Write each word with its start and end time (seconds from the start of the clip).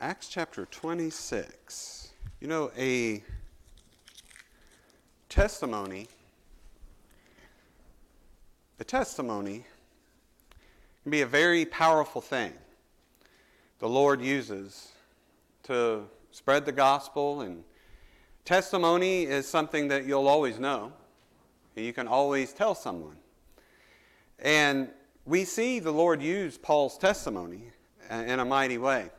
Acts 0.00 0.28
chapter 0.28 0.64
26. 0.66 2.10
You 2.40 2.46
know, 2.46 2.70
a 2.78 3.20
testimony, 5.28 6.06
a 8.78 8.84
testimony 8.84 9.64
can 11.02 11.10
be 11.10 11.22
a 11.22 11.26
very 11.26 11.64
powerful 11.64 12.20
thing 12.20 12.52
the 13.80 13.88
Lord 13.88 14.22
uses 14.22 14.92
to 15.64 16.04
spread 16.30 16.64
the 16.64 16.70
gospel. 16.70 17.40
And 17.40 17.64
testimony 18.44 19.24
is 19.24 19.48
something 19.48 19.88
that 19.88 20.06
you'll 20.06 20.28
always 20.28 20.60
know, 20.60 20.92
and 21.74 21.84
you 21.84 21.92
can 21.92 22.06
always 22.06 22.52
tell 22.52 22.76
someone. 22.76 23.16
And 24.38 24.90
we 25.26 25.44
see 25.44 25.80
the 25.80 25.90
Lord 25.90 26.22
use 26.22 26.56
Paul's 26.56 26.96
testimony 26.96 27.72
in 28.08 28.38
a 28.38 28.44
mighty 28.44 28.78
way 28.78 29.10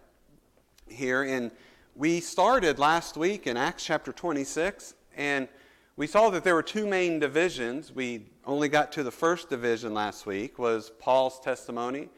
here. 0.91 1.23
And 1.23 1.51
we 1.95 2.19
started 2.19 2.79
last 2.79 3.17
week 3.17 3.47
in 3.47 3.57
Acts 3.57 3.85
chapter 3.85 4.11
26, 4.11 4.93
and 5.17 5.47
we 5.95 6.07
saw 6.07 6.29
that 6.29 6.43
there 6.43 6.55
were 6.55 6.63
two 6.63 6.87
main 6.87 7.19
divisions. 7.19 7.93
We 7.93 8.25
only 8.45 8.69
got 8.69 8.91
to 8.93 9.03
the 9.03 9.11
first 9.11 9.49
division 9.49 9.93
last 9.93 10.25
week, 10.25 10.57
was 10.57 10.91
Paul's 10.99 11.39
testimony. 11.39 12.09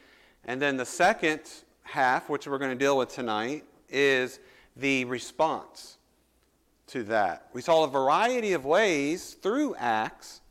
And 0.45 0.61
then 0.61 0.77
the 0.77 0.85
second 0.85 1.41
half, 1.83 2.29
which 2.29 2.47
we're 2.47 2.57
going 2.57 2.77
to 2.77 2.83
deal 2.83 2.97
with 2.97 3.09
tonight, 3.09 3.65
is 3.89 4.39
the 4.75 5.05
response 5.05 5.97
to 6.87 7.03
that. 7.03 7.47
We 7.53 7.61
saw 7.61 7.83
a 7.83 7.87
variety 7.87 8.53
of 8.53 8.65
ways 8.65 9.33
through 9.41 9.75
Acts 9.75 10.41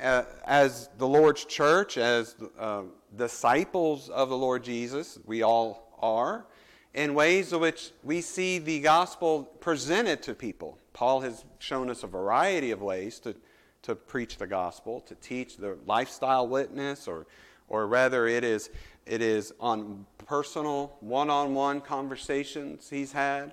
uh, 0.00 0.24
as 0.44 0.88
the 0.98 1.06
Lord's 1.06 1.44
church, 1.44 1.96
as 1.98 2.36
uh, 2.58 2.82
disciples 3.16 4.08
of 4.08 4.28
the 4.28 4.36
Lord 4.36 4.62
Jesus, 4.62 5.18
we 5.24 5.42
all 5.42 5.92
are, 6.00 6.46
in 6.96 7.14
ways 7.14 7.52
in 7.52 7.60
which 7.60 7.92
we 8.02 8.22
see 8.22 8.58
the 8.58 8.80
gospel 8.80 9.44
presented 9.60 10.22
to 10.22 10.34
people. 10.34 10.78
Paul 10.94 11.20
has 11.20 11.44
shown 11.58 11.90
us 11.90 12.02
a 12.02 12.06
variety 12.06 12.70
of 12.70 12.80
ways 12.80 13.18
to, 13.20 13.36
to 13.82 13.94
preach 13.94 14.38
the 14.38 14.46
gospel, 14.46 15.02
to 15.02 15.14
teach 15.16 15.58
the 15.58 15.76
lifestyle 15.86 16.48
witness, 16.48 17.06
or, 17.06 17.26
or 17.68 17.86
rather, 17.86 18.26
it 18.26 18.42
is, 18.42 18.70
it 19.04 19.20
is 19.20 19.52
on 19.60 20.06
personal, 20.24 20.96
one 21.00 21.28
on 21.28 21.54
one 21.54 21.82
conversations 21.82 22.88
he's 22.88 23.12
had. 23.12 23.52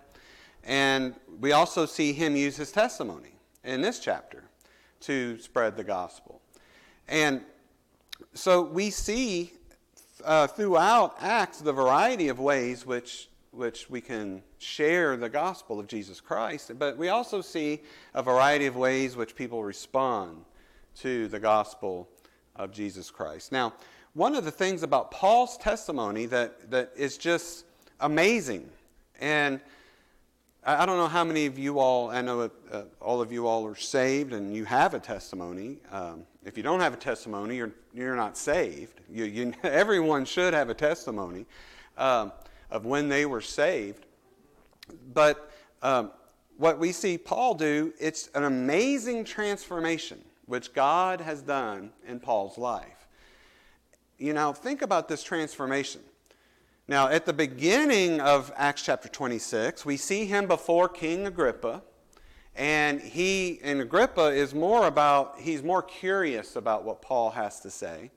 And 0.63 1.13
we 1.41 1.51
also 1.51 1.85
see 1.85 2.13
him 2.13 2.37
use 2.37 2.55
his 2.55 2.71
testimony 2.71 3.35
in 3.65 3.81
this 3.81 3.99
chapter 3.99 4.45
to 5.01 5.37
spread 5.37 5.75
the 5.75 5.83
gospel. 5.83 6.39
And 7.09 7.41
so 8.33 8.61
we 8.61 8.89
see 8.89 9.51
uh, 10.23 10.47
throughout 10.47 11.17
Acts 11.19 11.59
the 11.59 11.73
variety 11.73 12.29
of 12.29 12.39
ways 12.39 12.85
which, 12.85 13.27
which 13.53 13.89
we 13.89 14.01
can 14.01 14.41
share 14.57 15.15
the 15.15 15.29
gospel 15.29 15.79
of 15.79 15.87
Jesus 15.87 16.19
Christ, 16.19 16.71
but 16.79 16.97
we 16.97 17.09
also 17.09 17.41
see 17.41 17.81
a 18.13 18.23
variety 18.23 18.65
of 18.65 18.75
ways 18.75 19.15
which 19.15 19.35
people 19.35 19.63
respond 19.63 20.43
to 20.95 21.27
the 21.27 21.39
gospel 21.39 22.09
of 22.55 22.71
Jesus 22.71 23.11
Christ. 23.11 23.51
Now, 23.51 23.73
one 24.13 24.35
of 24.35 24.45
the 24.45 24.51
things 24.51 24.83
about 24.83 25.11
Paul's 25.11 25.57
testimony 25.57 26.25
that, 26.27 26.69
that 26.71 26.91
is 26.95 27.17
just 27.17 27.65
amazing, 27.99 28.69
and 29.19 29.59
I 30.65 30.85
don't 30.85 30.97
know 30.97 31.07
how 31.07 31.25
many 31.25 31.45
of 31.45 31.59
you 31.59 31.79
all, 31.79 32.09
I 32.09 32.21
know 32.21 32.49
uh, 32.71 32.83
all 33.01 33.21
of 33.21 33.31
you 33.33 33.47
all 33.47 33.67
are 33.67 33.75
saved 33.75 34.31
and 34.31 34.55
you 34.55 34.63
have 34.63 34.93
a 34.93 34.99
testimony. 34.99 35.79
Um, 35.91 36.23
if 36.45 36.55
you 36.55 36.63
don't 36.63 36.79
have 36.79 36.93
a 36.93 36.97
testimony, 36.97 37.57
you're, 37.57 37.73
you're 37.93 38.15
not 38.15 38.37
saved. 38.37 39.01
You, 39.11 39.25
you, 39.25 39.53
everyone 39.63 40.23
should 40.23 40.53
have 40.53 40.69
a 40.69 40.73
testimony 40.73 41.45
um, 41.97 42.31
of 42.73 42.85
when 42.85 43.07
they 43.07 43.25
were 43.25 43.39
saved. 43.39 44.07
But 45.13 45.51
um, 45.81 46.11
what 46.57 46.79
we 46.79 46.91
see 46.91 47.17
Paul 47.17 47.53
do, 47.53 47.93
it's 47.99 48.29
an 48.33 48.43
amazing 48.43 49.23
transformation 49.23 50.21
which 50.47 50.73
God 50.73 51.21
has 51.21 51.41
done 51.41 51.91
in 52.05 52.19
Paul's 52.19 52.57
life. 52.57 53.07
You 54.17 54.33
know, 54.33 54.51
think 54.53 54.81
about 54.81 55.07
this 55.07 55.23
transformation. 55.23 56.01
Now, 56.87 57.07
at 57.07 57.25
the 57.25 57.31
beginning 57.31 58.19
of 58.19 58.51
Acts 58.57 58.81
chapter 58.81 59.07
26, 59.07 59.85
we 59.85 59.95
see 59.95 60.25
him 60.25 60.47
before 60.47 60.89
King 60.89 61.27
Agrippa. 61.27 61.81
And 62.55 63.01
he, 63.01 63.59
and 63.63 63.81
Agrippa 63.81 64.27
is 64.27 64.53
more 64.53 64.87
about, 64.87 65.39
he's 65.39 65.63
more 65.63 65.81
curious 65.81 66.55
about 66.55 66.83
what 66.83 67.01
Paul 67.01 67.31
has 67.31 67.59
to 67.61 67.69
say. 67.69 68.11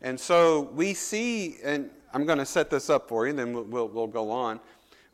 And 0.00 0.18
so 0.18 0.70
we 0.74 0.94
see, 0.94 1.58
and 1.62 1.90
I'm 2.12 2.26
going 2.26 2.38
to 2.38 2.46
set 2.46 2.70
this 2.70 2.90
up 2.90 3.08
for 3.08 3.26
you, 3.26 3.30
and 3.30 3.38
then 3.38 3.52
we'll, 3.52 3.64
we'll, 3.64 3.88
we'll 3.88 4.06
go 4.06 4.30
on. 4.30 4.60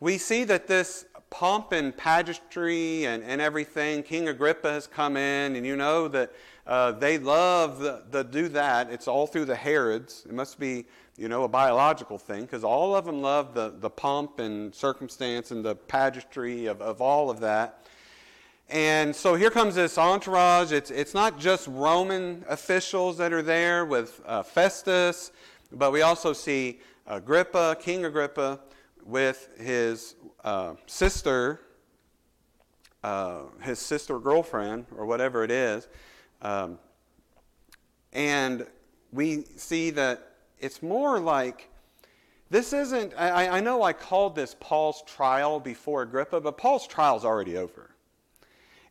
We 0.00 0.18
see 0.18 0.44
that 0.44 0.66
this 0.66 1.06
pomp 1.30 1.72
and 1.72 1.96
pageantry 1.96 3.04
and, 3.04 3.22
and 3.22 3.40
everything, 3.40 4.02
King 4.02 4.28
Agrippa 4.28 4.70
has 4.70 4.86
come 4.86 5.16
in, 5.16 5.56
and 5.56 5.64
you 5.64 5.76
know 5.76 6.08
that 6.08 6.32
uh, 6.66 6.92
they 6.92 7.18
love 7.18 7.78
the, 7.80 8.04
the 8.10 8.24
do 8.24 8.48
that. 8.48 8.90
It's 8.90 9.08
all 9.08 9.26
through 9.26 9.44
the 9.44 9.56
Herods. 9.56 10.24
It 10.28 10.34
must 10.34 10.58
be 10.58 10.86
you 11.16 11.28
know, 11.28 11.42
a 11.42 11.48
biological 11.48 12.16
thing, 12.16 12.42
because 12.42 12.62
all 12.62 12.94
of 12.94 13.04
them 13.04 13.20
love 13.20 13.52
the, 13.52 13.74
the 13.80 13.90
pomp 13.90 14.38
and 14.38 14.72
circumstance 14.74 15.50
and 15.50 15.64
the 15.64 15.74
pageantry 15.74 16.66
of, 16.66 16.80
of 16.80 17.00
all 17.00 17.28
of 17.28 17.40
that. 17.40 17.84
And 18.70 19.16
so 19.16 19.34
here 19.34 19.50
comes 19.50 19.74
this 19.74 19.98
entourage. 19.98 20.72
It's, 20.72 20.90
it's 20.90 21.14
not 21.14 21.38
just 21.38 21.66
Roman 21.68 22.44
officials 22.48 23.16
that 23.18 23.32
are 23.32 23.42
there 23.42 23.84
with 23.84 24.20
uh, 24.26 24.42
Festus, 24.42 25.32
but 25.72 25.92
we 25.92 26.02
also 26.02 26.32
see 26.32 26.80
Agrippa, 27.06 27.76
King 27.80 28.04
Agrippa, 28.04 28.60
with 29.04 29.48
his 29.58 30.16
uh, 30.44 30.74
sister, 30.86 31.60
uh, 33.02 33.42
his 33.62 33.78
sister 33.78 34.18
girlfriend, 34.18 34.86
or 34.96 35.06
whatever 35.06 35.44
it 35.44 35.50
is. 35.50 35.88
Um, 36.42 36.78
and 38.12 38.66
we 39.12 39.44
see 39.56 39.90
that 39.90 40.32
it's 40.58 40.82
more 40.82 41.18
like 41.18 41.70
this 42.50 42.72
isn't, 42.72 43.12
I, 43.16 43.58
I 43.58 43.60
know 43.60 43.82
I 43.82 43.92
called 43.92 44.34
this 44.34 44.56
Paul's 44.58 45.02
trial 45.02 45.60
before 45.60 46.02
Agrippa, 46.02 46.40
but 46.40 46.56
Paul's 46.56 46.86
trial 46.86 47.16
is 47.16 47.24
already 47.24 47.56
over. 47.56 47.90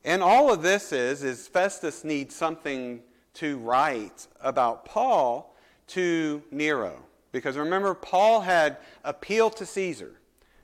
And 0.04 0.22
all 0.22 0.54
of 0.54 0.62
this 0.62 0.92
is, 0.92 1.24
is 1.24 1.48
Festus 1.48 2.04
needs 2.04 2.36
something 2.36 3.02
to 3.36 3.58
write 3.58 4.28
about 4.42 4.86
Paul 4.86 5.56
to 5.88 6.42
Nero. 6.52 7.00
Because 7.32 7.58
remember, 7.58 7.94
Paul 7.94 8.42
had 8.42 8.78
appealed 9.04 9.56
to 9.58 9.66
Caesar 9.66 10.14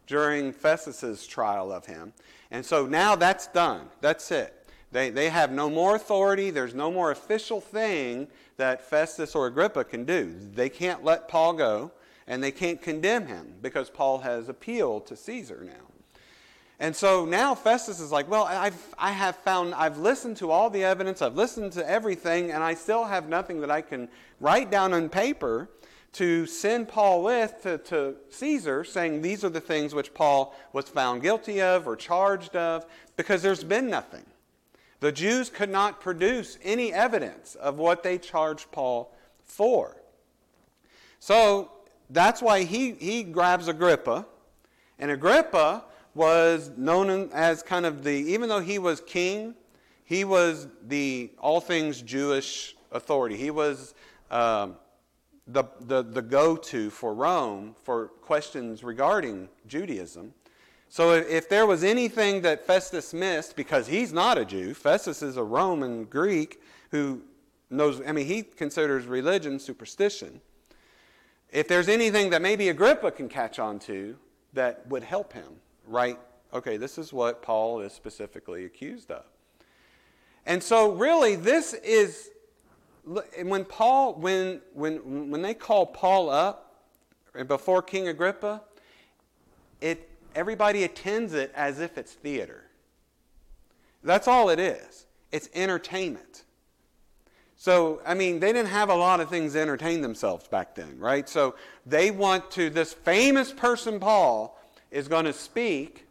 during 0.08 0.52
Festus's 0.52 1.26
trial 1.28 1.72
of 1.72 1.86
him. 1.86 2.14
And 2.52 2.66
so 2.66 2.86
now 2.86 3.16
that's 3.16 3.48
done. 3.48 3.88
That's 4.02 4.32
it. 4.32 4.68
They, 4.92 5.10
they 5.10 5.30
have 5.30 5.52
no 5.52 5.70
more 5.70 5.96
authority. 5.96 6.52
There's 6.52 6.76
no 6.76 6.92
more 6.92 7.12
official 7.12 7.60
thing 7.60 8.28
that 8.58 8.88
Festus 8.88 9.34
or 9.34 9.48
Agrippa 9.48 9.84
can 9.84 10.06
do. 10.06 10.36
They 10.54 10.70
can't 10.70 11.04
let 11.04 11.28
Paul 11.28 11.54
go, 11.54 11.92
and 12.28 12.44
they 12.44 12.52
can't 12.52 12.82
condemn 12.82 13.26
him 13.26 13.56
because 13.62 13.90
Paul 13.90 14.20
has 14.20 14.50
appealed 14.50 15.08
to 15.08 15.16
Caesar 15.16 15.64
now. 15.66 15.93
And 16.84 16.94
so 16.94 17.24
now 17.24 17.56
Festus 17.56 18.02
is 18.02 18.12
like, 18.12 18.30
well, 18.30 18.44
I've, 18.44 18.94
I 19.00 19.14
have 19.14 19.38
found, 19.38 19.74
I've 19.74 20.00
listened 20.00 20.36
to 20.38 20.52
all 20.52 20.70
the 20.70 20.84
evidence, 20.84 21.22
I've 21.22 21.38
listened 21.38 21.72
to 21.72 21.90
everything, 21.90 22.52
and 22.52 22.62
I 22.62 22.74
still 22.74 23.06
have 23.06 23.30
nothing 23.30 23.62
that 23.62 23.72
I 23.72 23.80
can 23.80 24.10
write 24.42 24.70
down 24.70 24.94
on 24.94 25.08
paper 25.08 25.70
to 26.12 26.46
send 26.46 26.90
Paul 26.90 27.24
with 27.24 27.62
to, 27.64 27.78
to 27.78 28.18
Caesar, 28.32 28.84
saying 28.84 29.22
these 29.22 29.46
are 29.46 29.50
the 29.50 29.62
things 29.62 29.96
which 29.96 30.14
Paul 30.14 30.54
was 30.74 30.90
found 30.90 31.22
guilty 31.22 31.62
of 31.62 31.88
or 31.88 31.96
charged 31.96 32.58
of, 32.58 32.86
because 33.16 33.42
there's 33.42 33.64
been 33.64 33.90
nothing. 33.90 34.26
The 35.00 35.14
Jews 35.14 35.50
could 35.50 35.70
not 35.70 36.02
produce 36.02 36.58
any 36.62 36.92
evidence 36.92 37.56
of 37.56 37.78
what 37.78 38.04
they 38.04 38.18
charged 38.18 38.74
Paul 38.74 39.16
for. 39.46 39.96
So 41.22 41.72
that's 42.10 42.42
why 42.42 42.64
he, 42.64 42.92
he 42.92 43.24
grabs 43.24 43.70
Agrippa. 43.70 44.26
And 45.00 45.12
Agrippa 45.12 45.86
was 46.16 46.72
known 46.78 47.30
as 47.34 47.64
kind 47.64 47.86
of 47.86 48.04
the, 48.04 48.12
even 48.12 48.50
though 48.50 48.60
he 48.60 48.80
was 48.80 49.02
king, 49.02 49.56
he 50.06 50.24
was 50.24 50.68
the 50.88 51.32
all 51.40 51.60
things 51.60 52.02
Jewish 52.02 52.76
authority. 52.92 53.36
He 53.38 53.52
was 53.52 53.96
um, 54.30 54.76
the, 55.48 55.64
the, 55.82 56.04
the 56.04 56.22
go 56.22 56.56
to 56.56 56.90
for 56.90 57.14
Rome 57.14 57.76
for 57.84 58.08
questions 58.22 58.84
regarding 58.84 59.50
Judaism. 59.68 60.34
So 60.90 61.14
if 61.14 61.50
there 61.50 61.66
was 61.66 61.84
anything 61.84 62.42
that 62.44 62.68
Festus 62.68 63.14
missed, 63.16 63.56
because 63.56 63.88
he's 63.88 64.14
not 64.14 64.38
a 64.38 64.46
Jew, 64.46 64.76
Festus 64.76 65.24
is 65.24 65.38
a 65.38 65.44
Roman 65.44 66.06
Greek 66.06 66.62
who 66.92 67.24
knows, 67.72 68.00
I 68.06 68.12
mean, 68.12 68.28
he 68.28 68.44
considers 68.44 69.08
religion 69.08 69.58
superstition. 69.58 70.40
If 71.50 71.68
there's 71.68 71.90
anything 71.90 72.30
that 72.30 72.44
maybe 72.44 72.70
Agrippa 72.70 73.12
can 73.12 73.28
catch 73.28 73.58
on 73.58 73.80
to 73.80 74.16
that 74.54 74.88
would 74.88 75.04
help 75.04 75.34
him, 75.34 75.56
right? 75.88 76.20
Okay, 76.54 76.78
this 76.78 76.98
is 76.98 77.12
what 77.12 77.42
Paul 77.42 77.82
is 77.82 77.94
specifically 77.94 78.66
accused 78.66 79.12
of. 79.12 79.24
And 80.46 80.62
so, 80.62 80.92
really, 80.92 81.36
this 81.36 81.74
is 81.74 82.30
when 83.42 83.66
Paul, 83.66 84.16
when, 84.16 84.62
when, 84.74 85.30
when 85.30 85.42
they 85.42 85.54
call 85.54 85.86
Paul 85.86 86.30
up 86.30 86.84
before 87.48 87.82
King 87.82 88.08
Agrippa, 88.08 88.62
it 89.82 90.10
everybody 90.36 90.84
attends 90.84 91.34
it 91.34 91.52
as 91.56 91.80
if 91.80 91.98
it's 91.98 92.14
theater. 92.14 92.64
That's 94.04 94.28
all 94.28 94.50
it 94.50 94.60
is. 94.60 95.06
It's 95.32 95.50
entertainment. 95.54 96.44
So, 97.56 98.02
I 98.06 98.14
mean, 98.14 98.40
they 98.40 98.52
didn't 98.52 98.72
have 98.72 98.90
a 98.90 98.96
lot 98.96 99.22
of 99.22 99.30
things 99.30 99.54
to 99.54 99.62
entertain 99.62 100.02
themselves 100.02 100.48
back 100.48 100.76
then, 100.76 101.00
right? 101.00 101.30
So 101.30 101.56
they 101.86 102.12
want 102.12 102.52
to, 102.52 102.70
this 102.70 102.92
famous 102.92 103.54
person, 103.54 104.00
Paul, 104.00 104.60
is 104.94 105.08
going 105.08 105.26
to 105.26 105.34
speak 105.34 106.06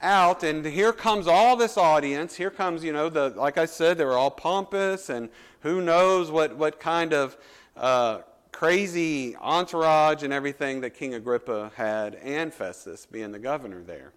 out, 0.00 0.44
and 0.44 0.64
here 0.64 0.92
comes 0.92 1.26
all 1.26 1.56
this 1.56 1.76
audience. 1.76 2.36
Here 2.36 2.50
comes, 2.50 2.84
you 2.84 2.92
know, 2.92 3.08
the 3.08 3.30
like 3.30 3.58
I 3.58 3.66
said, 3.66 3.98
they 3.98 4.04
were 4.04 4.16
all 4.16 4.30
pompous, 4.30 5.10
and 5.10 5.28
who 5.60 5.80
knows 5.80 6.30
what, 6.30 6.56
what 6.56 6.80
kind 6.80 7.12
of 7.12 7.36
uh, 7.76 8.20
crazy 8.52 9.36
entourage 9.36 10.22
and 10.22 10.32
everything 10.32 10.80
that 10.82 10.90
King 10.90 11.14
Agrippa 11.14 11.72
had, 11.74 12.14
and 12.14 12.54
Festus 12.54 13.06
being 13.06 13.32
the 13.32 13.38
governor 13.38 13.82
there. 13.82 14.12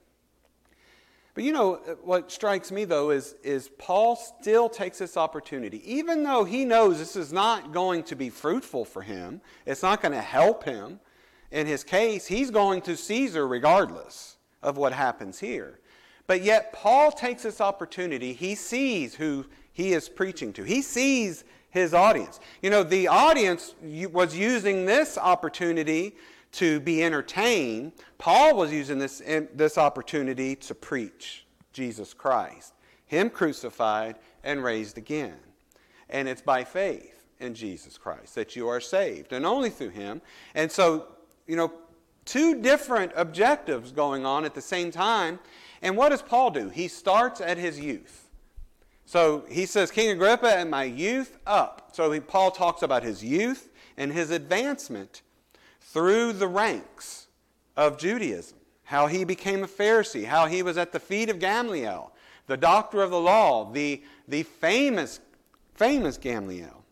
But 1.33 1.43
you 1.43 1.51
know, 1.51 1.75
what 2.03 2.31
strikes 2.31 2.71
me 2.71 2.85
though 2.85 3.09
is, 3.09 3.35
is 3.43 3.69
Paul 3.77 4.15
still 4.15 4.69
takes 4.69 4.99
this 4.99 5.17
opportunity. 5.17 5.81
Even 5.91 6.23
though 6.23 6.45
he 6.45 6.63
knows 6.63 6.99
this 6.99 7.15
is 7.15 7.33
not 7.33 7.73
going 7.73 8.03
to 8.03 8.15
be 8.15 8.29
fruitful 8.29 8.85
for 8.85 9.01
him, 9.01 9.41
it's 9.65 9.83
not 9.83 10.01
going 10.01 10.13
to 10.13 10.21
help 10.21 10.63
him 10.63 10.99
in 11.51 11.68
his 11.68 11.83
case, 11.83 12.27
he's 12.27 12.51
going 12.51 12.81
to 12.83 12.97
Caesar 12.97 13.47
regardless 13.47 14.38
of 14.62 14.77
what 14.77 14.94
happens 14.94 15.39
here. 15.39 15.80
But 16.27 16.42
yet, 16.42 16.74
Paul 16.74 17.12
takes 17.12 17.44
this 17.44 17.62
opportunity. 17.62 18.33
He 18.33 18.56
sees 18.56 19.15
who 19.15 19.45
he 19.71 19.94
is 19.94 20.09
preaching 20.09 20.53
to, 20.53 20.63
he 20.63 20.81
sees 20.81 21.44
his 21.69 21.94
audience. 21.94 22.39
You 22.62 22.69
know, 22.69 22.83
the 22.83 23.09
audience 23.09 23.75
was 23.81 24.36
using 24.36 24.86
this 24.86 25.18
opportunity 25.18 26.15
to 26.53 26.80
be 26.80 27.03
entertained. 27.03 27.91
Paul 28.18 28.56
was 28.56 28.71
using 28.71 28.98
this, 28.98 29.21
this 29.53 29.77
opportunity 29.77 30.56
to 30.56 30.74
preach 30.74 31.45
Jesus 31.74 32.13
Christ, 32.13 32.74
Him 33.06 33.30
crucified 33.30 34.15
and 34.44 34.63
raised 34.63 34.98
again. 34.98 35.36
And 36.09 36.30
it's 36.30 36.41
by 36.41 36.63
faith 36.63 37.27
in 37.41 37.53
Jesus 37.53 37.98
Christ 37.98 38.36
that 38.36 38.56
you 38.56 38.69
are 38.69 38.80
saved, 38.80 39.33
and 39.33 39.45
only 39.45 39.69
through 39.69 39.89
Him. 39.89 40.21
And 40.53 40.71
so, 40.71 41.07
you 41.47 41.56
know, 41.56 41.71
two 42.25 42.62
different 42.62 43.12
objectives 43.15 43.92
going 43.92 44.25
on 44.25 44.45
at 44.45 44.53
the 44.53 44.62
same 44.62 44.92
time. 44.92 45.39
And 45.81 45.95
what 45.95 46.09
does 46.09 46.21
Paul 46.21 46.51
do? 46.51 46.69
He 46.69 46.88
starts 46.88 47.39
at 47.42 47.57
his 47.57 47.80
youth. 47.80 48.30
So 49.06 49.45
he 49.47 49.65
says, 49.65 49.92
King 49.92 50.09
Agrippa, 50.09 50.57
and 50.57 50.69
my 50.69 50.83
youth 50.83 51.38
up. 51.45 51.89
So 51.94 52.12
he, 52.12 52.19
Paul 52.19 52.51
talks 52.51 52.81
about 52.81 53.03
his 53.03 53.24
youth 53.24 53.69
and 53.97 54.12
his 54.12 54.31
advancement 54.31 55.21
through 55.80 56.33
the 56.33 56.47
ranks 56.47 57.27
of 57.77 57.98
Judaism, 57.98 58.57
how 58.83 59.07
he 59.07 59.24
became 59.24 59.63
a 59.63 59.68
Pharisee, 59.68 60.25
how 60.25 60.48
he 60.48 60.63
was 60.63 60.77
at 60.77 60.91
the 60.91 61.00
feet 61.00 61.30
of 61.30 61.39
Gamaliel, 61.39 62.12
the 62.48 62.57
doctor 62.57 63.01
of 63.01 63.12
the 63.12 63.19
law, 63.19 63.71
the, 63.71 64.03
the 64.27 64.44
famous, 64.44 65.19
famous 65.75 66.18
Gamaliel. 66.18 66.84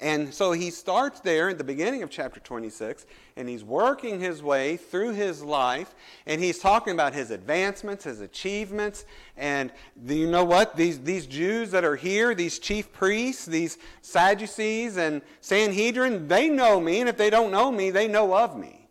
And 0.00 0.32
so 0.32 0.52
he 0.52 0.70
starts 0.70 1.20
there 1.20 1.50
at 1.50 1.58
the 1.58 1.64
beginning 1.64 2.02
of 2.02 2.10
chapter 2.10 2.40
26, 2.40 3.04
and 3.36 3.48
he's 3.48 3.62
working 3.62 4.20
his 4.20 4.42
way 4.42 4.76
through 4.76 5.12
his 5.12 5.42
life, 5.42 5.94
and 6.26 6.40
he's 6.40 6.58
talking 6.58 6.94
about 6.94 7.12
his 7.12 7.30
advancements, 7.30 8.04
his 8.04 8.20
achievements. 8.20 9.04
And 9.36 9.70
you 10.04 10.30
know 10.30 10.44
what? 10.44 10.76
These, 10.76 11.00
these 11.00 11.26
Jews 11.26 11.70
that 11.72 11.84
are 11.84 11.96
here, 11.96 12.34
these 12.34 12.58
chief 12.58 12.92
priests, 12.92 13.44
these 13.44 13.76
Sadducees 14.00 14.96
and 14.96 15.20
Sanhedrin, 15.40 16.26
they 16.26 16.48
know 16.48 16.80
me, 16.80 17.00
and 17.00 17.08
if 17.08 17.16
they 17.16 17.30
don't 17.30 17.50
know 17.50 17.70
me, 17.70 17.90
they 17.90 18.08
know 18.08 18.34
of 18.34 18.56
me. 18.56 18.88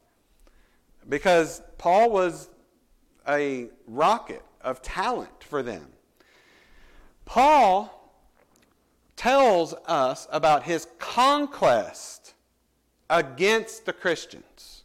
Because 1.09 1.63
Paul 1.77 2.11
was 2.11 2.49
a 3.27 3.69
rocket 3.87 4.43
of 4.61 4.81
talent 4.81 5.43
for 5.43 5.63
them. 5.63 5.87
Paul 7.25 8.00
tells 9.21 9.75
us 9.85 10.27
about 10.31 10.63
his 10.63 10.87
conquest 10.97 12.33
against 13.07 13.85
the 13.85 13.93
Christians. 13.93 14.83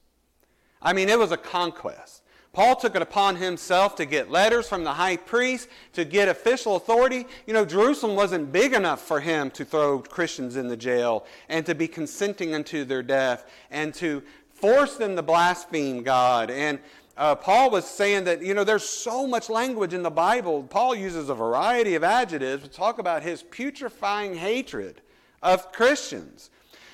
I 0.83 0.93
mean, 0.93 1.09
it 1.09 1.19
was 1.19 1.33
a 1.33 1.39
conquest. 1.39 2.23
Paul 2.53 2.77
took 2.77 2.95
it 2.95 3.01
upon 3.01 3.37
himself 3.37 3.97
to 3.97 4.05
get 4.05 4.31
letters 4.31 4.69
from 4.69 4.85
the 4.85 4.93
high 4.93 5.17
priest, 5.17 5.71
to 5.95 6.05
get 6.05 6.29
official 6.29 6.77
authority. 6.77 7.25
You 7.47 7.55
know, 7.55 7.65
Jerusalem 7.65 8.15
wasn't 8.15 8.53
big 8.53 8.75
enough 8.75 9.01
for 9.01 9.21
him 9.21 9.51
to 9.53 9.65
throw 9.65 10.01
Christians 10.01 10.57
in 10.57 10.69
the 10.69 10.77
jail 10.77 11.25
and 11.49 11.65
to 11.65 11.75
be 11.75 11.89
consenting 11.89 12.55
unto 12.55 12.85
their 12.85 13.03
death 13.03 13.51
and 13.71 13.95
to 13.95 14.23
force 14.53 14.97
them 14.97 15.17
to 15.17 15.23
blaspheme 15.23 16.03
God 16.03 16.51
and 16.51 16.79
uh, 17.17 17.35
Paul 17.35 17.71
was 17.71 17.87
saying 17.87 18.25
that, 18.25 18.43
you 18.43 18.53
know, 18.53 18.65
there's 18.65 18.89
so 18.89 19.27
much 19.27 19.49
language 19.49 19.95
in 19.95 20.03
the 20.03 20.11
Bible. 20.11 20.63
Paul 20.65 20.95
uses 20.95 21.29
a 21.29 21.35
variety 21.35 21.95
of 21.95 22.05
adjectives 22.05 22.63
to 22.65 22.69
talk 22.69 22.99
about 22.99 23.23
his 23.23 23.43
putrefying 23.43 24.35
hatred 24.35 25.01
of 25.43 25.73
Christians. 25.73 26.51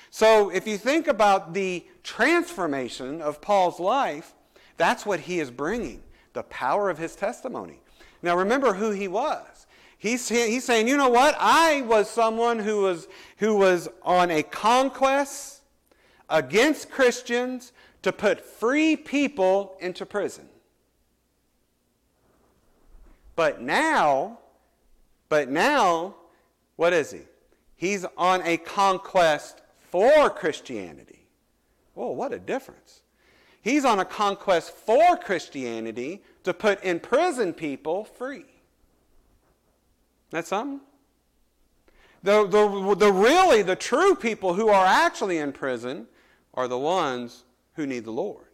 So 0.09 0.49
if 0.49 0.67
you 0.67 0.77
think 0.77 1.07
about 1.07 1.53
the 1.53 1.85
transformation 2.03 3.21
of 3.21 3.41
Paul's 3.41 3.79
life, 3.79 4.33
that's 4.77 5.05
what 5.05 5.21
he 5.21 5.39
is 5.39 5.51
bringing 5.51 6.03
the 6.33 6.43
power 6.43 6.89
of 6.89 6.97
his 6.97 7.15
testimony. 7.15 7.79
Now 8.21 8.37
remember 8.37 8.73
who 8.73 8.91
he 8.91 9.07
was. 9.07 9.67
He's, 9.97 10.27
he's 10.27 10.65
saying, 10.65 10.87
you 10.87 10.97
know 10.97 11.09
what? 11.09 11.35
I 11.39 11.81
was 11.81 12.09
someone 12.09 12.59
who 12.59 12.81
was, 12.81 13.07
who 13.37 13.55
was 13.55 13.87
on 14.03 14.31
a 14.31 14.43
conquest 14.43 15.61
against 16.29 16.91
Christians 16.91 17.71
to 18.03 18.11
put 18.11 18.41
free 18.41 18.95
people 18.95 19.75
into 19.79 20.05
prison. 20.05 20.47
But 23.35 23.61
now, 23.61 24.39
but 25.29 25.49
now, 25.49 26.15
what 26.75 26.93
is 26.93 27.11
he? 27.11 27.21
He's 27.75 28.05
on 28.17 28.41
a 28.43 28.57
conquest 28.57 29.61
for 29.89 30.29
Christianity. 30.29 31.25
Whoa, 31.95 32.11
what 32.11 32.31
a 32.33 32.39
difference. 32.39 33.01
He's 33.61 33.85
on 33.85 33.99
a 33.99 34.05
conquest 34.05 34.71
for 34.73 35.15
Christianity 35.17 36.21
to 36.43 36.53
put 36.53 36.83
in 36.83 36.99
prison 36.99 37.53
people 37.53 38.03
free. 38.03 38.45
That's 40.29 40.49
something? 40.49 40.81
The, 42.23 42.45
the, 42.47 42.95
the 42.95 43.11
really, 43.11 43.61
the 43.61 43.75
true 43.75 44.15
people 44.15 44.53
who 44.53 44.69
are 44.69 44.85
actually 44.85 45.37
in 45.37 45.51
prison 45.51 46.07
are 46.53 46.67
the 46.67 46.77
ones 46.77 47.43
who 47.75 47.85
need 47.85 48.05
the 48.05 48.11
Lord. 48.11 48.45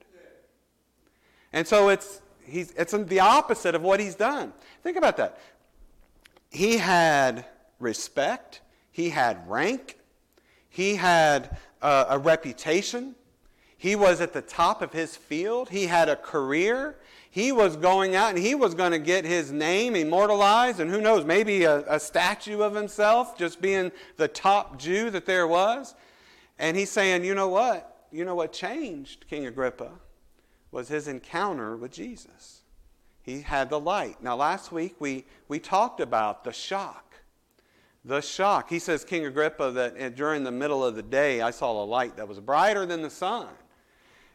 And 1.52 1.68
so 1.68 1.90
it's, 1.90 2.22
he's, 2.46 2.72
it's 2.72 2.92
the 2.92 3.20
opposite 3.20 3.76
of 3.76 3.82
what 3.82 4.00
he's 4.00 4.16
done. 4.16 4.54
Think 4.84 4.98
about 4.98 5.18
that. 5.18 5.40
He 6.52 6.78
had 6.78 7.46
respect, 7.80 8.62
he 8.92 9.10
had 9.10 9.50
rank, 9.50 9.98
he 10.70 10.96
had 10.96 11.58
uh, 11.82 12.06
a 12.10 12.20
reputation, 12.20 13.16
he 13.78 13.96
was 13.96 14.20
at 14.20 14.34
the 14.34 14.42
top 14.42 14.82
of 14.82 14.92
his 14.92 15.16
field, 15.16 15.70
he 15.70 15.86
had 15.86 16.10
a 16.10 16.16
career. 16.16 16.98
He 17.32 17.52
was 17.52 17.76
going 17.76 18.16
out 18.16 18.32
and 18.32 18.40
he 18.40 18.56
was 18.56 18.74
going 18.74 18.92
to 18.92 19.00
get 19.00 19.24
his 19.24 19.52
name 19.52 19.96
immortalized, 19.96 20.80
and 20.80 20.90
who 20.90 21.00
knows, 21.00 21.24
maybe 21.24 21.64
a, 21.64 21.86
a 21.88 22.00
statue 22.00 22.62
of 22.62 22.74
himself, 22.74 23.38
just 23.38 23.62
being 23.62 23.92
the 24.18 24.28
top 24.28 24.80
Jew 24.80 25.12
that 25.12 25.28
there 25.28 25.48
was. 25.48 25.94
And 26.58 26.76
he's 26.76 26.90
saying, 26.90 27.24
you 27.24 27.36
know 27.36 27.48
what? 27.48 27.89
You 28.12 28.26
know 28.26 28.36
what 28.36 28.54
changed 28.54 29.26
King 29.30 29.46
Agrippa 29.46 29.92
was 30.72 30.88
his 30.88 31.08
encounter 31.08 31.76
with 31.76 31.92
Jesus. 31.92 32.62
He 33.22 33.42
had 33.42 33.70
the 33.70 33.80
light. 33.80 34.22
Now, 34.22 34.36
last 34.36 34.72
week 34.72 34.96
we, 35.00 35.26
we 35.48 35.60
talked 35.60 36.00
about 36.00 36.44
the 36.44 36.54
shock. 36.54 37.16
The 38.06 38.22
shock. 38.22 38.70
He 38.70 38.80
says, 38.80 39.04
King 39.04 39.26
Agrippa, 39.26 39.72
that 39.72 39.96
eh, 39.98 40.10
during 40.10 40.44
the 40.44 40.52
middle 40.52 40.84
of 40.84 40.96
the 40.96 41.04
day 41.04 41.42
I 41.42 41.52
saw 41.52 41.84
a 41.84 41.86
light 41.86 42.18
that 42.18 42.28
was 42.28 42.40
brighter 42.40 42.86
than 42.86 43.02
the 43.02 43.10
sun. 43.10 43.48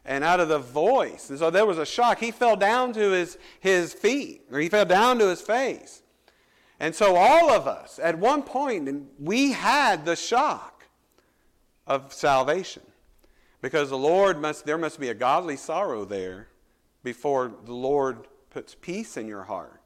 And 0.05 0.23
out 0.23 0.39
of 0.39 0.49
the 0.49 0.59
voice. 0.59 1.29
And 1.31 1.39
so 1.39 1.49
there 1.49 1.65
was 1.65 1.79
a 1.79 1.85
shock. 1.85 2.19
He 2.19 2.29
fell 2.29 2.55
down 2.55 2.93
to 2.93 3.11
his, 3.11 3.39
his 3.59 3.91
feet, 3.91 4.43
or 4.51 4.59
he 4.59 4.69
fell 4.69 4.85
down 4.85 5.17
to 5.17 5.27
his 5.27 5.41
face. 5.41 6.03
And 6.79 6.93
so 6.93 7.15
all 7.15 7.49
of 7.49 7.67
us, 7.67 7.99
at 8.01 8.19
one 8.19 8.43
point, 8.43 9.07
we 9.19 9.53
had 9.53 10.05
the 10.05 10.15
shock 10.15 10.85
of 11.87 12.13
salvation. 12.13 12.83
Because 13.65 13.89
the 13.89 13.97
Lord 13.97 14.39
must, 14.39 14.67
there 14.67 14.77
must 14.77 14.99
be 14.99 15.09
a 15.09 15.15
godly 15.15 15.57
sorrow 15.57 16.05
there 16.05 16.49
before 17.01 17.51
the 17.65 17.73
Lord 17.73 18.27
puts 18.51 18.75
peace 18.75 19.17
in 19.17 19.27
your 19.27 19.41
heart, 19.41 19.81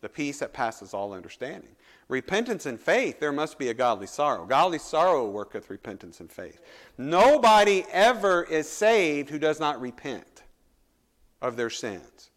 the 0.00 0.08
peace 0.08 0.38
that 0.38 0.54
passes 0.54 0.94
all 0.94 1.12
understanding. 1.12 1.68
Repentance 2.08 2.64
and 2.64 2.80
faith, 2.80 3.20
there 3.20 3.30
must 3.30 3.58
be 3.58 3.68
a 3.68 3.74
godly 3.74 4.06
sorrow. 4.06 4.46
Godly 4.46 4.78
sorrow 4.78 5.28
worketh 5.28 5.68
repentance 5.68 6.20
and 6.20 6.32
faith. 6.32 6.62
Nobody 6.96 7.84
ever 7.92 8.44
is 8.44 8.66
saved 8.66 9.28
who 9.28 9.38
does 9.38 9.60
not 9.60 9.82
repent 9.82 10.44
of 11.42 11.56
their 11.56 11.68
sins. 11.68 12.30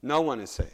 No 0.00 0.22
one 0.22 0.40
is 0.40 0.48
saved. 0.48 0.70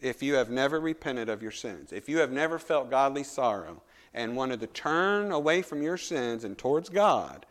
If 0.00 0.22
you 0.22 0.34
have 0.34 0.50
never 0.50 0.78
repented 0.78 1.28
of 1.28 1.42
your 1.42 1.50
sins, 1.50 1.92
if 1.92 2.08
you 2.08 2.18
have 2.18 2.30
never 2.30 2.60
felt 2.60 2.88
godly 2.88 3.24
sorrow 3.24 3.82
and 4.14 4.36
wanted 4.36 4.60
to 4.60 4.68
turn 4.68 5.32
away 5.32 5.60
from 5.60 5.82
your 5.82 5.96
sins 5.96 6.44
and 6.44 6.56
towards 6.56 6.88
God, 6.88 7.46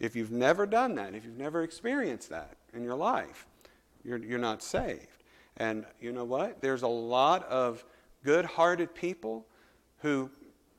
if 0.00 0.14
you've 0.14 0.30
never 0.30 0.66
done 0.66 0.94
that, 0.96 1.14
if 1.14 1.24
you've 1.24 1.38
never 1.38 1.62
experienced 1.62 2.30
that 2.30 2.56
in 2.72 2.84
your 2.84 2.94
life, 2.94 3.46
you're, 4.04 4.18
you're 4.18 4.38
not 4.38 4.62
saved. 4.62 5.24
And 5.56 5.84
you 6.00 6.12
know 6.12 6.24
what? 6.24 6.60
There's 6.60 6.82
a 6.82 6.88
lot 6.88 7.44
of 7.48 7.84
good 8.24 8.44
hearted 8.44 8.94
people 8.94 9.46
who 9.98 10.30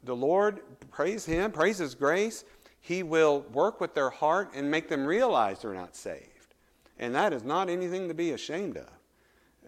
the 0.04 0.16
Lord, 0.16 0.62
praise 0.92 1.26
Him, 1.26 1.52
praise 1.52 1.78
His 1.78 1.96
grace, 1.96 2.46
He 2.80 3.04
will 3.04 3.42
work 3.52 3.82
with 3.82 3.94
their 3.94 4.10
heart 4.10 4.52
and 4.56 4.70
make 4.70 4.88
them 4.88 5.06
realize 5.06 5.62
they're 5.62 5.74
not 5.74 5.96
saved. 5.96 6.56
And 6.98 7.14
that 7.16 7.34
is 7.34 7.44
not 7.44 7.70
anything 7.70 8.08
to 8.08 8.14
be 8.14 8.32
ashamed 8.32 8.78
of. 8.78 8.90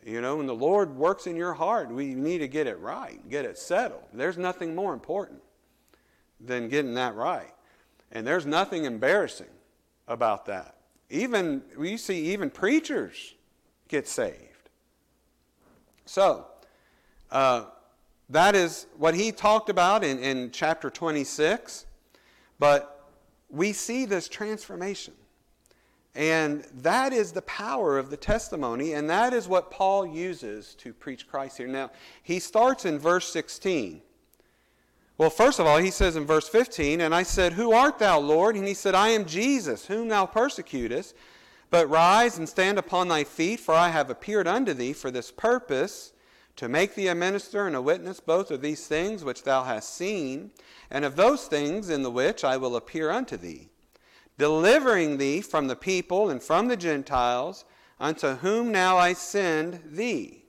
You 0.05 0.21
know, 0.21 0.37
when 0.37 0.47
the 0.47 0.55
Lord 0.55 0.95
works 0.95 1.27
in 1.27 1.35
your 1.35 1.53
heart, 1.53 1.91
we 1.91 2.15
need 2.15 2.39
to 2.39 2.47
get 2.47 2.65
it 2.65 2.79
right, 2.79 3.19
get 3.29 3.45
it 3.45 3.57
settled. 3.57 4.03
There's 4.13 4.37
nothing 4.37 4.73
more 4.73 4.93
important 4.93 5.41
than 6.39 6.69
getting 6.69 6.95
that 6.95 7.15
right. 7.15 7.53
And 8.11 8.25
there's 8.27 8.45
nothing 8.45 8.85
embarrassing 8.85 9.47
about 10.07 10.45
that. 10.45 10.75
Even, 11.09 11.61
we 11.77 11.97
see 11.97 12.31
even 12.33 12.49
preachers 12.49 13.35
get 13.87 14.07
saved. 14.07 14.69
So, 16.05 16.45
uh, 17.31 17.65
that 18.29 18.55
is 18.55 18.87
what 18.97 19.13
he 19.13 19.31
talked 19.31 19.69
about 19.69 20.03
in, 20.03 20.19
in 20.19 20.51
chapter 20.51 20.89
26. 20.89 21.85
But 22.59 23.09
we 23.49 23.73
see 23.73 24.05
this 24.05 24.27
transformation. 24.27 25.13
And 26.13 26.63
that 26.81 27.13
is 27.13 27.31
the 27.31 27.41
power 27.43 27.97
of 27.97 28.09
the 28.09 28.17
testimony, 28.17 28.93
and 28.93 29.09
that 29.09 29.33
is 29.33 29.47
what 29.47 29.71
Paul 29.71 30.05
uses 30.05 30.75
to 30.75 30.93
preach 30.93 31.27
Christ 31.27 31.57
here. 31.57 31.67
Now, 31.67 31.91
he 32.21 32.39
starts 32.39 32.83
in 32.83 32.99
verse 32.99 33.31
16. 33.31 34.01
Well, 35.21 35.29
first 35.29 35.59
of 35.59 35.67
all, 35.67 35.77
he 35.77 35.91
says 35.91 36.15
in 36.15 36.25
verse 36.25 36.49
15, 36.49 36.99
And 36.99 37.13
I 37.13 37.21
said, 37.21 37.53
Who 37.53 37.73
art 37.73 37.99
thou, 37.99 38.17
Lord? 38.17 38.55
And 38.55 38.67
he 38.67 38.73
said, 38.73 38.95
I 38.95 39.09
am 39.09 39.25
Jesus, 39.25 39.85
whom 39.85 40.07
thou 40.07 40.25
persecutest. 40.25 41.13
But 41.69 41.87
rise 41.91 42.39
and 42.39 42.49
stand 42.49 42.79
upon 42.79 43.07
thy 43.07 43.23
feet, 43.23 43.59
for 43.59 43.75
I 43.75 43.89
have 43.89 44.09
appeared 44.09 44.47
unto 44.47 44.73
thee 44.73 44.93
for 44.93 45.11
this 45.11 45.29
purpose, 45.29 46.11
to 46.55 46.67
make 46.67 46.95
thee 46.95 47.07
a 47.07 47.13
minister 47.13 47.67
and 47.67 47.75
a 47.75 47.83
witness 47.83 48.19
both 48.19 48.49
of 48.49 48.63
these 48.63 48.87
things 48.87 49.23
which 49.23 49.43
thou 49.43 49.63
hast 49.63 49.93
seen, 49.93 50.49
and 50.89 51.05
of 51.05 51.17
those 51.17 51.45
things 51.45 51.91
in 51.91 52.01
the 52.01 52.09
which 52.09 52.43
I 52.43 52.57
will 52.57 52.75
appear 52.75 53.11
unto 53.11 53.37
thee 53.37 53.69
delivering 54.39 55.19
thee 55.19 55.41
from 55.41 55.67
the 55.67 55.75
people 55.75 56.31
and 56.31 56.41
from 56.41 56.67
the 56.67 56.75
Gentiles, 56.75 57.63
unto 57.99 58.37
whom 58.37 58.71
now 58.71 58.97
I 58.97 59.13
send 59.13 59.81
thee, 59.85 60.45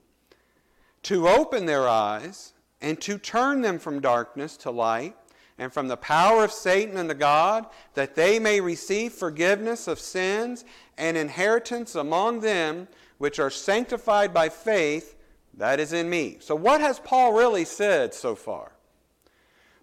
to 1.03 1.27
open 1.27 1.67
their 1.67 1.87
eyes 1.87 2.52
and 2.83 3.01
to 3.01 3.17
turn 3.17 3.61
them 3.61 3.79
from 3.79 4.01
darkness 4.01 4.57
to 4.57 4.69
light, 4.69 5.15
and 5.57 5.71
from 5.71 5.87
the 5.87 5.97
power 5.97 6.43
of 6.43 6.51
Satan 6.51 6.97
unto 6.97 7.13
God, 7.13 7.65
that 7.93 8.15
they 8.15 8.39
may 8.39 8.59
receive 8.59 9.13
forgiveness 9.13 9.87
of 9.87 9.99
sins 9.99 10.65
and 10.97 11.15
inheritance 11.15 11.95
among 11.95 12.41
them 12.41 12.87
which 13.19 13.39
are 13.39 13.49
sanctified 13.49 14.33
by 14.33 14.49
faith 14.49 15.15
that 15.53 15.79
is 15.79 15.93
in 15.93 16.09
me. 16.09 16.37
So, 16.39 16.55
what 16.55 16.81
has 16.81 16.99
Paul 16.99 17.33
really 17.33 17.65
said 17.65 18.13
so 18.13 18.35
far? 18.35 18.73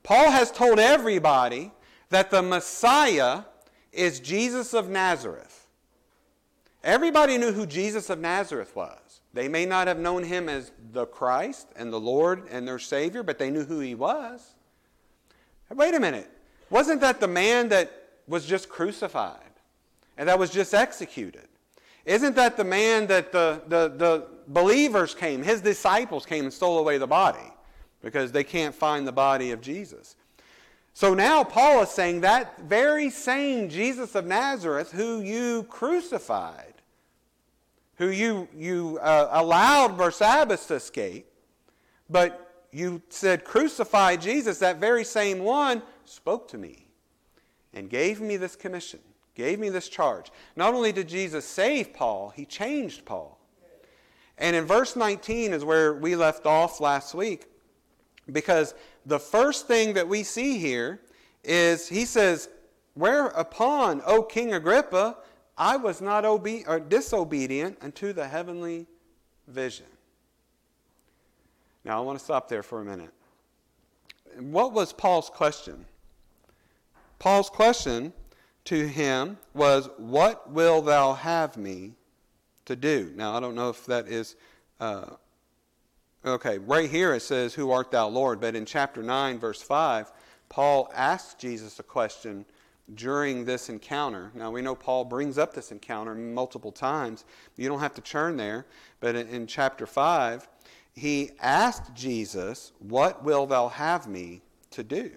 Paul 0.02 0.30
has 0.30 0.50
told 0.50 0.78
everybody 0.78 1.70
that 2.10 2.30
the 2.30 2.42
Messiah 2.42 3.42
is 3.92 4.20
Jesus 4.20 4.74
of 4.74 4.90
Nazareth. 4.90 5.68
Everybody 6.82 7.38
knew 7.38 7.52
who 7.52 7.66
Jesus 7.66 8.10
of 8.10 8.18
Nazareth 8.18 8.74
was. 8.74 9.19
They 9.32 9.48
may 9.48 9.64
not 9.64 9.86
have 9.86 9.98
known 9.98 10.24
him 10.24 10.48
as 10.48 10.72
the 10.92 11.06
Christ 11.06 11.68
and 11.76 11.92
the 11.92 12.00
Lord 12.00 12.48
and 12.50 12.66
their 12.66 12.78
Savior, 12.78 13.22
but 13.22 13.38
they 13.38 13.50
knew 13.50 13.64
who 13.64 13.80
he 13.80 13.94
was. 13.94 14.54
Wait 15.70 15.94
a 15.94 16.00
minute. 16.00 16.28
Wasn't 16.68 17.00
that 17.00 17.20
the 17.20 17.28
man 17.28 17.68
that 17.68 17.92
was 18.26 18.44
just 18.46 18.68
crucified 18.68 19.38
and 20.16 20.28
that 20.28 20.38
was 20.38 20.50
just 20.50 20.74
executed? 20.74 21.46
Isn't 22.04 22.34
that 22.36 22.56
the 22.56 22.64
man 22.64 23.06
that 23.08 23.30
the, 23.30 23.62
the, 23.68 23.88
the 23.96 24.26
believers 24.48 25.14
came, 25.14 25.42
his 25.42 25.60
disciples 25.60 26.26
came 26.26 26.44
and 26.44 26.52
stole 26.52 26.78
away 26.78 26.98
the 26.98 27.06
body 27.06 27.52
because 28.02 28.32
they 28.32 28.44
can't 28.44 28.74
find 28.74 29.06
the 29.06 29.12
body 29.12 29.52
of 29.52 29.60
Jesus? 29.60 30.16
So 30.92 31.14
now 31.14 31.44
Paul 31.44 31.82
is 31.82 31.90
saying 31.90 32.22
that 32.22 32.60
very 32.62 33.10
same 33.10 33.68
Jesus 33.68 34.14
of 34.14 34.26
Nazareth 34.26 34.90
who 34.90 35.20
you 35.20 35.64
crucified, 35.64 36.69
who 38.00 38.08
you, 38.08 38.48
you 38.56 38.98
uh, 39.02 39.28
allowed 39.30 39.98
Barsabbas 39.98 40.66
to 40.68 40.74
escape, 40.74 41.26
but 42.08 42.64
you 42.72 43.02
said, 43.10 43.44
crucify 43.44 44.16
Jesus, 44.16 44.58
that 44.60 44.80
very 44.80 45.04
same 45.04 45.40
one 45.40 45.82
spoke 46.06 46.48
to 46.48 46.56
me 46.56 46.86
and 47.74 47.90
gave 47.90 48.22
me 48.22 48.38
this 48.38 48.56
commission, 48.56 49.00
gave 49.34 49.58
me 49.58 49.68
this 49.68 49.86
charge. 49.86 50.32
Not 50.56 50.72
only 50.72 50.92
did 50.92 51.08
Jesus 51.08 51.44
save 51.44 51.92
Paul, 51.92 52.30
he 52.30 52.46
changed 52.46 53.04
Paul. 53.04 53.38
And 54.38 54.56
in 54.56 54.64
verse 54.64 54.96
19 54.96 55.52
is 55.52 55.62
where 55.62 55.92
we 55.92 56.16
left 56.16 56.46
off 56.46 56.80
last 56.80 57.14
week, 57.14 57.48
because 58.32 58.74
the 59.04 59.18
first 59.18 59.68
thing 59.68 59.92
that 59.92 60.08
we 60.08 60.22
see 60.22 60.56
here 60.56 61.02
is 61.44 61.86
he 61.86 62.06
says, 62.06 62.48
Whereupon, 62.94 64.00
O 64.06 64.22
King 64.22 64.54
Agrippa, 64.54 65.18
I 65.60 65.76
was 65.76 66.00
not 66.00 66.24
obe- 66.24 66.64
or 66.66 66.80
disobedient 66.80 67.76
unto 67.82 68.12
the 68.12 68.26
heavenly 68.26 68.86
vision. 69.46 69.86
Now, 71.84 71.98
I 71.98 72.00
want 72.00 72.18
to 72.18 72.24
stop 72.24 72.48
there 72.48 72.62
for 72.62 72.80
a 72.80 72.84
minute. 72.84 73.12
What 74.38 74.72
was 74.72 74.92
Paul's 74.92 75.28
question? 75.28 75.84
Paul's 77.18 77.50
question 77.50 78.12
to 78.64 78.88
him 78.88 79.36
was, 79.52 79.90
What 79.98 80.50
will 80.50 80.80
thou 80.80 81.12
have 81.12 81.56
me 81.56 81.92
to 82.64 82.74
do? 82.74 83.12
Now, 83.14 83.36
I 83.36 83.40
don't 83.40 83.54
know 83.54 83.68
if 83.68 83.84
that 83.86 84.08
is 84.08 84.36
uh, 84.80 85.10
Okay, 86.24 86.58
right 86.58 86.90
here 86.90 87.14
it 87.14 87.20
says, 87.20 87.54
Who 87.54 87.70
art 87.70 87.90
thou, 87.90 88.08
Lord? 88.08 88.40
But 88.40 88.54
in 88.54 88.66
chapter 88.66 89.02
9, 89.02 89.38
verse 89.38 89.62
5, 89.62 90.12
Paul 90.48 90.90
asks 90.94 91.34
Jesus 91.34 91.78
a 91.78 91.82
question 91.82 92.44
during 92.94 93.44
this 93.44 93.68
encounter. 93.68 94.30
Now, 94.34 94.50
we 94.50 94.62
know 94.62 94.74
Paul 94.74 95.04
brings 95.04 95.38
up 95.38 95.54
this 95.54 95.72
encounter 95.72 96.14
multiple 96.14 96.72
times. 96.72 97.24
You 97.56 97.68
don't 97.68 97.80
have 97.80 97.94
to 97.94 98.00
turn 98.00 98.36
there. 98.36 98.66
But 99.00 99.16
in, 99.16 99.28
in 99.28 99.46
chapter 99.46 99.86
5, 99.86 100.48
he 100.94 101.30
asked 101.40 101.94
Jesus, 101.94 102.72
What 102.78 103.24
will 103.24 103.46
thou 103.46 103.68
have 103.68 104.06
me 104.06 104.42
to 104.70 104.82
do? 104.82 105.10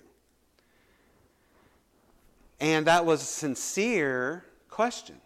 And 2.60 2.88
that 2.88 3.06
was 3.06 3.22
a 3.22 3.26
sincere 3.26 4.46
question. 4.70 5.18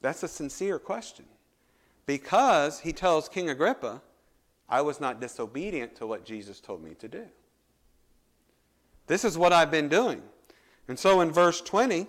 That's 0.00 0.22
a 0.22 0.28
sincere 0.28 0.78
question 0.78 1.26
because 2.06 2.80
he 2.80 2.92
tells 2.92 3.28
King 3.28 3.48
Agrippa, 3.48 4.02
I 4.68 4.80
was 4.80 5.00
not 5.00 5.20
disobedient 5.20 5.94
to 5.96 6.06
what 6.06 6.24
Jesus 6.24 6.60
told 6.60 6.82
me 6.82 6.94
to 6.94 7.08
do. 7.08 7.26
This 9.06 9.24
is 9.24 9.36
what 9.36 9.52
I've 9.52 9.70
been 9.70 9.88
doing. 9.88 10.22
And 10.88 10.98
so 10.98 11.20
in 11.20 11.30
verse 11.30 11.60
20, 11.60 12.06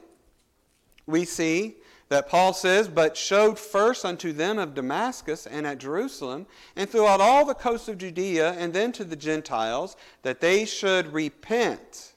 we 1.05 1.25
see 1.25 1.75
that 2.09 2.29
Paul 2.29 2.53
says, 2.53 2.87
But 2.87 3.17
showed 3.17 3.57
first 3.57 4.05
unto 4.05 4.33
them 4.33 4.59
of 4.59 4.73
Damascus 4.73 5.47
and 5.47 5.65
at 5.65 5.79
Jerusalem, 5.79 6.45
and 6.75 6.89
throughout 6.89 7.21
all 7.21 7.45
the 7.45 7.53
coasts 7.53 7.87
of 7.87 7.97
Judea, 7.97 8.53
and 8.53 8.73
then 8.73 8.91
to 8.93 9.03
the 9.03 9.15
Gentiles, 9.15 9.95
that 10.21 10.39
they 10.39 10.65
should 10.65 11.13
repent 11.13 12.13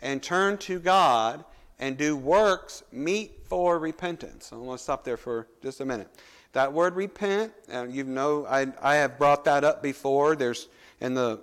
and 0.00 0.22
turn 0.22 0.58
to 0.58 0.78
God 0.78 1.44
and 1.78 1.96
do 1.96 2.16
works 2.16 2.82
meet 2.92 3.46
for 3.46 3.78
repentance. 3.78 4.52
I 4.52 4.56
want 4.56 4.78
to 4.78 4.82
stop 4.84 5.04
there 5.04 5.16
for 5.16 5.46
just 5.62 5.80
a 5.80 5.84
minute. 5.84 6.08
That 6.52 6.72
word 6.72 6.96
repent, 6.96 7.52
uh, 7.72 7.86
you 7.88 8.04
know, 8.04 8.46
I, 8.46 8.66
I 8.80 8.96
have 8.96 9.18
brought 9.18 9.44
that 9.44 9.64
up 9.64 9.82
before. 9.82 10.34
There's 10.34 10.68
in 11.00 11.14
the 11.14 11.42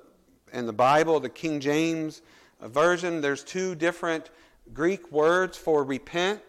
in 0.52 0.66
the 0.66 0.74
Bible, 0.74 1.20
the 1.20 1.30
King 1.30 1.60
James 1.60 2.22
version, 2.62 3.22
there's 3.22 3.44
two 3.44 3.76
different 3.76 4.30
Greek 4.74 5.12
words 5.12 5.58
for 5.58 5.84
repent. 5.84 6.42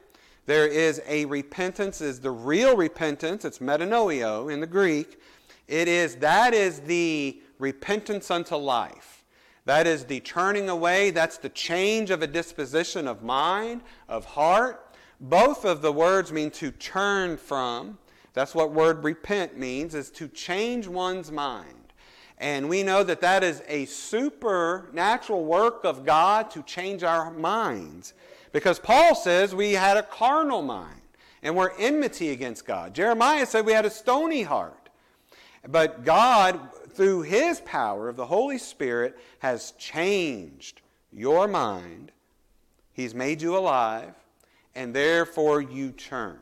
There 0.46 0.66
is 0.66 1.02
a 1.06 1.24
repentance, 1.24 2.00
is 2.00 2.20
the 2.20 2.30
real 2.30 2.76
repentance. 2.76 3.44
It's 3.44 3.58
metanoeo 3.58 4.52
in 4.52 4.60
the 4.60 4.66
Greek. 4.66 5.20
It 5.66 5.88
is 5.88 6.16
that 6.16 6.54
is 6.54 6.80
the 6.80 7.40
repentance 7.58 8.30
unto 8.30 8.56
life. 8.56 9.24
That 9.64 9.88
is 9.88 10.04
the 10.04 10.20
turning 10.20 10.68
away. 10.68 11.10
That's 11.10 11.38
the 11.38 11.48
change 11.48 12.10
of 12.10 12.22
a 12.22 12.26
disposition 12.28 13.08
of 13.08 13.24
mind, 13.24 13.82
of 14.08 14.24
heart. 14.24 14.94
Both 15.20 15.64
of 15.64 15.82
the 15.82 15.92
words 15.92 16.32
mean 16.32 16.52
to 16.52 16.70
turn 16.70 17.36
from. 17.36 17.98
That's 18.32 18.54
what 18.54 18.70
word 18.70 19.02
repent 19.02 19.58
means, 19.58 19.94
is 19.94 20.10
to 20.12 20.28
change 20.28 20.86
one's 20.86 21.32
mind. 21.32 21.85
And 22.38 22.68
we 22.68 22.82
know 22.82 23.02
that 23.02 23.20
that 23.22 23.42
is 23.42 23.62
a 23.66 23.86
supernatural 23.86 25.44
work 25.44 25.84
of 25.84 26.04
God 26.04 26.50
to 26.50 26.62
change 26.62 27.02
our 27.02 27.30
minds. 27.30 28.12
Because 28.52 28.78
Paul 28.78 29.14
says 29.14 29.54
we 29.54 29.72
had 29.72 29.96
a 29.96 30.02
carnal 30.02 30.62
mind 30.62 31.00
and 31.42 31.56
we're 31.56 31.72
enmity 31.78 32.30
against 32.30 32.66
God. 32.66 32.94
Jeremiah 32.94 33.46
said 33.46 33.64
we 33.64 33.72
had 33.72 33.86
a 33.86 33.90
stony 33.90 34.42
heart. 34.42 34.88
But 35.68 36.04
God, 36.04 36.60
through 36.90 37.22
his 37.22 37.60
power 37.60 38.08
of 38.08 38.16
the 38.16 38.26
Holy 38.26 38.58
Spirit, 38.58 39.18
has 39.40 39.72
changed 39.72 40.82
your 41.12 41.48
mind. 41.48 42.12
He's 42.92 43.14
made 43.14 43.42
you 43.42 43.56
alive, 43.56 44.14
and 44.74 44.94
therefore 44.94 45.60
you 45.60 45.90
turn. 45.90 46.38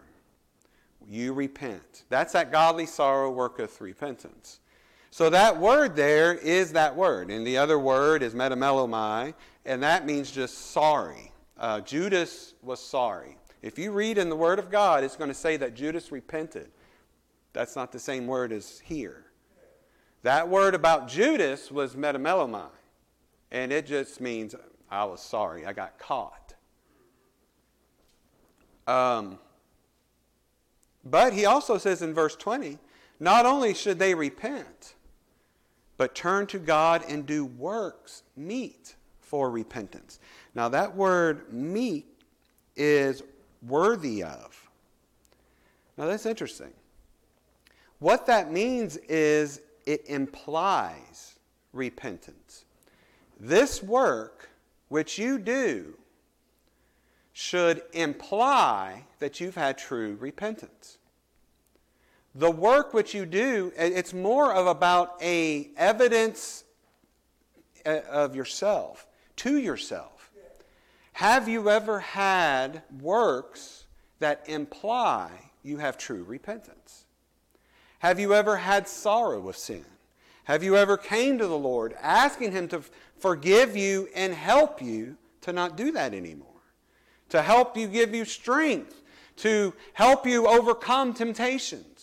you 1.08 1.32
repent. 1.32 2.04
That's 2.08 2.32
that 2.32 2.50
godly 2.52 2.86
sorrow 2.86 3.30
worketh 3.30 3.80
repentance. 3.80 4.60
So 5.14 5.30
that 5.30 5.60
word 5.60 5.94
there 5.94 6.34
is 6.34 6.72
that 6.72 6.96
word. 6.96 7.30
And 7.30 7.46
the 7.46 7.56
other 7.56 7.78
word 7.78 8.20
is 8.20 8.34
metamelomai, 8.34 9.32
and 9.64 9.80
that 9.80 10.04
means 10.04 10.28
just 10.28 10.72
sorry. 10.72 11.30
Uh, 11.56 11.82
Judas 11.82 12.54
was 12.62 12.80
sorry. 12.80 13.36
If 13.62 13.78
you 13.78 13.92
read 13.92 14.18
in 14.18 14.28
the 14.28 14.34
Word 14.34 14.58
of 14.58 14.72
God, 14.72 15.04
it's 15.04 15.14
going 15.14 15.30
to 15.30 15.34
say 15.34 15.56
that 15.56 15.76
Judas 15.76 16.10
repented. 16.10 16.68
That's 17.52 17.76
not 17.76 17.92
the 17.92 17.98
same 18.00 18.26
word 18.26 18.50
as 18.50 18.80
here. 18.80 19.26
That 20.24 20.48
word 20.48 20.74
about 20.74 21.06
Judas 21.06 21.70
was 21.70 21.94
metamelomai, 21.94 22.66
and 23.52 23.70
it 23.70 23.86
just 23.86 24.20
means 24.20 24.56
I 24.90 25.04
was 25.04 25.20
sorry, 25.20 25.64
I 25.64 25.72
got 25.74 25.96
caught. 25.96 26.54
Um, 28.88 29.38
but 31.04 31.32
he 31.32 31.44
also 31.46 31.78
says 31.78 32.02
in 32.02 32.14
verse 32.14 32.34
20, 32.34 32.80
not 33.20 33.46
only 33.46 33.74
should 33.74 34.00
they 34.00 34.16
repent, 34.16 34.96
but 35.96 36.14
turn 36.14 36.46
to 36.48 36.58
God 36.58 37.04
and 37.08 37.26
do 37.26 37.44
works 37.44 38.22
meet 38.36 38.94
for 39.20 39.50
repentance. 39.50 40.18
Now, 40.54 40.68
that 40.68 40.94
word 40.94 41.52
meet 41.52 42.06
is 42.76 43.22
worthy 43.66 44.22
of. 44.22 44.70
Now, 45.96 46.06
that's 46.06 46.26
interesting. 46.26 46.72
What 47.98 48.26
that 48.26 48.52
means 48.52 48.96
is 48.96 49.60
it 49.86 50.04
implies 50.08 51.38
repentance. 51.72 52.64
This 53.38 53.82
work 53.82 54.48
which 54.88 55.18
you 55.18 55.38
do 55.38 55.94
should 57.32 57.82
imply 57.92 59.04
that 59.18 59.40
you've 59.40 59.56
had 59.56 59.76
true 59.76 60.16
repentance. 60.20 60.98
The 62.34 62.50
work 62.50 62.92
which 62.92 63.14
you 63.14 63.26
do, 63.26 63.72
it's 63.76 64.12
more 64.12 64.52
of 64.52 64.66
about 64.66 65.16
a 65.22 65.70
evidence 65.76 66.64
uh, 67.86 68.00
of 68.10 68.34
yourself, 68.34 69.06
to 69.36 69.58
yourself. 69.58 70.30
Have 71.12 71.48
you 71.48 71.70
ever 71.70 72.00
had 72.00 72.82
works 73.00 73.84
that 74.18 74.48
imply 74.48 75.30
you 75.62 75.78
have 75.78 75.96
true 75.96 76.24
repentance? 76.24 77.04
Have 78.00 78.18
you 78.18 78.34
ever 78.34 78.56
had 78.56 78.88
sorrow 78.88 79.48
of 79.48 79.56
sin? 79.56 79.84
Have 80.44 80.64
you 80.64 80.76
ever 80.76 80.96
came 80.96 81.38
to 81.38 81.46
the 81.46 81.56
Lord 81.56 81.94
asking 82.02 82.52
him 82.52 82.68
to 82.68 82.82
forgive 83.16 83.76
you 83.76 84.08
and 84.14 84.34
help 84.34 84.82
you 84.82 85.16
to 85.42 85.52
not 85.52 85.76
do 85.76 85.92
that 85.92 86.12
anymore? 86.12 86.48
To 87.28 87.40
help 87.42 87.76
you 87.76 87.86
give 87.86 88.12
you 88.14 88.24
strength, 88.24 89.00
to 89.36 89.72
help 89.92 90.26
you 90.26 90.46
overcome 90.46 91.14
temptations. 91.14 91.93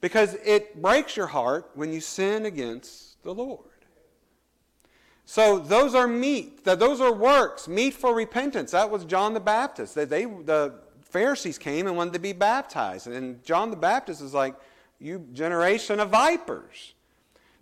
Because 0.00 0.34
it 0.44 0.80
breaks 0.80 1.16
your 1.16 1.26
heart 1.26 1.70
when 1.74 1.92
you 1.92 2.00
sin 2.00 2.46
against 2.46 3.22
the 3.22 3.34
Lord. 3.34 3.66
So 5.26 5.58
those 5.58 5.94
are 5.94 6.08
meat. 6.08 6.64
Those 6.64 7.00
are 7.00 7.12
works, 7.12 7.68
meat 7.68 7.94
for 7.94 8.14
repentance. 8.14 8.72
That 8.72 8.90
was 8.90 9.04
John 9.04 9.34
the 9.34 9.40
Baptist. 9.40 9.94
They, 9.94 10.24
the 10.24 10.74
Pharisees 11.02 11.58
came 11.58 11.86
and 11.86 11.96
wanted 11.96 12.14
to 12.14 12.18
be 12.18 12.32
baptized. 12.32 13.06
And 13.06 13.42
John 13.44 13.70
the 13.70 13.76
Baptist 13.76 14.22
is 14.22 14.34
like, 14.34 14.56
you 14.98 15.26
generation 15.32 16.00
of 16.00 16.10
vipers. 16.10 16.94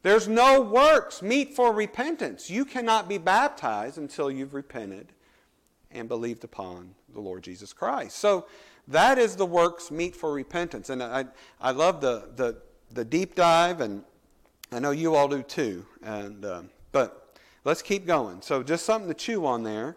There's 0.03 0.29
no 0.29 0.61
works 0.61 1.23
meet 1.23 1.55
for 1.55 1.73
repentance. 1.73 2.49
You 2.49 2.65
cannot 2.65 3.09
be 3.09 3.19
baptized 3.19 3.99
until 3.99 4.31
you've 4.31 4.55
repented 4.55 5.13
and 5.91 6.09
believed 6.09 6.45
upon 6.45 6.95
the 7.13 7.21
Lord 7.21 7.43
Jesus 7.43 7.73
Christ. 7.73 8.17
So 8.19 8.47
that 8.89 9.19
is 9.19 9.37
the 9.37 9.47
works 9.47 9.91
meet 9.91 10.17
for 10.17 10.33
repentance. 10.33 10.91
And 10.91 11.03
I, 11.03 11.27
I 11.61 11.71
love 11.73 12.01
the, 12.01 12.31
the, 12.37 12.57
the 12.91 13.05
deep 13.05 13.35
dive, 13.35 13.81
and 13.81 14.03
I 14.73 14.79
know 14.79 14.91
you 14.91 15.15
all 15.15 15.29
do 15.29 15.43
too. 15.43 15.87
And, 16.03 16.45
uh, 16.45 16.63
but 16.91 17.37
let's 17.65 17.83
keep 17.83 18.07
going. 18.07 18.43
So 18.43 18.63
just 18.63 18.85
something 18.85 19.09
to 19.09 19.15
chew 19.15 19.45
on 19.47 19.63
there. 19.63 19.97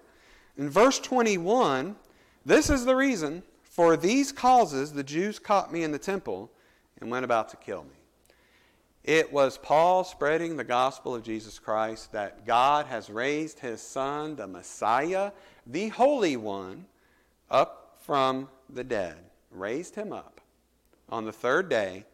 In 0.57 0.69
verse 0.69 0.99
21, 0.99 1.95
this 2.45 2.69
is 2.69 2.85
the 2.85 2.95
reason 2.95 3.43
for 3.63 3.95
these 3.95 4.33
causes 4.33 4.91
the 4.91 5.03
Jews 5.03 5.39
caught 5.39 5.71
me 5.71 5.83
in 5.83 5.91
the 5.91 5.99
temple 5.99 6.51
and 6.99 7.09
went 7.09 7.23
about 7.23 7.49
to 7.49 7.57
kill 7.57 7.83
me. 7.83 7.95
It 9.03 9.31
was 9.31 9.57
Paul 9.57 10.03
spreading 10.03 10.57
the 10.57 10.63
gospel 10.63 11.15
of 11.15 11.23
Jesus 11.23 11.57
Christ 11.57 12.11
that 12.11 12.45
God 12.45 12.85
has 12.85 13.09
raised 13.09 13.59
his 13.59 13.81
Son, 13.81 14.35
the 14.35 14.45
Messiah, 14.45 15.31
the 15.65 15.87
Holy 15.87 16.37
One, 16.37 16.85
up 17.49 17.97
from 18.01 18.47
the 18.73 18.83
dead, 18.83 19.17
raised 19.51 19.95
him 19.95 20.13
up 20.13 20.41
on 21.09 21.25
the 21.25 21.31
third 21.31 21.69
day, 21.69 22.05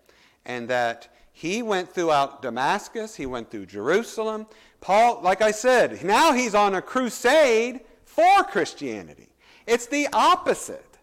and 0.45 0.67
that 0.69 1.07
he 1.31 1.61
went 1.61 1.89
throughout 1.89 2.41
Damascus, 2.41 3.15
he 3.15 3.25
went 3.25 3.51
through 3.51 3.67
Jerusalem. 3.67 4.47
Paul, 4.81 5.21
like 5.21 5.41
I 5.41 5.51
said, 5.51 6.03
now 6.03 6.33
he's 6.33 6.55
on 6.55 6.75
a 6.75 6.81
crusade 6.81 7.81
for 8.05 8.43
Christianity. 8.43 9.29
It's 9.67 9.85
the 9.85 10.07
opposite. 10.13 10.97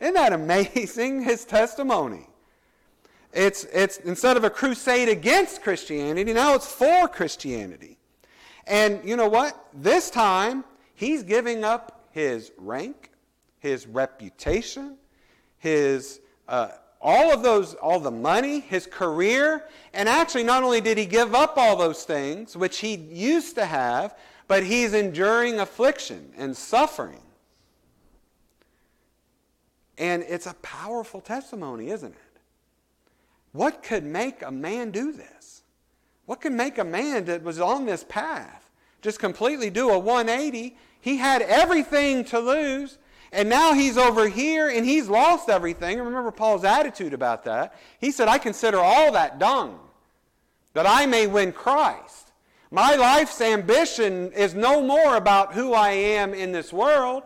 Isn't 0.00 0.14
that 0.14 0.32
amazing, 0.32 1.22
his 1.24 1.44
testimony? 1.44 2.26
It's, 3.32 3.64
it's 3.64 3.98
instead 3.98 4.36
of 4.36 4.44
a 4.44 4.50
crusade 4.50 5.08
against 5.08 5.62
Christianity, 5.62 6.32
now 6.32 6.54
it's 6.54 6.70
for 6.70 7.08
Christianity. 7.08 7.98
And 8.66 9.00
you 9.04 9.16
know 9.16 9.28
what? 9.28 9.68
This 9.72 10.10
time, 10.10 10.64
he's 10.94 11.22
giving 11.22 11.64
up 11.64 12.06
his 12.10 12.52
rank, 12.58 13.10
his 13.60 13.86
reputation, 13.86 14.96
his 15.58 16.20
uh, 16.46 16.68
all 17.00 17.32
of 17.32 17.42
those, 17.42 17.74
all 17.74 18.00
the 18.00 18.10
money, 18.10 18.60
his 18.60 18.86
career. 18.86 19.64
And 19.92 20.08
actually, 20.08 20.44
not 20.44 20.62
only 20.62 20.80
did 20.80 20.98
he 20.98 21.06
give 21.06 21.34
up 21.34 21.56
all 21.56 21.76
those 21.76 22.04
things, 22.04 22.56
which 22.56 22.78
he 22.78 22.96
used 22.96 23.54
to 23.54 23.64
have, 23.64 24.16
but 24.48 24.64
he's 24.64 24.94
enduring 24.94 25.60
affliction 25.60 26.32
and 26.36 26.56
suffering. 26.56 27.20
And 29.96 30.24
it's 30.28 30.46
a 30.46 30.54
powerful 30.54 31.20
testimony, 31.20 31.90
isn't 31.90 32.12
it? 32.12 32.40
What 33.52 33.82
could 33.82 34.04
make 34.04 34.42
a 34.42 34.50
man 34.50 34.90
do 34.90 35.12
this? 35.12 35.62
What 36.26 36.40
could 36.40 36.52
make 36.52 36.78
a 36.78 36.84
man 36.84 37.24
that 37.26 37.42
was 37.42 37.58
on 37.60 37.86
this 37.86 38.04
path 38.04 38.70
just 39.02 39.18
completely 39.18 39.70
do 39.70 39.90
a 39.90 39.98
180? 39.98 40.76
He 41.00 41.16
had 41.16 41.42
everything 41.42 42.24
to 42.26 42.38
lose, 42.38 42.98
and 43.32 43.48
now 43.48 43.74
he's 43.74 43.98
over 43.98 44.28
here 44.28 44.68
and 44.68 44.84
he's 44.84 45.08
lost 45.08 45.48
everything. 45.48 45.98
Remember 45.98 46.30
Paul's 46.30 46.64
attitude 46.64 47.12
about 47.12 47.44
that. 47.44 47.74
He 48.00 48.10
said, 48.10 48.28
I 48.28 48.38
consider 48.38 48.78
all 48.78 49.12
that 49.12 49.38
dung 49.38 49.78
that 50.74 50.86
I 50.86 51.06
may 51.06 51.26
win 51.26 51.52
Christ. 51.52 52.32
My 52.70 52.94
life's 52.96 53.40
ambition 53.40 54.32
is 54.32 54.54
no 54.54 54.82
more 54.82 55.16
about 55.16 55.54
who 55.54 55.72
I 55.72 55.90
am 55.90 56.34
in 56.34 56.52
this 56.52 56.72
world. 56.72 57.22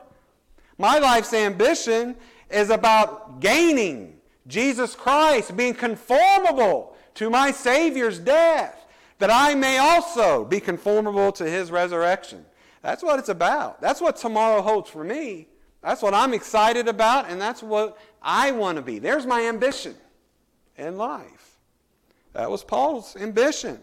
My 0.79 0.99
life's 0.99 1.33
ambition 1.33 2.17
is 2.51 2.71
about 2.71 3.41
gaining 3.41 4.21
Jesus 4.47 4.95
Christ, 4.95 5.57
being 5.57 5.75
conformable 5.75 6.97
to 7.15 7.31
my 7.31 7.51
Savior's 7.51 8.19
death, 8.19 8.87
that 9.19 9.31
I 9.31 9.55
may 9.55 9.79
also 9.79 10.45
be 10.45 10.61
conformable 10.61 11.31
to 11.33 11.45
his 11.45 11.71
resurrection. 11.71 12.45
That's 12.83 13.03
what 13.03 13.19
it's 13.19 13.29
about. 13.29 13.81
That's 13.81 14.01
what 14.01 14.17
tomorrow 14.17 14.63
holds 14.63 14.91
for 14.91 15.05
me. 15.05 15.49
That's 15.83 16.03
what 16.03 16.15
I'm 16.15 16.33
excited 16.33 16.89
about, 16.89 17.29
and 17.29 17.41
that's 17.41 17.63
what 17.63 17.99
I 18.23 18.53
want 18.53 18.77
to 18.77 18.83
be. 18.83 18.99
There's 18.99 19.27
my 19.27 19.43
ambition 19.43 19.97
in 20.77 20.97
life. 20.97 21.59
That 22.33 22.51
was 22.51 22.65
Paul's 22.65 23.17
ambition. 23.17 23.81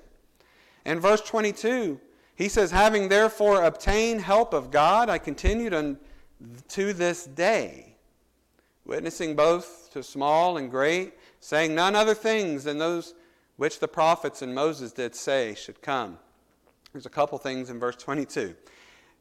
In 0.85 0.99
verse 0.99 1.21
22, 1.21 1.99
he 2.35 2.47
says, 2.47 2.71
Having 2.71 3.09
therefore 3.09 3.63
obtained 3.63 4.21
help 4.21 4.53
of 4.53 4.71
God, 4.71 5.09
I 5.09 5.17
continued 5.17 5.73
unto 5.73 6.93
this 6.93 7.25
day, 7.25 7.95
witnessing 8.85 9.35
both 9.35 9.89
to 9.91 10.01
small 10.01 10.57
and 10.57 10.71
great, 10.71 11.13
saying 11.41 11.75
none 11.75 11.95
other 11.95 12.15
things 12.15 12.63
than 12.63 12.77
those 12.77 13.13
which 13.57 13.79
the 13.79 13.87
prophets 13.89 14.41
and 14.41 14.55
Moses 14.55 14.93
did 14.93 15.15
say 15.15 15.53
should 15.53 15.81
come. 15.81 16.17
There's 16.93 17.05
a 17.05 17.09
couple 17.09 17.37
things 17.37 17.69
in 17.69 17.77
verse 17.77 17.97
22. 17.97 18.55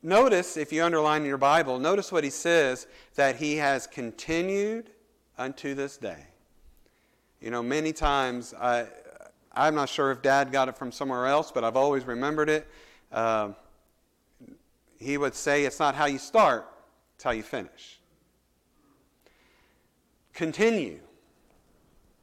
Notice, 0.02 0.56
if 0.56 0.72
you 0.72 0.84
underline 0.84 1.22
in 1.22 1.28
your 1.28 1.38
Bible, 1.38 1.78
notice 1.78 2.12
what 2.12 2.24
he 2.24 2.30
says 2.30 2.86
that 3.16 3.36
he 3.36 3.56
has 3.56 3.86
continued 3.86 4.90
unto 5.36 5.74
this 5.74 5.96
day. 5.96 6.26
You 7.40 7.50
know, 7.50 7.62
many 7.62 7.92
times, 7.92 8.54
I, 8.54 8.86
I'm 9.52 9.74
not 9.74 9.88
sure 9.88 10.10
if 10.12 10.22
Dad 10.22 10.52
got 10.52 10.68
it 10.68 10.76
from 10.76 10.92
somewhere 10.92 11.26
else, 11.26 11.50
but 11.50 11.64
I've 11.64 11.76
always 11.76 12.04
remembered 12.04 12.48
it. 12.48 12.68
Uh, 13.10 13.50
he 14.98 15.18
would 15.18 15.34
say, 15.34 15.64
It's 15.64 15.78
not 15.78 15.94
how 15.94 16.06
you 16.06 16.18
start, 16.18 16.66
it's 17.16 17.24
how 17.24 17.30
you 17.30 17.42
finish 17.42 17.98
continue. 20.38 21.00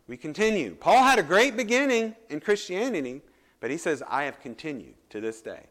We 0.07 0.15
continue. 0.15 0.73
Paul 0.75 1.03
had 1.03 1.19
a 1.19 1.23
great 1.23 1.57
beginning 1.57 2.15
in 2.29 2.39
Christianity, 2.39 3.21
but 3.59 3.69
he 3.69 3.75
says, 3.75 4.01
I 4.07 4.23
have 4.23 4.39
continued 4.39 4.93
to 5.09 5.19
this 5.19 5.41
day. 5.41 5.63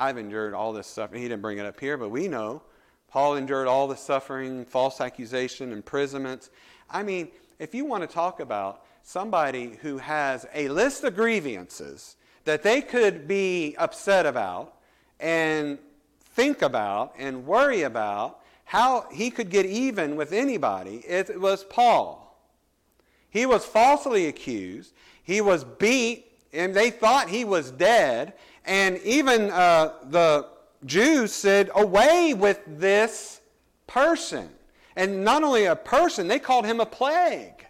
I've 0.00 0.16
endured 0.16 0.54
all 0.54 0.72
this 0.72 0.86
suffering. 0.86 1.20
He 1.20 1.28
didn't 1.28 1.42
bring 1.42 1.58
it 1.58 1.66
up 1.66 1.78
here, 1.78 1.98
but 1.98 2.08
we 2.08 2.26
know 2.26 2.62
Paul 3.08 3.36
endured 3.36 3.68
all 3.68 3.86
the 3.86 3.96
suffering, 3.96 4.64
false 4.64 4.98
accusation, 4.98 5.72
imprisonments. 5.72 6.48
I 6.88 7.02
mean, 7.02 7.28
if 7.58 7.74
you 7.74 7.84
want 7.84 8.02
to 8.02 8.06
talk 8.06 8.40
about 8.40 8.82
somebody 9.02 9.76
who 9.82 9.98
has 9.98 10.46
a 10.54 10.68
list 10.68 11.04
of 11.04 11.14
grievances 11.14 12.16
that 12.44 12.62
they 12.62 12.80
could 12.80 13.28
be 13.28 13.74
upset 13.76 14.24
about 14.24 14.74
and 15.20 15.78
think 16.20 16.62
about 16.62 17.12
and 17.18 17.46
worry 17.46 17.82
about 17.82 18.40
how 18.64 19.06
he 19.12 19.30
could 19.30 19.50
get 19.50 19.66
even 19.66 20.16
with 20.16 20.32
anybody, 20.32 21.04
it 21.06 21.38
was 21.38 21.62
Paul. 21.64 22.40
He 23.28 23.44
was 23.44 23.66
falsely 23.66 24.26
accused. 24.26 24.94
He 25.22 25.42
was 25.42 25.62
beat, 25.62 26.26
and 26.54 26.74
they 26.74 26.90
thought 26.90 27.28
he 27.28 27.44
was 27.44 27.70
dead. 27.70 28.32
And 28.64 28.98
even 28.98 29.50
uh, 29.50 29.94
the 30.04 30.46
Jews 30.84 31.32
said, 31.32 31.70
Away 31.74 32.34
with 32.34 32.60
this 32.66 33.40
person. 33.86 34.48
And 34.96 35.24
not 35.24 35.42
only 35.42 35.64
a 35.64 35.76
person, 35.76 36.28
they 36.28 36.38
called 36.38 36.66
him 36.66 36.80
a 36.80 36.86
plague. 36.86 37.66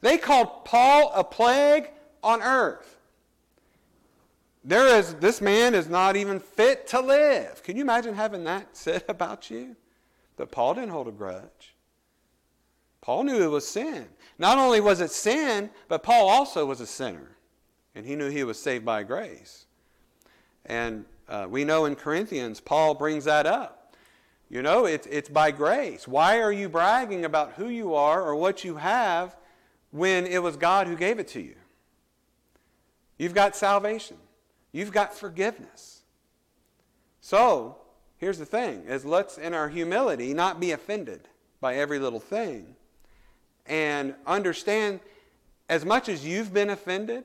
They 0.00 0.18
called 0.18 0.64
Paul 0.64 1.12
a 1.14 1.24
plague 1.24 1.90
on 2.22 2.42
earth. 2.42 2.96
There 4.64 4.98
is, 4.98 5.14
this 5.14 5.40
man 5.40 5.74
is 5.74 5.88
not 5.88 6.16
even 6.16 6.40
fit 6.40 6.88
to 6.88 7.00
live. 7.00 7.62
Can 7.62 7.76
you 7.76 7.82
imagine 7.82 8.14
having 8.14 8.44
that 8.44 8.68
said 8.76 9.04
about 9.08 9.50
you? 9.50 9.76
But 10.36 10.50
Paul 10.50 10.74
didn't 10.74 10.90
hold 10.90 11.08
a 11.08 11.12
grudge. 11.12 11.74
Paul 13.00 13.24
knew 13.24 13.42
it 13.42 13.48
was 13.48 13.66
sin. 13.66 14.06
Not 14.38 14.58
only 14.58 14.80
was 14.80 15.00
it 15.00 15.12
sin, 15.12 15.70
but 15.88 16.02
Paul 16.02 16.28
also 16.28 16.66
was 16.66 16.80
a 16.80 16.86
sinner. 16.86 17.36
And 17.94 18.04
he 18.04 18.16
knew 18.16 18.28
he 18.28 18.44
was 18.44 18.60
saved 18.60 18.84
by 18.84 19.04
grace. 19.04 19.66
And 20.66 21.04
uh, 21.28 21.46
we 21.48 21.64
know 21.64 21.84
in 21.86 21.94
Corinthians, 21.94 22.60
Paul 22.60 22.94
brings 22.94 23.24
that 23.24 23.46
up. 23.46 23.94
You 24.48 24.62
know, 24.62 24.86
it's, 24.86 25.06
it's 25.08 25.28
by 25.28 25.50
grace. 25.50 26.06
Why 26.06 26.40
are 26.40 26.52
you 26.52 26.68
bragging 26.68 27.24
about 27.24 27.54
who 27.54 27.68
you 27.68 27.94
are 27.94 28.22
or 28.22 28.36
what 28.36 28.62
you 28.62 28.76
have 28.76 29.36
when 29.90 30.26
it 30.26 30.42
was 30.42 30.56
God 30.56 30.86
who 30.86 30.96
gave 30.96 31.18
it 31.18 31.28
to 31.28 31.40
you? 31.40 31.56
You've 33.18 33.34
got 33.34 33.56
salvation. 33.56 34.18
You've 34.72 34.92
got 34.92 35.14
forgiveness. 35.14 36.02
So, 37.20 37.78
here's 38.18 38.38
the 38.38 38.46
thing 38.46 38.84
is 38.86 39.04
let's 39.04 39.38
in 39.38 39.52
our 39.52 39.68
humility 39.68 40.32
not 40.32 40.60
be 40.60 40.70
offended 40.70 41.28
by 41.60 41.74
every 41.76 41.98
little 41.98 42.20
thing 42.20 42.76
and 43.66 44.14
understand 44.26 45.00
as 45.68 45.84
much 45.84 46.08
as 46.08 46.24
you've 46.24 46.54
been 46.54 46.70
offended, 46.70 47.24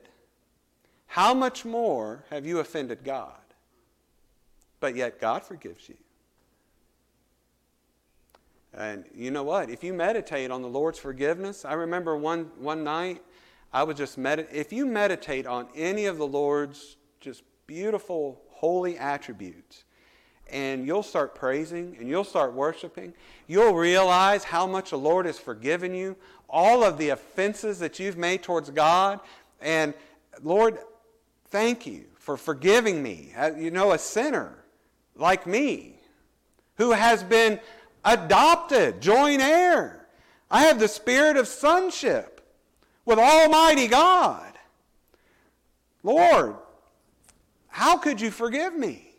how 1.12 1.34
much 1.34 1.66
more 1.66 2.24
have 2.30 2.46
you 2.46 2.60
offended 2.60 3.04
God? 3.04 3.34
But 4.80 4.96
yet 4.96 5.20
God 5.20 5.42
forgives 5.42 5.86
you. 5.86 5.96
And 8.72 9.04
you 9.14 9.30
know 9.30 9.42
what? 9.42 9.68
If 9.68 9.84
you 9.84 9.92
meditate 9.92 10.50
on 10.50 10.62
the 10.62 10.68
Lord's 10.68 10.98
forgiveness, 10.98 11.66
I 11.66 11.74
remember 11.74 12.16
one, 12.16 12.50
one 12.56 12.82
night 12.82 13.20
I 13.74 13.82
was 13.82 13.98
just 13.98 14.16
meditate. 14.16 14.56
If 14.56 14.72
you 14.72 14.86
meditate 14.86 15.46
on 15.46 15.68
any 15.76 16.06
of 16.06 16.16
the 16.16 16.26
Lord's 16.26 16.96
just 17.20 17.42
beautiful, 17.66 18.40
holy 18.48 18.96
attributes, 18.96 19.84
and 20.50 20.86
you'll 20.86 21.02
start 21.02 21.34
praising 21.34 21.94
and 22.00 22.08
you'll 22.08 22.24
start 22.24 22.54
worshiping, 22.54 23.12
you'll 23.48 23.74
realize 23.74 24.44
how 24.44 24.66
much 24.66 24.88
the 24.88 24.98
Lord 24.98 25.26
has 25.26 25.38
forgiven 25.38 25.94
you, 25.94 26.16
all 26.48 26.82
of 26.82 26.96
the 26.96 27.10
offenses 27.10 27.78
that 27.80 27.98
you've 27.98 28.16
made 28.16 28.42
towards 28.42 28.70
God. 28.70 29.20
And 29.60 29.92
Lord, 30.42 30.78
thank 31.52 31.86
you 31.86 32.06
for 32.18 32.36
forgiving 32.36 33.02
me. 33.02 33.32
Uh, 33.36 33.50
you 33.56 33.70
know, 33.70 33.92
a 33.92 33.98
sinner 33.98 34.64
like 35.14 35.46
me 35.46 35.94
who 36.76 36.92
has 36.92 37.22
been 37.22 37.60
adopted, 38.04 39.00
joint 39.00 39.42
heir. 39.42 40.08
I 40.50 40.62
have 40.64 40.80
the 40.80 40.88
spirit 40.88 41.36
of 41.36 41.46
sonship 41.46 42.40
with 43.04 43.18
Almighty 43.18 43.86
God. 43.86 44.52
Lord, 46.02 46.56
how 47.68 47.98
could 47.98 48.20
you 48.20 48.30
forgive 48.30 48.74
me? 48.74 49.10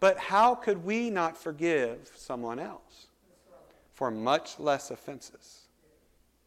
But 0.00 0.18
how 0.18 0.54
could 0.54 0.84
we 0.84 1.10
not 1.10 1.36
forgive 1.36 2.10
someone 2.16 2.58
else 2.58 3.06
for 3.94 4.10
much 4.10 4.58
less 4.58 4.90
offenses? 4.90 5.66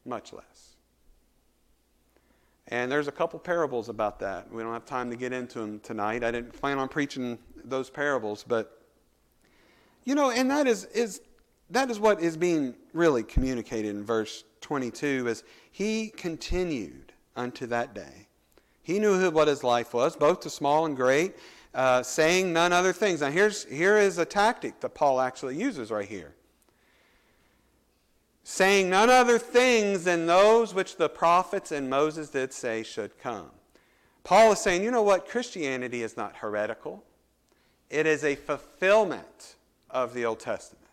Much 0.06 0.34
less. 0.34 0.69
And 2.70 2.92
there's 2.92 3.08
a 3.08 3.12
couple 3.12 3.40
parables 3.40 3.90
about 3.90 4.20
that. 4.20 4.52
We 4.52 4.62
don't 4.62 4.74
have 4.74 4.86
time 4.86 5.10
to 5.10 5.16
get 5.16 5.34
into 5.34 5.60
them 5.60 5.80
tonight. 5.80 6.24
I 6.24 6.32
didn't 6.32 6.54
plan 6.54 6.78
on 6.78 6.88
preaching 6.88 7.40
those 7.66 7.90
parables, 7.90 8.46
but 8.48 8.84
you 10.06 10.16
know, 10.16 10.32
and 10.32 10.50
that 10.52 10.68
is, 10.68 10.86
is 10.86 11.22
that 11.72 11.90
is 11.90 12.00
what 12.00 12.22
is 12.22 12.38
being 12.38 12.76
really 12.94 13.24
communicated 13.24 13.90
in 13.90 14.04
verse 14.04 14.44
22 14.62 15.28
is 15.28 15.44
he 15.72 16.10
continued 16.10 17.12
unto 17.36 17.66
that 17.68 17.94
day. 17.94 18.28
He 18.84 19.00
knew 19.00 19.30
what 19.30 19.48
his 19.48 19.64
life 19.64 19.94
was, 19.94 20.16
both 20.16 20.40
to 20.42 20.50
small 20.50 20.86
and 20.86 20.96
great, 20.96 21.36
uh, 21.74 22.02
saying 22.02 22.52
none 22.52 22.74
other 22.74 22.94
things. 22.94 23.22
Now, 23.22 23.30
here's, 23.30 23.66
here 23.66 23.98
is 23.98 24.18
a 24.18 24.26
tactic 24.26 24.80
that 24.80 24.96
Paul 24.96 25.22
actually 25.22 25.56
uses 25.58 25.92
right 25.92 26.08
here 26.08 26.34
saying 28.52 28.90
none 28.90 29.12
other 29.12 29.38
things 29.38 30.06
than 30.06 30.26
those 30.26 30.74
which 30.74 30.98
the 30.98 31.08
prophets 31.08 31.72
and 31.72 31.88
Moses 31.88 32.30
did 32.30 32.52
say 32.52 32.82
should 32.82 33.16
come. 33.20 33.52
Paul 34.24 34.54
is 34.54 34.60
saying, 34.60 34.84
you 34.84 34.90
know 34.90 35.04
what? 35.04 35.30
Christianity 35.30 36.02
is 36.02 36.18
not 36.18 36.38
heretical, 36.38 37.04
it 37.92 38.08
is 38.08 38.24
a 38.24 38.34
fulfillment 38.34 39.56
of 39.92 40.16
the 40.16 40.26
Old 40.26 40.40
Testament. 40.40 40.84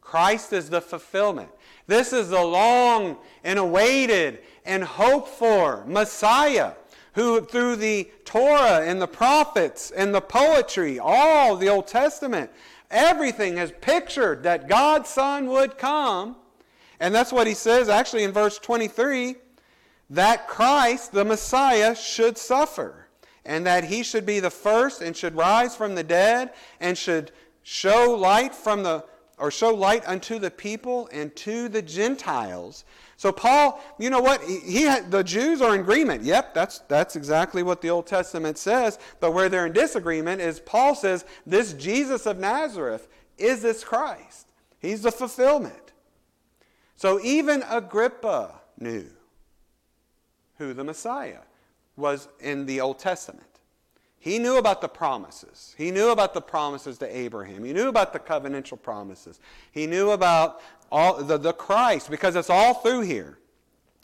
Christ 0.00 0.52
is 0.52 0.68
the 0.68 0.80
fulfillment. 0.80 1.48
This 1.86 2.12
is 2.12 2.30
the 2.30 2.42
long 2.42 3.18
and 3.44 3.60
awaited 3.60 4.40
and 4.66 4.82
hoped 4.82 5.28
for 5.28 5.84
Messiah 5.86 6.72
who, 7.12 7.40
through 7.40 7.76
the 7.76 8.10
Torah 8.24 8.80
and 8.84 9.00
the 9.00 9.06
prophets 9.06 9.92
and 9.92 10.12
the 10.12 10.20
poetry, 10.20 10.98
all 10.98 11.54
the 11.54 11.68
Old 11.68 11.86
Testament, 11.86 12.50
everything 12.90 13.58
has 13.58 13.72
pictured 13.80 14.42
that 14.42 14.68
God's 14.68 15.08
Son 15.08 15.46
would 15.46 15.78
come 15.78 16.34
and 17.00 17.14
that's 17.14 17.32
what 17.32 17.46
he 17.46 17.54
says 17.54 17.88
actually 17.88 18.24
in 18.24 18.32
verse 18.32 18.58
23 18.58 19.36
that 20.10 20.46
Christ, 20.48 21.12
the 21.12 21.24
Messiah, 21.24 21.94
should 21.94 22.36
suffer, 22.36 23.08
and 23.44 23.66
that 23.66 23.84
he 23.84 24.02
should 24.02 24.26
be 24.26 24.40
the 24.40 24.50
first 24.50 25.00
and 25.00 25.16
should 25.16 25.34
rise 25.34 25.74
from 25.74 25.94
the 25.94 26.02
dead 26.02 26.52
and 26.80 26.96
should 26.96 27.32
show 27.62 28.12
light 28.12 28.54
from 28.54 28.82
the 28.82 29.04
or 29.36 29.50
show 29.50 29.74
light 29.74 30.06
unto 30.06 30.38
the 30.38 30.50
people 30.50 31.08
and 31.12 31.34
to 31.34 31.68
the 31.68 31.82
Gentiles. 31.82 32.84
So 33.16 33.32
Paul, 33.32 33.82
you 33.98 34.08
know 34.08 34.20
what? 34.20 34.42
He, 34.42 34.58
he 34.60 35.00
the 35.10 35.24
Jews 35.24 35.60
are 35.60 35.74
in 35.74 35.80
agreement. 35.80 36.22
Yep, 36.22 36.54
that's 36.54 36.78
that's 36.80 37.16
exactly 37.16 37.62
what 37.62 37.80
the 37.80 37.90
Old 37.90 38.06
Testament 38.06 38.58
says. 38.58 38.98
But 39.20 39.32
where 39.32 39.48
they're 39.48 39.66
in 39.66 39.72
disagreement 39.72 40.40
is 40.40 40.60
Paul 40.60 40.94
says 40.94 41.24
this 41.46 41.72
Jesus 41.72 42.26
of 42.26 42.38
Nazareth 42.38 43.08
is 43.38 43.62
this 43.62 43.82
Christ. 43.82 44.52
He's 44.78 45.02
the 45.02 45.12
fulfillment. 45.12 45.83
So 46.96 47.20
even 47.20 47.62
Agrippa 47.68 48.60
knew 48.78 49.06
who 50.58 50.72
the 50.72 50.84
Messiah 50.84 51.40
was 51.96 52.28
in 52.40 52.66
the 52.66 52.80
Old 52.80 52.98
Testament. 52.98 53.46
He 54.18 54.38
knew 54.38 54.56
about 54.56 54.80
the 54.80 54.88
promises. 54.88 55.74
He 55.76 55.90
knew 55.90 56.08
about 56.08 56.32
the 56.32 56.40
promises 56.40 56.96
to 56.98 57.16
Abraham. 57.16 57.62
He 57.62 57.74
knew 57.74 57.88
about 57.88 58.14
the 58.14 58.18
covenantal 58.18 58.80
promises. 58.80 59.38
He 59.70 59.86
knew 59.86 60.12
about 60.12 60.62
all 60.90 61.22
the, 61.22 61.36
the 61.36 61.52
Christ 61.52 62.10
because 62.10 62.34
it's 62.34 62.48
all 62.48 62.74
through 62.74 63.02
here. 63.02 63.38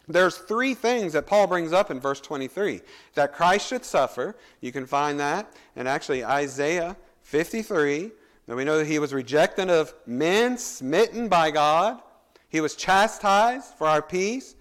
There's 0.09 0.37
three 0.37 0.74
things 0.74 1.12
that 1.14 1.26
Paul 1.26 1.46
brings 1.46 1.72
up 1.72 1.90
in 1.90 2.00
verse 2.00 2.20
23. 2.20 2.83
That 3.14 3.33
Christ 3.33 3.68
should 3.68 3.85
suffer. 3.85 4.37
You 4.61 4.72
can 4.72 4.85
find 4.85 5.18
that 5.20 5.55
in 5.76 5.87
actually 5.87 6.24
Isaiah 6.24 6.96
53. 7.22 8.11
Now 8.46 8.57
we 8.57 8.64
know 8.64 8.79
that 8.79 8.87
he 8.87 8.98
was 8.98 9.14
rejected 9.14 9.70
of 9.70 9.94
men, 10.07 10.59
smitten 10.59 11.29
by 11.29 11.50
God. 11.50 12.03
He 12.51 12.61
was 12.61 12.75
chastised 12.75 13.75
for 13.79 13.87
our 13.87 14.03
peace. 14.03 14.57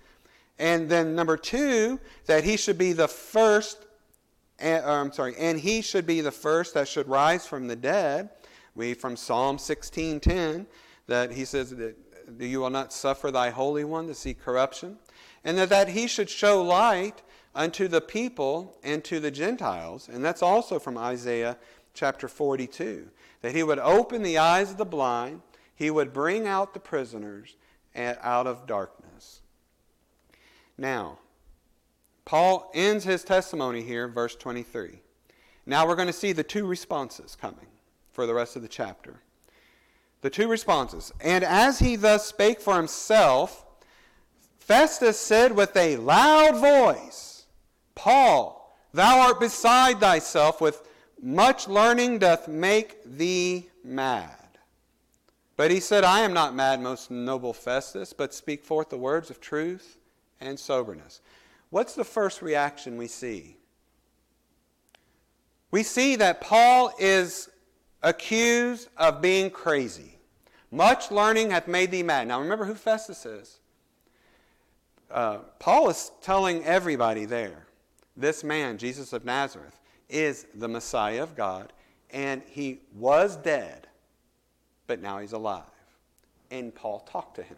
And 0.58 0.90
then 0.90 1.16
number 1.16 1.36
two, 1.36 2.00
that 2.28 2.44
he 2.44 2.56
should 2.56 2.78
be 2.78 2.94
the 2.94 3.08
first, 3.08 3.86
and, 4.60 4.86
uh, 4.86 4.92
I'm 4.92 5.12
sorry, 5.12 5.36
and 5.38 5.60
he 5.60 5.82
should 5.82 6.06
be 6.06 6.22
the 6.22 6.32
first 6.32 6.74
that 6.76 6.88
should 6.88 7.08
rise 7.08 7.46
from 7.46 7.68
the 7.68 7.76
dead. 7.76 8.30
We 8.76 8.94
from 8.94 9.18
Psalm 9.18 9.58
16:10 9.58 10.68
that 11.08 11.32
he 11.32 11.44
says 11.44 11.72
that 11.72 11.96
you 12.38 12.60
will 12.60 12.70
not 12.70 12.94
suffer 12.94 13.32
thy 13.32 13.50
holy 13.50 13.84
one 13.84 14.08
to 14.08 14.14
see 14.14 14.34
corruption, 14.34 15.00
and 15.44 15.58
that, 15.58 15.70
that 15.70 15.90
he 15.90 16.08
should 16.08 16.30
show 16.30 16.62
light 16.62 17.24
unto 17.56 17.88
the 17.88 18.02
people 18.02 18.78
and 18.84 19.04
to 19.06 19.20
the 19.20 19.32
Gentiles. 19.32 20.08
And 20.08 20.24
that's 20.24 20.44
also 20.44 20.78
from 20.78 20.98
Isaiah 20.98 21.58
chapter 21.94 22.28
42. 22.28 23.10
That 23.42 23.56
he 23.56 23.64
would 23.64 23.80
open 23.80 24.22
the 24.22 24.38
eyes 24.38 24.72
of 24.72 24.78
the 24.78 24.86
blind, 24.86 25.42
he 25.74 25.90
would 25.90 26.14
bring 26.14 26.46
out 26.46 26.74
the 26.74 26.80
prisoners, 26.80 27.56
out 27.96 28.48
of 28.48 28.66
darkness. 28.68 29.42
Now, 30.78 31.20
Paul 32.26 32.72
ends 32.74 33.04
his 33.04 33.24
testimony 33.24 33.82
here, 33.82 34.08
verse 34.08 34.36
23. 34.36 35.02
Now 35.66 35.88
we're 35.88 35.96
going 35.96 36.08
to 36.08 36.14
see 36.14 36.32
the 36.32 36.44
two 36.44 36.66
responses 36.66 37.36
coming 37.40 37.68
for 38.12 38.26
the 38.26 38.34
rest 38.34 38.56
of 38.56 38.62
the 38.62 38.68
chapter. 38.68 39.22
the 40.22 40.30
two 40.30 40.48
responses. 40.48 41.14
And 41.22 41.44
as 41.44 41.80
he 41.80 41.96
thus 41.96 42.26
spake 42.26 42.62
for 42.62 42.76
himself, 42.76 43.66
Festus 44.60 45.20
said 45.20 45.56
with 45.56 45.76
a 45.76 45.98
loud 45.98 46.58
voice, 46.58 47.46
Paul, 47.96 48.78
thou 48.94 49.20
art 49.20 49.40
beside 49.40 50.00
thyself, 50.00 50.62
with 50.62 50.88
much 51.22 51.68
learning 51.68 52.20
doth 52.20 52.48
make 52.48 53.04
thee 53.06 53.70
mad. 53.84 54.36
But 55.60 55.72
he 55.72 55.82
said, 55.82 56.06
I 56.06 56.22
am 56.22 56.32
not 56.32 56.56
mad, 56.56 56.80
most 56.80 57.12
noble 57.12 57.52
Festus, 57.52 58.14
but 58.14 58.34
speak 58.34 58.64
forth 58.64 58.88
the 58.88 58.98
words 58.98 59.30
of 59.30 59.42
truth 59.42 59.98
and 60.40 60.58
soberness. 60.58 61.20
What's 61.70 61.96
the 61.96 62.06
first 62.06 62.42
reaction 62.42 62.96
we 62.96 63.08
see? 63.08 63.58
We 65.70 65.84
see 65.84 66.16
that 66.16 66.40
Paul 66.40 66.94
is 66.98 67.50
accused 68.02 68.88
of 68.96 69.22
being 69.22 69.50
crazy. 69.50 70.18
Much 70.72 71.12
learning 71.12 71.52
hath 71.52 71.68
made 71.68 71.92
thee 71.92 72.04
mad. 72.04 72.30
Now 72.30 72.40
remember 72.40 72.64
who 72.64 72.74
Festus 72.74 73.26
is. 73.26 73.60
Uh, 75.12 75.40
Paul 75.60 75.90
is 75.90 76.14
telling 76.22 76.64
everybody 76.64 77.26
there 77.26 77.68
this 78.16 78.46
man, 78.46 78.78
Jesus 78.78 79.12
of 79.12 79.26
Nazareth, 79.26 79.78
is 80.08 80.46
the 80.56 80.70
Messiah 80.70 81.22
of 81.22 81.36
God, 81.36 81.74
and 82.12 82.44
he 82.48 82.80
was 82.96 83.36
dead, 83.36 83.89
but 84.90 85.02
now 85.04 85.20
he's 85.20 85.34
alive. 85.34 85.62
And 86.50 86.74
Paul 86.74 87.02
talked 87.02 87.36
to 87.36 87.44
him. 87.44 87.58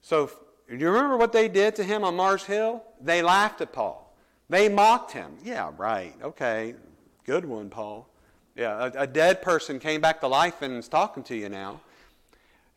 So, 0.00 0.30
do 0.68 0.76
you 0.76 0.88
remember 0.88 1.16
what 1.16 1.32
they 1.32 1.48
did 1.48 1.74
to 1.74 1.84
him 1.84 2.04
on 2.04 2.14
Mars 2.14 2.44
Hill? 2.44 2.84
They 3.02 3.20
laughed 3.20 3.60
at 3.60 3.72
Paul. 3.72 4.14
They 4.48 4.68
mocked 4.68 5.10
him. 5.10 5.36
Yeah, 5.42 5.72
right. 5.76 6.14
Okay. 6.22 6.76
Good 7.24 7.44
one, 7.44 7.68
Paul. 7.68 8.08
Yeah, 8.54 8.90
a, 8.94 9.02
a 9.02 9.06
dead 9.08 9.42
person 9.42 9.80
came 9.80 10.00
back 10.00 10.20
to 10.20 10.28
life 10.28 10.62
and 10.62 10.76
is 10.76 10.86
talking 10.86 11.24
to 11.24 11.36
you 11.36 11.48
now. 11.48 11.80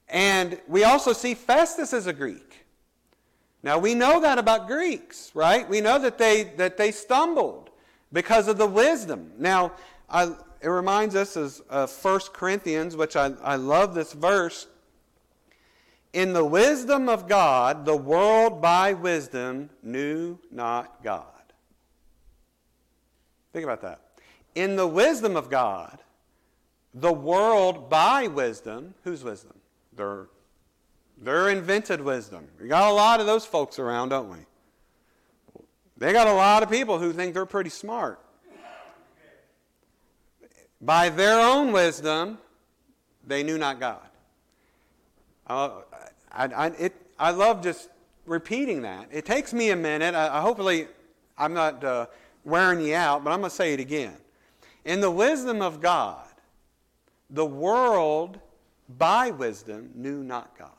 And 0.10 0.60
we 0.68 0.84
also 0.84 1.14
see 1.14 1.36
Festus 1.36 1.94
as 1.94 2.08
a 2.08 2.14
Greek. 2.14 2.66
Now 3.62 3.78
we 3.78 3.94
know 3.94 4.20
that 4.20 4.40
about 4.40 4.68
Greeks, 4.68 5.32
right? 5.36 5.70
We 5.70 5.80
know 5.80 6.00
that 6.00 6.18
they 6.18 6.44
that 6.58 6.78
they 6.78 6.92
stumbled 6.92 7.70
because 8.12 8.48
of 8.48 8.58
the 8.58 8.68
wisdom. 8.68 9.32
Now, 9.38 9.74
I, 10.10 10.34
it 10.64 10.70
reminds 10.70 11.14
us 11.14 11.36
of 11.36 11.62
uh, 11.70 11.88
1 11.88 12.20
Corinthians, 12.32 12.96
which 12.96 13.18
I, 13.18 13.34
I 13.44 13.58
love 13.58 13.94
this 13.94 14.14
verse. 14.14 14.68
In 16.14 16.32
the 16.32 16.46
wisdom 16.46 17.10
of 17.10 17.28
God, 17.28 17.84
the 17.84 17.98
world 17.98 18.62
by 18.62 18.94
wisdom 18.94 19.70
knew 19.82 20.40
not 20.50 21.04
God. 21.04 21.26
Think 23.52 23.66
about 23.66 23.82
that. 23.82 24.00
In 24.56 24.78
the 24.78 24.88
wisdom 24.88 25.36
of 25.36 25.50
God, 25.50 26.00
the 26.94 27.12
world 27.12 27.90
by 27.90 28.28
wisdom, 28.28 28.94
whose 29.04 29.22
wisdom? 29.22 29.60
Their, 29.92 30.28
their 31.18 31.50
invented 31.50 32.00
wisdom. 32.00 32.48
We 32.62 32.70
got 32.70 32.90
a 32.90 32.94
lot 32.94 33.20
of 33.20 33.26
those 33.26 33.46
folks 33.46 33.80
around, 33.80 34.10
don't 34.10 34.30
we? 34.30 34.38
They 35.98 36.14
got 36.14 36.28
a 36.28 36.34
lot 36.34 36.64
of 36.64 36.70
people 36.70 37.00
who 37.00 37.12
think 37.12 37.34
they're 37.34 37.46
pretty 37.46 37.70
smart. 37.70 38.23
By 40.84 41.10
their 41.10 41.40
own 41.40 41.72
wisdom, 41.72 42.38
they 43.26 43.42
knew 43.42 43.58
not 43.58 43.80
God. 43.80 44.02
Uh, 45.48 45.70
I, 46.30 46.46
I, 46.46 46.68
it, 46.68 46.94
I 47.18 47.32
love 47.32 47.64
just 47.64 47.90
repeating 48.26 48.82
that. 48.82 49.08
It 49.10 49.24
takes 49.24 49.54
me 49.54 49.70
a 49.70 49.78
minute. 49.78 50.14
I, 50.14 50.38
I 50.38 50.42
hopefully, 50.42 50.88
I'm 51.38 51.54
not 51.54 51.84
uh, 51.86 52.08
wearing 52.44 52.82
you 52.82 52.96
out, 52.96 53.24
but 53.24 53.32
I'm 53.32 53.40
going 53.40 53.50
to 53.50 53.56
say 53.56 53.74
it 53.74 53.80
again. 53.80 54.16
In 54.84 55.00
the 55.00 55.12
wisdom 55.12 55.62
of 55.62 55.80
God, 55.80 56.28
the 57.30 57.46
world 57.46 58.40
by 58.98 59.32
wisdom 59.32 59.92
knew 59.96 60.22
not 60.22 60.58
God. 60.58 60.70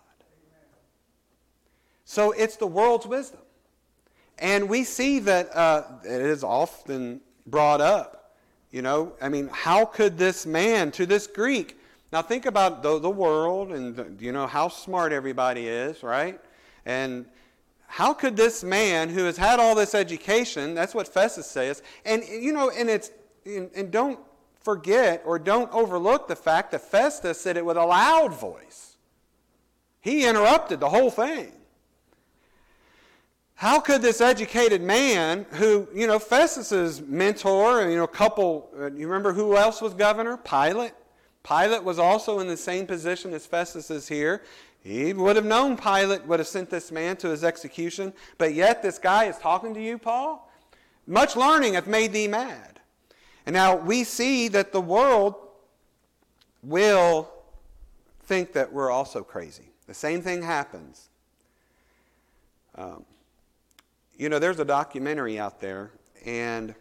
So 2.05 2.33
it's 2.33 2.57
the 2.57 2.67
world's 2.67 3.07
wisdom. 3.07 3.41
And 4.39 4.69
we 4.69 4.85
see 4.85 5.21
that 5.21 5.57
uh, 5.57 5.85
it 6.05 6.21
is 6.21 6.45
often 6.45 7.23
brought 7.47 7.81
up. 7.81 8.24
You 8.75 8.83
know, 8.83 9.13
I 9.23 9.29
mean, 9.29 9.49
how 9.53 9.85
could 9.85 10.19
this 10.19 10.47
man 10.47 10.91
to 10.93 11.07
this 11.07 11.29
Greek? 11.29 11.79
Now 12.13 12.23
think 12.23 12.45
about 12.45 12.83
the, 12.83 12.99
the 12.99 13.09
world 13.09 13.71
and, 13.71 13.95
the, 13.95 14.13
you 14.19 14.33
know, 14.33 14.49
how 14.49 14.67
smart 14.67 15.13
everybody 15.13 15.69
is, 15.69 16.03
right? 16.03 16.41
And 16.85 17.27
how 17.87 18.13
could 18.13 18.37
this 18.37 18.65
man 18.65 19.11
who 19.11 19.27
has 19.27 19.37
had 19.37 19.61
all 19.61 19.77
this 19.77 19.95
education, 19.95 20.75
that's 20.75 20.93
what 20.93 21.07
Festus 21.07 21.47
says, 21.47 21.85
and, 22.05 22.25
you 22.25 22.53
know, 22.53 22.69
and 22.69 22.91
it's, 22.91 23.13
and, 23.47 23.71
and 23.77 23.93
don't 23.93 24.19
forget 24.61 25.23
or 25.25 25.39
don't 25.39 25.73
overlook 25.73 26.27
the 26.27 26.35
fact 26.35 26.73
that 26.73 26.81
Festus 26.81 27.41
said 27.41 27.57
it 27.57 27.65
with 27.65 27.77
a 27.77 27.87
loud 27.87 28.35
voice. 28.35 28.97
He 30.01 30.27
interrupted 30.27 30.81
the 30.81 30.89
whole 30.89 31.13
thing. 31.13 31.53
How 33.57 33.79
could 33.81 34.03
this 34.03 34.21
educated 34.21 34.83
man, 34.83 35.47
who, 35.53 35.89
you 35.95 36.07
know, 36.07 36.19
Festus's 36.19 37.01
mentor, 37.01 37.89
you 37.89 37.97
know, 37.97 38.07
couple, 38.07 38.69
uh, 38.77 38.91
you 38.91 39.07
remember 39.07 39.33
who 39.33 39.57
else 39.57 39.81
was 39.81 39.95
governor? 39.95 40.37
Pilate. 40.39 40.93
Pilate 41.45 41.85
was 41.85 41.99
also 41.99 42.41
in 42.41 42.49
the 42.49 42.57
same 42.57 42.87
position 42.87 43.33
as 43.33 43.47
Festus 43.47 43.91
is 43.91 44.09
here. 44.09 44.43
He 44.83 45.13
would 45.13 45.37
have 45.37 45.45
known 45.45 45.77
Pilate 45.77 46.27
would 46.27 46.41
have 46.41 46.49
sent 46.49 46.69
this 46.69 46.91
man 46.91 47.17
to 47.19 47.29
his 47.29 47.45
execution, 47.45 48.13
but 48.39 48.55
yet 48.55 48.83
this 48.83 48.99
guy 48.99 49.25
is 49.25 49.39
talking 49.39 49.73
to 49.75 49.81
you, 49.81 49.99
Paul? 49.99 50.51
Much 51.07 51.37
learning 51.37 51.75
hath 51.75 51.87
made 51.87 52.13
thee 52.13 52.29
mad. 52.29 52.81
And 53.47 53.55
now 53.55 53.77
we 53.77 54.05
see 54.05 54.49
that 54.49 54.73
the 54.73 54.81
world 54.81 55.37
will 56.63 57.31
think 58.23 58.53
that 58.55 58.73
we're 58.73 58.91
also 58.91 59.23
crazy. 59.23 59.71
The 59.87 59.95
same 59.95 60.23
thing 60.23 60.43
happens. 60.43 61.09
Um, 62.75 63.05
you 64.17 64.29
know, 64.29 64.39
there's 64.39 64.61
a 64.61 64.65
documentary 64.65 65.39
out 65.39 65.61
there, 65.61 65.91
and 66.25 66.75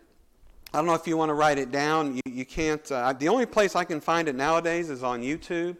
I 0.74 0.78
don't 0.78 0.86
know 0.86 0.93
if 0.93 1.08
you 1.08 1.17
want 1.17 1.30
to 1.30 1.34
write 1.34 1.58
it 1.58 1.72
down. 1.72 2.15
You, 2.15 2.22
you 2.26 2.46
can't. 2.46 2.91
Uh, 2.91 3.13
the 3.13 3.28
only 3.28 3.46
place 3.46 3.76
I 3.76 3.84
can 3.84 4.00
find 4.00 4.28
it 4.28 4.36
nowadays 4.36 4.89
is 4.89 5.04
on 5.04 5.22
YouTube. 5.22 5.78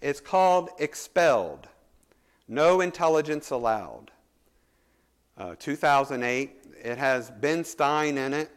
It's 0.00 0.20
called 0.20 0.70
Expelled 0.78 1.68
No 2.46 2.80
Intelligence 2.80 3.50
Allowed. 3.50 4.10
Uh, 5.36 5.54
2008. 5.58 6.52
It 6.82 6.98
has 6.98 7.30
Ben 7.30 7.64
Stein 7.64 8.18
in 8.18 8.32
it. 8.32 8.50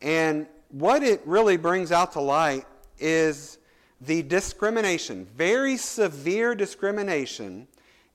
And 0.00 0.46
what 0.70 1.02
it 1.02 1.20
really 1.24 1.56
brings 1.56 1.92
out 1.92 2.12
to 2.12 2.20
light 2.20 2.64
is 2.98 3.58
the 4.00 4.22
discrimination, 4.22 5.26
very 5.36 5.76
severe 5.76 6.54
discrimination 6.54 7.68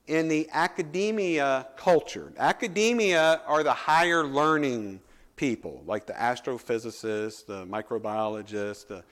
in 0.08 0.28
the 0.28 0.50
academia 0.52 1.67
culture. 1.76 2.32
Academia 2.38 3.41
are 3.46 3.63
the 3.63 3.74
higher 3.74 4.24
learning 4.24 5.02
people, 5.36 5.84
like 5.86 6.06
the 6.06 6.13
astrophysicists, 6.13 7.46
the 7.46 7.65
microbiologists, 7.65 8.88
the 8.88 9.04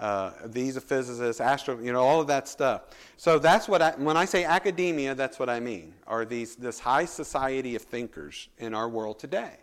uh, 0.00 0.32
these 0.46 0.76
physicists, 0.82 1.40
astro, 1.40 1.78
you 1.78 1.92
know, 1.92 2.02
all 2.02 2.20
of 2.20 2.26
that 2.26 2.48
stuff. 2.48 2.82
So 3.16 3.38
that's 3.38 3.68
what 3.68 3.80
I, 3.80 3.92
when 3.92 4.16
I 4.16 4.24
say 4.24 4.44
academia, 4.44 5.14
that's 5.14 5.38
what 5.38 5.48
I 5.48 5.60
mean. 5.60 5.94
Are 6.06 6.24
these 6.24 6.56
this 6.56 6.80
high 6.80 7.04
society 7.04 7.76
of 7.76 7.82
thinkers 7.82 8.48
in 8.58 8.74
our 8.74 8.88
world 8.88 9.20
today, 9.20 9.56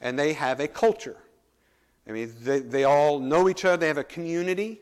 and 0.00 0.18
they 0.18 0.32
have 0.32 0.60
a 0.60 0.68
culture. 0.68 1.18
I 2.08 2.12
mean, 2.12 2.32
they, 2.40 2.60
they 2.60 2.84
all 2.84 3.18
know 3.18 3.48
each 3.48 3.64
other. 3.64 3.76
They 3.76 3.88
have 3.88 3.98
a 3.98 4.04
community 4.04 4.80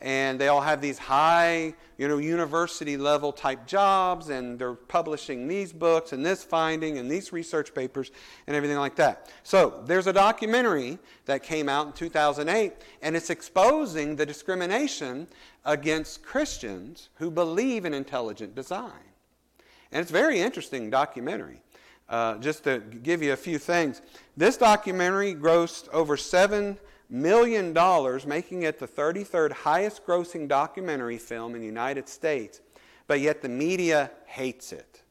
and 0.00 0.38
they 0.38 0.48
all 0.48 0.60
have 0.60 0.80
these 0.80 0.98
high, 0.98 1.74
you 1.96 2.06
know, 2.06 2.18
university 2.18 2.96
level 2.96 3.32
type 3.32 3.66
jobs, 3.66 4.28
and 4.28 4.58
they're 4.58 4.74
publishing 4.74 5.48
these 5.48 5.72
books 5.72 6.12
and 6.12 6.24
this 6.24 6.44
finding 6.44 6.98
and 6.98 7.10
these 7.10 7.32
research 7.32 7.72
papers 7.74 8.10
and 8.46 8.54
everything 8.54 8.76
like 8.76 8.96
that. 8.96 9.30
So 9.42 9.82
there's 9.86 10.06
a 10.06 10.12
documentary 10.12 10.98
that 11.24 11.42
came 11.42 11.68
out 11.68 11.86
in 11.86 11.92
2008, 11.94 12.74
and 13.00 13.16
it's 13.16 13.30
exposing 13.30 14.16
the 14.16 14.26
discrimination 14.26 15.26
against 15.64 16.22
Christians 16.22 17.08
who 17.14 17.30
believe 17.30 17.86
in 17.86 17.94
intelligent 17.94 18.54
design. 18.54 18.92
And 19.92 20.02
it's 20.02 20.10
a 20.10 20.14
very 20.14 20.40
interesting 20.40 20.90
documentary. 20.90 21.62
Uh, 22.08 22.38
just 22.38 22.62
to 22.64 22.78
give 23.02 23.22
you 23.22 23.32
a 23.32 23.36
few 23.36 23.58
things, 23.58 24.00
this 24.36 24.56
documentary 24.56 25.34
grossed 25.34 25.88
over 25.88 26.16
seven 26.16 26.78
million 27.08 27.72
dollars, 27.72 28.26
making 28.26 28.62
it 28.62 28.78
the 28.78 28.88
33rd 28.88 29.52
highest 29.52 30.06
grossing 30.06 30.48
documentary 30.48 31.18
film 31.18 31.54
in 31.54 31.60
the 31.60 31.66
United 31.66 32.08
States, 32.08 32.60
but 33.06 33.20
yet 33.20 33.42
the 33.42 33.48
media 33.48 34.10
hates 34.26 34.72
it. 34.72 35.02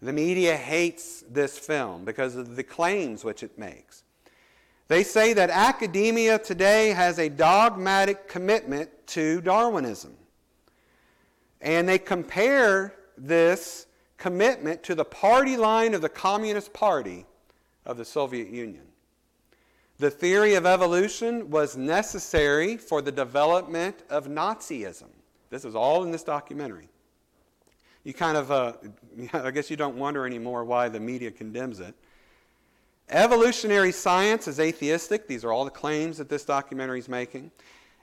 The 0.00 0.12
media 0.12 0.56
hates 0.56 1.24
this 1.30 1.58
film 1.58 2.04
because 2.04 2.36
of 2.36 2.56
the 2.56 2.62
claims 2.62 3.24
which 3.24 3.42
it 3.42 3.58
makes. 3.58 4.02
They 4.88 5.02
say 5.02 5.32
that 5.32 5.48
academia 5.48 6.38
today 6.38 6.90
has 6.90 7.18
a 7.18 7.30
dogmatic 7.30 8.28
commitment 8.28 8.90
to 9.08 9.40
Darwinism. 9.40 10.14
And 11.60 11.88
they 11.88 11.98
compare 11.98 12.94
this 13.16 13.86
commitment 14.18 14.82
to 14.82 14.94
the 14.94 15.04
party 15.04 15.56
line 15.56 15.94
of 15.94 16.02
the 16.02 16.08
Communist 16.10 16.72
Party 16.74 17.24
of 17.86 17.96
the 17.96 18.04
Soviet 18.04 18.48
Union. 18.48 18.84
The 20.04 20.10
theory 20.10 20.52
of 20.52 20.66
evolution 20.66 21.48
was 21.48 21.78
necessary 21.78 22.76
for 22.76 23.00
the 23.00 23.10
development 23.10 24.02
of 24.10 24.26
Nazism. 24.26 25.08
This 25.48 25.64
is 25.64 25.74
all 25.74 26.04
in 26.04 26.10
this 26.10 26.22
documentary. 26.22 26.90
You 28.02 28.12
kind 28.12 28.36
of, 28.36 28.52
uh, 28.52 28.74
I 29.32 29.50
guess 29.50 29.70
you 29.70 29.78
don't 29.78 29.96
wonder 29.96 30.26
anymore 30.26 30.62
why 30.66 30.90
the 30.90 31.00
media 31.00 31.30
condemns 31.30 31.80
it. 31.80 31.94
Evolutionary 33.08 33.92
science 33.92 34.46
is 34.46 34.60
atheistic. 34.60 35.26
These 35.26 35.42
are 35.42 35.52
all 35.52 35.64
the 35.64 35.70
claims 35.70 36.18
that 36.18 36.28
this 36.28 36.44
documentary 36.44 36.98
is 36.98 37.08
making. 37.08 37.50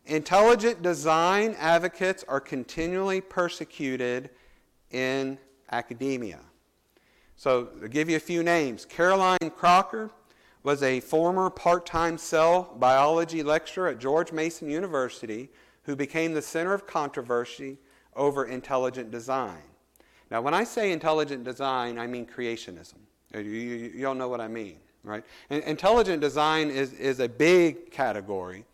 Intelligent 0.07 0.81
design 0.81 1.55
advocates 1.59 2.25
are 2.27 2.39
continually 2.39 3.21
persecuted 3.21 4.31
in 4.89 5.37
academia. 5.71 6.39
So, 7.35 7.69
I'll 7.79 7.89
give 7.89 8.09
you 8.09 8.15
a 8.15 8.19
few 8.19 8.41
names. 8.41 8.85
Caroline 8.85 9.51
Crocker 9.55 10.09
was 10.63 10.83
a 10.83 10.99
former 10.99 11.49
part 11.49 11.85
time 11.85 12.17
cell 12.17 12.75
biology 12.77 13.43
lecturer 13.43 13.87
at 13.89 13.99
George 13.99 14.31
Mason 14.31 14.69
University 14.69 15.49
who 15.83 15.95
became 15.95 16.33
the 16.33 16.41
center 16.41 16.73
of 16.73 16.85
controversy 16.85 17.77
over 18.15 18.45
intelligent 18.45 19.11
design. 19.11 19.63
Now, 20.29 20.41
when 20.41 20.53
I 20.53 20.63
say 20.63 20.91
intelligent 20.91 21.43
design, 21.43 21.97
I 21.97 22.07
mean 22.07 22.25
creationism. 22.25 22.95
You, 23.33 23.41
you, 23.41 23.91
you 23.95 24.01
don't 24.01 24.17
know 24.17 24.29
what 24.29 24.41
I 24.41 24.47
mean, 24.47 24.77
right? 25.03 25.23
And 25.49 25.63
intelligent 25.63 26.21
design 26.21 26.69
is, 26.69 26.93
is 26.93 27.19
a 27.19 27.27
big 27.27 27.91
category. 27.91 28.65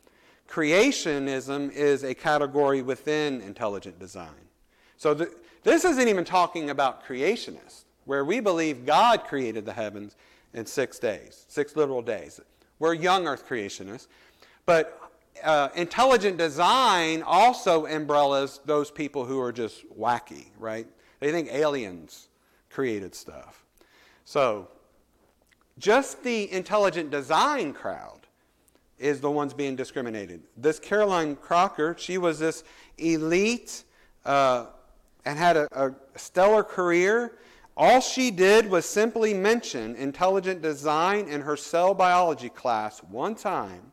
Creationism 0.50 1.72
is 1.72 2.04
a 2.04 2.14
category 2.14 2.82
within 2.82 3.42
intelligent 3.42 4.00
design. 4.00 4.30
So 4.98 5.14
this 5.14 5.86
isn't 5.86 6.08
even 6.08 6.26
talking 6.26 6.70
about 6.70 7.06
creationists, 7.06 7.84
where 8.06 8.24
we 8.24 8.40
believe 8.40 8.86
God 8.86 9.24
created 9.26 9.66
the 9.66 9.74
heavens 9.74 10.16
in 10.58 10.66
six 10.66 10.98
days, 10.98 11.46
six 11.48 11.76
literal 11.76 12.02
days. 12.02 12.42
We're 12.80 12.96
young 12.96 13.28
earth 13.28 13.48
creationists. 13.48 14.08
But 14.66 15.00
uh, 15.44 15.70
intelligent 15.76 16.38
design 16.38 17.22
also 17.22 17.86
umbrellas 17.86 18.60
those 18.66 18.90
people 18.90 19.24
who 19.24 19.40
are 19.40 19.52
just 19.52 19.88
wacky, 19.98 20.48
right? 20.58 20.88
They 21.20 21.32
think 21.32 21.54
aliens 21.54 22.30
created 22.72 23.14
stuff. 23.14 23.66
So, 24.26 24.68
just 25.78 26.24
the 26.24 26.52
intelligent 26.52 27.12
design 27.12 27.72
crowd 27.72 28.22
is 28.98 29.22
the 29.22 29.30
ones 29.30 29.54
being 29.54 29.76
discriminated. 29.76 30.42
This 30.58 30.80
Caroline 30.80 31.36
Crocker, 31.36 31.96
she 32.00 32.18
was 32.18 32.40
this 32.40 32.64
elite 32.98 33.84
uh, 34.26 34.66
and 35.24 35.38
had 35.38 35.56
a, 35.56 35.68
a 35.72 35.94
stellar 36.18 36.64
career. 36.64 37.38
All 37.80 38.02
she 38.02 38.32
did 38.32 38.72
was 38.72 38.88
simply 38.88 39.36
mention 39.36 39.96
intelligent 39.96 40.64
design 40.64 41.28
in 41.28 41.42
her 41.42 41.56
cell 41.56 41.94
biology 41.94 42.50
class 42.50 43.04
one 43.04 43.36
time, 43.36 43.92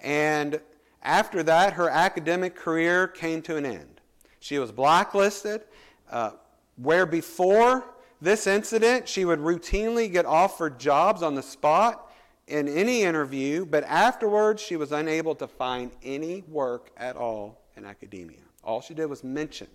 and 0.00 0.60
after 1.04 1.44
that, 1.44 1.74
her 1.74 1.88
academic 1.88 2.56
career 2.56 3.06
came 3.06 3.42
to 3.42 3.56
an 3.56 3.64
end. 3.64 4.00
She 4.40 4.58
was 4.58 4.72
blacklisted, 4.72 5.62
uh, 6.10 6.32
where 6.74 7.06
before 7.06 7.84
this 8.20 8.48
incident, 8.48 9.08
she 9.08 9.24
would 9.24 9.38
routinely 9.38 10.12
get 10.12 10.26
offered 10.26 10.80
jobs 10.80 11.22
on 11.22 11.36
the 11.36 11.44
spot 11.44 12.10
in 12.48 12.66
any 12.66 13.02
interview, 13.02 13.64
but 13.64 13.84
afterwards, 13.84 14.60
she 14.60 14.74
was 14.74 14.90
unable 14.90 15.36
to 15.36 15.46
find 15.46 15.92
any 16.02 16.42
work 16.48 16.90
at 16.96 17.14
all 17.14 17.62
in 17.76 17.84
academia. 17.84 18.40
All 18.64 18.80
she 18.80 18.94
did 18.94 19.06
was 19.06 19.22
mention 19.22 19.68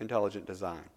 intelligent 0.00 0.46
design. 0.46 0.88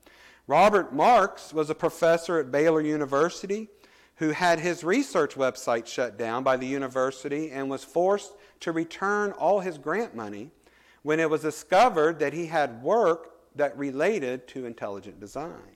Robert 0.47 0.93
Marks 0.93 1.53
was 1.53 1.69
a 1.69 1.75
professor 1.75 2.39
at 2.39 2.51
Baylor 2.51 2.81
University 2.81 3.67
who 4.15 4.29
had 4.29 4.59
his 4.59 4.83
research 4.83 5.35
website 5.35 5.85
shut 5.85 6.17
down 6.17 6.43
by 6.43 6.57
the 6.57 6.65
university 6.65 7.51
and 7.51 7.69
was 7.69 7.83
forced 7.83 8.33
to 8.61 8.71
return 8.71 9.31
all 9.33 9.59
his 9.59 9.77
grant 9.77 10.15
money 10.15 10.49
when 11.03 11.19
it 11.19 11.29
was 11.29 11.41
discovered 11.41 12.19
that 12.19 12.33
he 12.33 12.47
had 12.47 12.81
work 12.81 13.31
that 13.55 13.77
related 13.77 14.47
to 14.47 14.65
intelligent 14.65 15.19
design. 15.19 15.75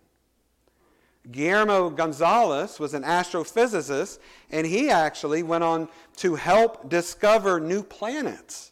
Guillermo 1.31 1.91
Gonzalez 1.91 2.79
was 2.79 2.95
an 2.95 3.03
astrophysicist, 3.03 4.17
and 4.49 4.65
he 4.65 4.89
actually 4.89 5.43
went 5.43 5.63
on 5.63 5.88
to 6.15 6.34
help 6.34 6.89
discover 6.89 7.60
new 7.60 7.84
planets. 7.84 8.71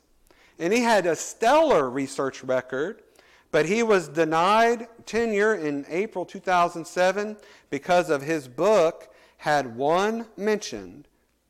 And 0.57 0.73
he 0.73 0.81
had 0.81 1.05
a 1.05 1.15
stellar 1.15 1.89
research 1.89 2.43
record, 2.43 3.03
but 3.51 3.65
he 3.65 3.83
was 3.83 4.07
denied 4.07 4.88
tenure 5.05 5.55
in 5.55 5.85
April 5.89 6.25
2007 6.25 7.38
because 7.69 8.09
of 8.09 8.21
his 8.21 8.47
book 8.47 9.13
had 9.38 9.75
one 9.75 10.25
mention 10.38 11.05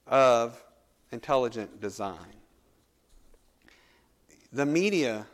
of 0.07 0.63
intelligent 1.12 1.81
design. 1.81 2.35
The 4.51 4.65
media 4.65 5.27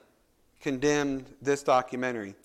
condemned 0.59 1.25
this 1.41 1.61
documentary. 1.63 2.35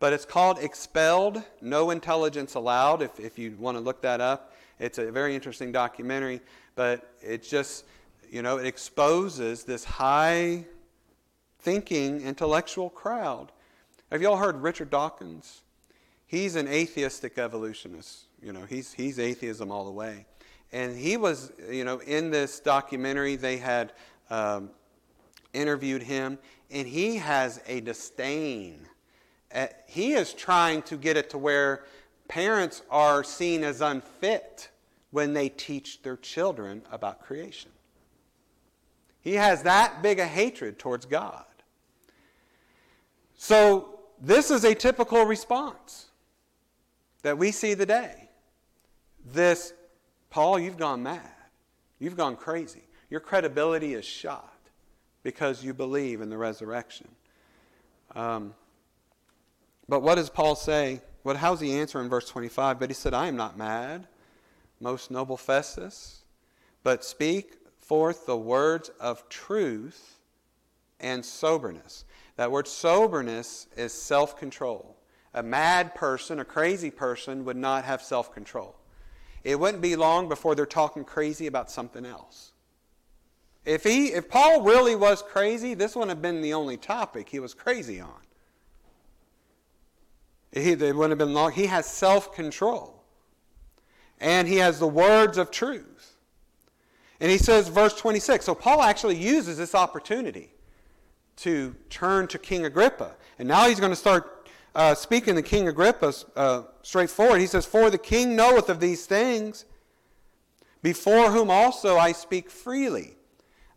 But 0.00 0.12
it's 0.12 0.24
called 0.24 0.58
Expelled 0.58 1.42
No 1.60 1.90
Intelligence 1.90 2.54
Allowed, 2.54 3.02
if, 3.02 3.18
if 3.20 3.38
you 3.38 3.56
want 3.58 3.76
to 3.76 3.80
look 3.80 4.02
that 4.02 4.20
up. 4.20 4.54
It's 4.78 4.98
a 4.98 5.10
very 5.12 5.34
interesting 5.34 5.72
documentary, 5.72 6.40
but 6.74 7.12
it 7.22 7.42
just, 7.42 7.84
you 8.30 8.42
know, 8.42 8.58
it 8.58 8.66
exposes 8.66 9.64
this 9.64 9.84
high 9.84 10.64
thinking 11.58 12.22
intellectual 12.22 12.88
crowd. 12.88 13.52
Have 14.10 14.20
you 14.20 14.28
all 14.28 14.36
heard 14.36 14.60
Richard 14.60 14.90
Dawkins? 14.90 15.62
He's 16.26 16.56
an 16.56 16.66
atheistic 16.66 17.38
evolutionist. 17.38 18.24
You 18.42 18.52
know, 18.52 18.64
he's, 18.68 18.92
he's 18.92 19.20
atheism 19.20 19.70
all 19.70 19.84
the 19.84 19.92
way. 19.92 20.26
And 20.72 20.96
he 20.96 21.16
was, 21.16 21.52
you 21.70 21.84
know, 21.84 21.98
in 22.00 22.30
this 22.30 22.58
documentary, 22.58 23.36
they 23.36 23.56
had 23.56 23.92
um, 24.28 24.70
interviewed 25.52 26.02
him, 26.02 26.38
and 26.70 26.88
he 26.88 27.16
has 27.16 27.60
a 27.68 27.80
disdain. 27.80 28.80
Uh, 29.54 29.66
he 29.86 30.12
is 30.12 30.32
trying 30.32 30.82
to 30.82 30.96
get 30.96 31.16
it 31.16 31.30
to 31.30 31.38
where 31.38 31.84
parents 32.26 32.82
are 32.90 33.22
seen 33.22 33.62
as 33.62 33.80
unfit 33.80 34.70
when 35.12 35.34
they 35.34 35.48
teach 35.48 36.02
their 36.02 36.16
children 36.16 36.82
about 36.90 37.20
creation. 37.20 37.70
He 39.20 39.34
has 39.34 39.62
that 39.64 40.02
big 40.02 40.18
a 40.18 40.26
hatred 40.26 40.80
towards 40.80 41.06
God. 41.06 41.44
So, 43.36 43.99
this 44.20 44.50
is 44.50 44.64
a 44.64 44.74
typical 44.74 45.24
response 45.24 46.06
that 47.22 47.38
we 47.38 47.50
see 47.52 47.74
today. 47.74 48.28
This, 49.24 49.72
Paul, 50.30 50.58
you've 50.58 50.76
gone 50.76 51.02
mad. 51.02 51.30
You've 51.98 52.16
gone 52.16 52.36
crazy. 52.36 52.82
Your 53.10 53.20
credibility 53.20 53.94
is 53.94 54.04
shot 54.04 54.54
because 55.22 55.62
you 55.62 55.74
believe 55.74 56.20
in 56.20 56.30
the 56.30 56.38
resurrection. 56.38 57.08
Um, 58.14 58.54
but 59.88 60.00
what 60.02 60.14
does 60.14 60.30
Paul 60.30 60.54
say? 60.54 61.02
What, 61.22 61.36
how's 61.36 61.60
he 61.60 61.72
answer 61.72 62.00
in 62.00 62.08
verse 62.08 62.28
25? 62.28 62.78
But 62.78 62.88
he 62.88 62.94
said, 62.94 63.12
I 63.12 63.26
am 63.26 63.36
not 63.36 63.58
mad, 63.58 64.06
most 64.80 65.10
noble 65.10 65.36
Festus, 65.36 66.22
but 66.82 67.04
speak 67.04 67.56
forth 67.78 68.24
the 68.24 68.36
words 68.36 68.90
of 69.00 69.28
truth 69.28 70.20
and 71.00 71.24
soberness. 71.24 72.04
That 72.40 72.50
word 72.50 72.66
soberness 72.66 73.66
is 73.76 73.92
self 73.92 74.38
control. 74.38 74.96
A 75.34 75.42
mad 75.42 75.94
person, 75.94 76.40
a 76.40 76.44
crazy 76.46 76.90
person, 76.90 77.44
would 77.44 77.58
not 77.58 77.84
have 77.84 78.00
self 78.00 78.32
control. 78.32 78.76
It 79.44 79.60
wouldn't 79.60 79.82
be 79.82 79.94
long 79.94 80.26
before 80.26 80.54
they're 80.54 80.64
talking 80.64 81.04
crazy 81.04 81.48
about 81.48 81.70
something 81.70 82.06
else. 82.06 82.52
If, 83.66 83.84
he, 83.84 84.06
if 84.06 84.30
Paul 84.30 84.62
really 84.62 84.96
was 84.96 85.20
crazy, 85.20 85.74
this 85.74 85.94
wouldn't 85.94 86.08
have 86.08 86.22
been 86.22 86.40
the 86.40 86.54
only 86.54 86.78
topic 86.78 87.28
he 87.28 87.40
was 87.40 87.52
crazy 87.52 88.00
on. 88.00 88.22
He, 90.50 90.70
it 90.70 90.80
wouldn't 90.80 91.10
have 91.10 91.18
been 91.18 91.34
long. 91.34 91.52
He 91.52 91.66
has 91.66 91.84
self 91.84 92.34
control. 92.34 93.02
And 94.18 94.48
he 94.48 94.56
has 94.56 94.78
the 94.78 94.88
words 94.88 95.36
of 95.36 95.50
truth. 95.50 96.16
And 97.20 97.30
he 97.30 97.36
says, 97.36 97.68
verse 97.68 97.92
26. 97.92 98.46
So 98.46 98.54
Paul 98.54 98.80
actually 98.80 99.18
uses 99.18 99.58
this 99.58 99.74
opportunity 99.74 100.54
to 101.40 101.74
turn 101.88 102.26
to 102.28 102.38
King 102.38 102.66
Agrippa. 102.66 103.12
And 103.38 103.48
now 103.48 103.66
he's 103.68 103.80
going 103.80 103.92
to 103.92 103.96
start 103.96 104.48
uh, 104.74 104.94
speaking 104.94 105.34
to 105.36 105.42
King 105.42 105.68
Agrippa 105.68 106.12
uh, 106.36 106.62
straightforward. 106.82 107.40
He 107.40 107.46
says, 107.46 107.66
For 107.66 107.90
the 107.90 107.98
king 107.98 108.36
knoweth 108.36 108.68
of 108.68 108.80
these 108.80 109.06
things, 109.06 109.64
before 110.82 111.30
whom 111.30 111.50
also 111.50 111.96
I 111.96 112.12
speak 112.12 112.50
freely. 112.50 113.16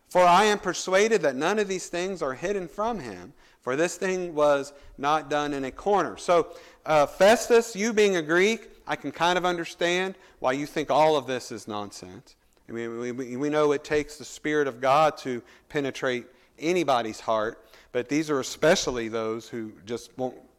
For 0.10 0.22
I 0.22 0.44
am 0.46 0.60
persuaded 0.60 1.22
that 1.24 1.36
none 1.36 1.58
of 1.58 1.68
these 1.68 1.88
things 1.88 2.22
are 2.22 2.34
hidden 2.34 2.68
from 2.68 3.00
him, 3.00 3.34
for 3.62 3.76
this 3.76 3.96
thing 3.96 4.36
was 4.36 4.74
not 4.98 5.30
done 5.30 5.54
in 5.54 5.66
a 5.66 5.72
corner. 5.72 6.18
So, 6.18 6.56
uh, 6.86 7.08
Festus, 7.08 7.76
you 7.76 7.94
being 7.94 8.18
a 8.18 8.22
Greek, 8.22 8.70
I 8.86 8.96
can 8.96 9.12
kind 9.12 9.38
of 9.38 9.46
understand 9.46 10.16
why 10.40 10.52
you 10.52 10.68
think 10.68 10.92
all 10.92 11.16
of 11.16 11.26
this 11.26 11.52
is 11.52 11.68
nonsense. 11.68 12.36
I 12.70 12.74
mean, 12.74 13.00
we, 13.00 13.38
we 13.38 13.50
know 13.50 13.72
it 13.72 13.84
takes 13.84 14.18
the 14.18 14.26
Spirit 14.26 14.68
of 14.68 14.80
God 14.80 15.18
to 15.20 15.42
penetrate 15.70 16.26
anybody's 16.60 17.20
heart, 17.20 17.66
but 17.92 18.10
these 18.10 18.30
are 18.30 18.40
especially 18.40 19.08
those 19.08 19.48
who 19.48 19.72
just 19.86 20.12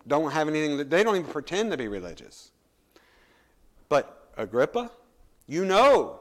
don't 0.07 0.31
have 0.31 0.49
anything, 0.49 0.77
that, 0.77 0.91
they 0.91 1.03
don't 1.03 1.17
even 1.17 1.31
pretend 1.31 1.71
to 1.71 1.77
be 1.77 1.89
religious. 1.89 2.51
But 3.89 4.29
Agrippa, 4.37 4.91
you 5.47 5.65
know 5.65 6.21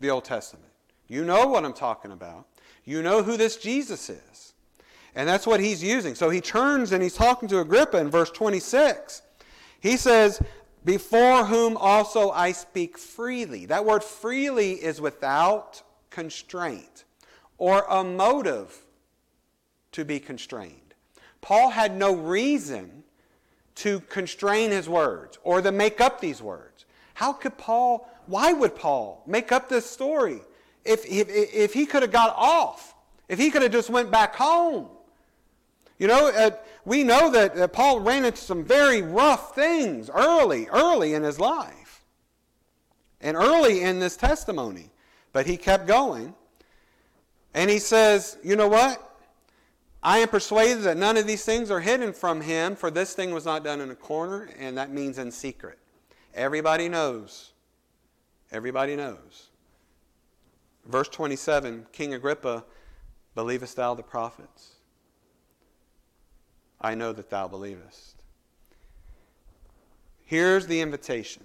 the 0.00 0.10
Old 0.10 0.24
Testament. 0.24 0.70
You 1.08 1.24
know 1.24 1.46
what 1.46 1.64
I'm 1.64 1.72
talking 1.72 2.12
about. 2.12 2.46
You 2.84 3.02
know 3.02 3.22
who 3.22 3.36
this 3.36 3.56
Jesus 3.56 4.10
is. 4.10 4.52
And 5.14 5.28
that's 5.28 5.46
what 5.46 5.60
he's 5.60 5.82
using. 5.82 6.14
So 6.14 6.30
he 6.30 6.40
turns 6.40 6.92
and 6.92 7.02
he's 7.02 7.14
talking 7.14 7.48
to 7.48 7.60
Agrippa 7.60 7.98
in 7.98 8.10
verse 8.10 8.30
26. 8.30 9.22
He 9.80 9.96
says, 9.96 10.40
Before 10.84 11.44
whom 11.44 11.76
also 11.76 12.30
I 12.30 12.52
speak 12.52 12.98
freely. 12.98 13.66
That 13.66 13.84
word 13.84 14.04
freely 14.04 14.72
is 14.72 15.00
without 15.00 15.82
constraint 16.10 17.04
or 17.56 17.84
a 17.88 18.04
motive 18.04 18.84
to 19.92 20.04
be 20.04 20.20
constrained. 20.20 20.94
Paul 21.40 21.70
had 21.70 21.96
no 21.96 22.14
reason 22.14 23.04
to 23.76 24.00
constrain 24.00 24.70
his 24.70 24.88
words 24.88 25.38
or 25.44 25.62
to 25.62 25.70
make 25.70 26.00
up 26.00 26.20
these 26.20 26.42
words. 26.42 26.84
How 27.14 27.32
could 27.32 27.56
Paul, 27.56 28.08
why 28.26 28.52
would 28.52 28.74
Paul 28.74 29.22
make 29.26 29.52
up 29.52 29.68
this 29.68 29.86
story 29.86 30.40
if, 30.84 31.04
if, 31.06 31.28
if 31.28 31.74
he 31.74 31.86
could 31.86 32.02
have 32.02 32.12
got 32.12 32.34
off? 32.36 32.94
If 33.28 33.38
he 33.38 33.50
could 33.50 33.62
have 33.62 33.72
just 33.72 33.90
went 33.90 34.10
back 34.10 34.34
home? 34.34 34.88
You 35.98 36.06
know, 36.06 36.28
uh, 36.28 36.50
we 36.84 37.04
know 37.04 37.30
that 37.30 37.58
uh, 37.58 37.68
Paul 37.68 38.00
ran 38.00 38.24
into 38.24 38.38
some 38.38 38.64
very 38.64 39.02
rough 39.02 39.54
things 39.54 40.08
early, 40.08 40.68
early 40.68 41.14
in 41.14 41.22
his 41.22 41.40
life. 41.40 42.04
And 43.20 43.36
early 43.36 43.82
in 43.82 43.98
this 43.98 44.16
testimony. 44.16 44.90
But 45.32 45.46
he 45.46 45.56
kept 45.56 45.86
going. 45.86 46.34
And 47.52 47.68
he 47.68 47.80
says, 47.80 48.38
you 48.44 48.54
know 48.54 48.68
what? 48.68 49.07
I 50.02 50.18
am 50.18 50.28
persuaded 50.28 50.82
that 50.82 50.96
none 50.96 51.16
of 51.16 51.26
these 51.26 51.44
things 51.44 51.70
are 51.70 51.80
hidden 51.80 52.12
from 52.12 52.40
him, 52.40 52.76
for 52.76 52.90
this 52.90 53.14
thing 53.14 53.32
was 53.32 53.44
not 53.44 53.64
done 53.64 53.80
in 53.80 53.90
a 53.90 53.96
corner, 53.96 54.48
and 54.58 54.78
that 54.78 54.92
means 54.92 55.18
in 55.18 55.32
secret. 55.32 55.78
Everybody 56.34 56.88
knows. 56.88 57.52
Everybody 58.52 58.94
knows. 58.94 59.48
Verse 60.86 61.08
27 61.08 61.86
King 61.92 62.14
Agrippa, 62.14 62.64
believest 63.34 63.76
thou 63.76 63.94
the 63.94 64.02
prophets? 64.02 64.76
I 66.80 66.94
know 66.94 67.12
that 67.12 67.28
thou 67.28 67.48
believest. 67.48 68.22
Here's 70.24 70.66
the 70.66 70.80
invitation 70.80 71.42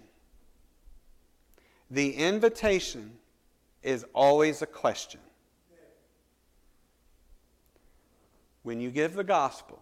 the 1.90 2.14
invitation 2.16 3.18
is 3.82 4.06
always 4.14 4.62
a 4.62 4.66
question. 4.66 5.20
When 8.64 8.80
you 8.80 8.90
give 8.92 9.14
the 9.14 9.24
gospel, 9.24 9.80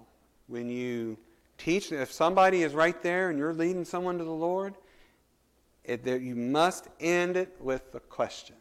when 0.47 0.69
you 0.69 1.17
teach, 1.57 1.91
if 1.91 2.11
somebody 2.11 2.63
is 2.63 2.73
right 2.73 3.01
there 3.01 3.29
and 3.29 3.37
you're 3.39 3.53
leading 3.53 3.85
someone 3.85 4.17
to 4.17 4.23
the 4.23 4.31
Lord, 4.31 4.73
it, 5.83 6.03
there, 6.03 6.17
you 6.17 6.35
must 6.35 6.87
end 6.99 7.37
it 7.37 7.55
with 7.59 7.91
the 7.91 7.99
question. 7.99 8.55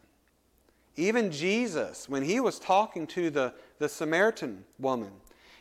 Even 0.95 1.31
Jesus, 1.31 2.07
when 2.07 2.23
he 2.23 2.39
was 2.39 2.59
talking 2.59 3.07
to 3.07 3.29
the, 3.29 3.53
the 3.79 3.89
Samaritan 3.89 4.65
woman, 4.79 5.11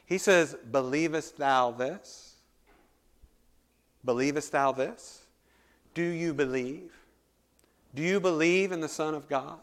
he 0.05 0.19
says, 0.19 0.57
Believest 0.71 1.39
thou 1.39 1.71
this? 1.71 2.35
Believest 4.05 4.53
thou 4.53 4.73
this? 4.73 5.27
Do 5.95 6.03
you 6.03 6.35
believe? 6.35 6.93
Do 7.95 8.03
you 8.03 8.21
believe 8.21 8.73
in 8.73 8.81
the 8.81 8.89
Son 8.89 9.15
of 9.15 9.29
God? 9.29 9.61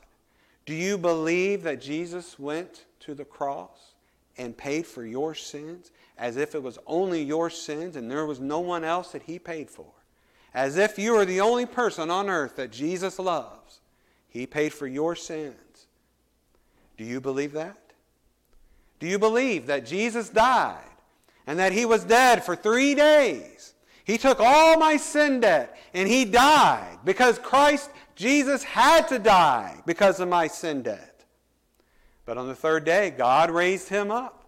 Do 0.65 0.73
you 0.73 0.97
believe 0.97 1.63
that 1.63 1.81
Jesus 1.81 2.37
went 2.37 2.85
to 3.01 3.13
the 3.13 3.25
cross 3.25 3.93
and 4.37 4.57
paid 4.57 4.85
for 4.85 5.05
your 5.05 5.33
sins 5.33 5.91
as 6.17 6.37
if 6.37 6.55
it 6.55 6.63
was 6.63 6.79
only 6.87 7.21
your 7.21 7.49
sins 7.49 7.95
and 7.95 8.09
there 8.09 8.25
was 8.25 8.39
no 8.39 8.59
one 8.59 8.83
else 8.83 9.11
that 9.11 9.23
he 9.23 9.39
paid 9.39 9.69
for? 9.69 9.85
As 10.53 10.77
if 10.77 10.97
you 10.97 11.15
are 11.15 11.25
the 11.25 11.41
only 11.41 11.65
person 11.65 12.09
on 12.09 12.29
earth 12.29 12.55
that 12.55 12.71
Jesus 12.71 13.19
loves. 13.19 13.79
He 14.29 14.45
paid 14.45 14.73
for 14.73 14.87
your 14.87 15.15
sins. 15.15 15.87
Do 16.97 17.03
you 17.03 17.21
believe 17.21 17.53
that? 17.53 17.77
Do 18.99 19.07
you 19.07 19.19
believe 19.19 19.67
that 19.67 19.85
Jesus 19.85 20.29
died 20.29 20.83
and 21.45 21.59
that 21.59 21.71
he 21.71 21.85
was 21.85 22.03
dead 22.03 22.43
for 22.43 22.55
three 22.55 22.95
days? 22.95 23.73
He 24.03 24.17
took 24.17 24.39
all 24.39 24.77
my 24.77 24.97
sin 24.97 25.41
debt 25.41 25.77
and 25.93 26.07
he 26.07 26.25
died 26.25 26.97
because 27.05 27.37
Christ, 27.39 27.91
Jesus, 28.15 28.63
had 28.63 29.07
to 29.09 29.19
die 29.19 29.81
because 29.85 30.19
of 30.19 30.29
my 30.29 30.47
sin 30.47 30.81
debt. 30.81 31.06
But 32.27 32.37
on 32.37 32.47
the 32.47 32.55
third 32.55 32.83
day, 32.83 33.09
God 33.09 33.49
raised 33.49 33.87
him 33.87 34.11
up 34.11 34.43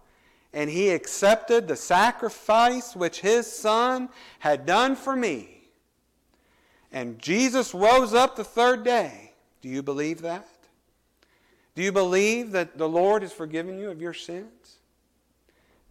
and 0.52 0.68
he 0.68 0.90
accepted 0.90 1.66
the 1.66 1.76
sacrifice 1.76 2.94
which 2.94 3.20
his 3.22 3.50
son 3.50 4.10
had 4.38 4.66
done 4.66 4.94
for 4.94 5.16
me. 5.16 5.62
And 6.92 7.18
Jesus 7.18 7.72
rose 7.72 8.12
up 8.12 8.36
the 8.36 8.44
third 8.44 8.84
day. 8.84 9.32
Do 9.62 9.70
you 9.70 9.82
believe 9.82 10.20
that? 10.20 10.46
Do 11.74 11.82
you 11.82 11.90
believe 11.90 12.50
that 12.50 12.76
the 12.76 12.88
Lord 12.88 13.22
has 13.22 13.32
forgiven 13.32 13.78
you 13.78 13.90
of 13.90 14.02
your 14.02 14.12
sins? 14.12 14.76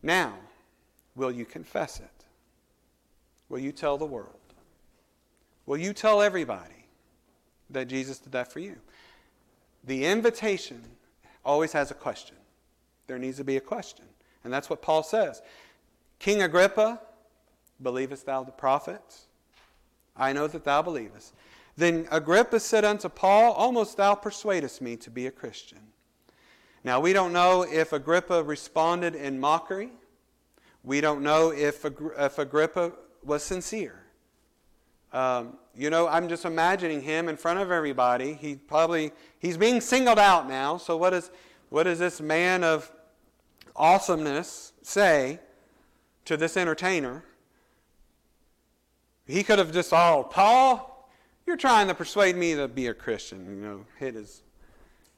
Now, 0.04 0.36
will 1.16 1.32
you 1.32 1.44
confess 1.44 2.00
it? 2.00 2.26
Will 3.50 3.60
you 3.60 3.72
tell 3.72 3.98
the 3.98 4.06
world? 4.06 4.36
Will 5.66 5.78
you 5.78 5.94
tell 5.94 6.22
everybody 6.22 6.86
that 7.72 7.88
Jesus 7.88 8.20
did 8.20 8.34
that 8.34 8.52
for 8.52 8.60
you? 8.60 8.76
The 9.86 10.06
invitation 10.06 10.84
always 11.44 11.72
has 11.74 11.92
a 11.92 11.96
question. 11.96 12.36
There 13.08 13.18
needs 13.18 13.38
to 13.38 13.44
be 13.44 13.58
a 13.58 13.62
question. 13.62 14.06
And 14.44 14.54
that's 14.54 14.70
what 14.70 14.82
Paul 14.82 15.04
says. 15.04 15.42
King 16.20 16.42
Agrippa, 16.42 17.00
believest 17.82 18.26
thou 18.26 18.44
the 18.44 18.52
prophets? 18.52 19.28
I 20.16 20.34
know 20.34 20.48
that 20.48 20.64
thou 20.64 20.82
believest. 20.82 21.34
Then 21.78 22.08
Agrippa 22.12 22.60
said 22.60 22.84
unto 22.84 23.08
Paul, 23.08 23.54
Almost 23.54 23.98
thou 23.98 24.16
persuadest 24.16 24.82
me 24.82 24.98
to 24.98 25.10
be 25.10 25.28
a 25.28 25.32
Christian. 25.32 25.80
Now, 26.84 27.00
we 27.00 27.14
don't 27.14 27.34
know 27.34 27.64
if 27.64 27.94
Agrippa 27.94 28.44
responded 28.44 29.16
in 29.16 29.40
mockery. 29.40 29.92
We 30.84 31.02
don't 31.02 31.22
know 31.22 31.52
if, 31.52 31.86
if 31.86 32.38
Agrippa 32.38 32.94
was 33.24 33.44
sincere. 33.44 34.04
Um, 35.12 35.58
you 35.76 35.90
know, 35.90 36.08
I'm 36.08 36.30
just 36.30 36.46
imagining 36.46 37.02
him 37.02 37.30
in 37.30 37.38
front 37.38 37.60
of 37.60 37.72
everybody. 37.72 38.34
He 38.34 38.56
probably, 38.56 39.12
he's 39.40 39.58
being 39.58 39.82
singled 39.82 40.20
out 40.20 40.48
now. 40.48 40.78
So, 40.78 40.98
what, 40.98 41.14
is, 41.14 41.32
what 41.70 41.84
does 41.84 42.00
this 42.00 42.22
man 42.22 42.64
of 42.64 42.92
awesomeness 43.76 44.74
say 44.82 45.40
to 46.26 46.38
this 46.38 46.58
entertainer? 46.58 47.24
He 49.26 49.44
could 49.44 49.60
have 49.60 49.72
just, 49.72 49.94
oh, 49.94 50.28
Paul, 50.30 51.10
you're 51.46 51.58
trying 51.58 51.88
to 51.88 51.96
persuade 51.96 52.36
me 52.36 52.56
to 52.56 52.68
be 52.68 52.88
a 52.88 52.94
Christian. 52.94 53.46
You 53.46 53.68
know, 53.68 53.86
hit 53.98 54.16
his. 54.16 54.44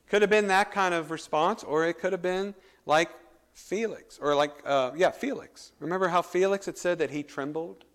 Could 0.10 0.22
have 0.22 0.30
been 0.30 0.48
that 0.48 0.72
kind 0.72 0.94
of 0.94 1.12
response, 1.12 1.64
or 1.64 1.86
it 1.86 2.00
could 2.00 2.12
have 2.12 2.22
been 2.22 2.54
like 2.86 3.10
Felix, 3.54 4.20
or 4.22 4.36
like, 4.36 4.52
uh, 4.66 4.92
yeah, 4.96 5.12
Felix. 5.12 5.72
Remember 5.80 6.10
how 6.10 6.22
Felix 6.22 6.66
had 6.66 6.78
said 6.78 7.00
that 7.00 7.10
he 7.10 7.24
trembled? 7.24 7.86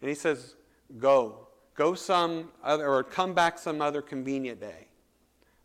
And 0.00 0.08
he 0.08 0.14
says, 0.14 0.54
Go. 0.96 1.48
Go 1.74 1.94
some 1.94 2.50
other, 2.64 2.88
or 2.88 3.04
come 3.04 3.34
back 3.34 3.58
some 3.58 3.80
other 3.80 4.02
convenient 4.02 4.60
day. 4.60 4.88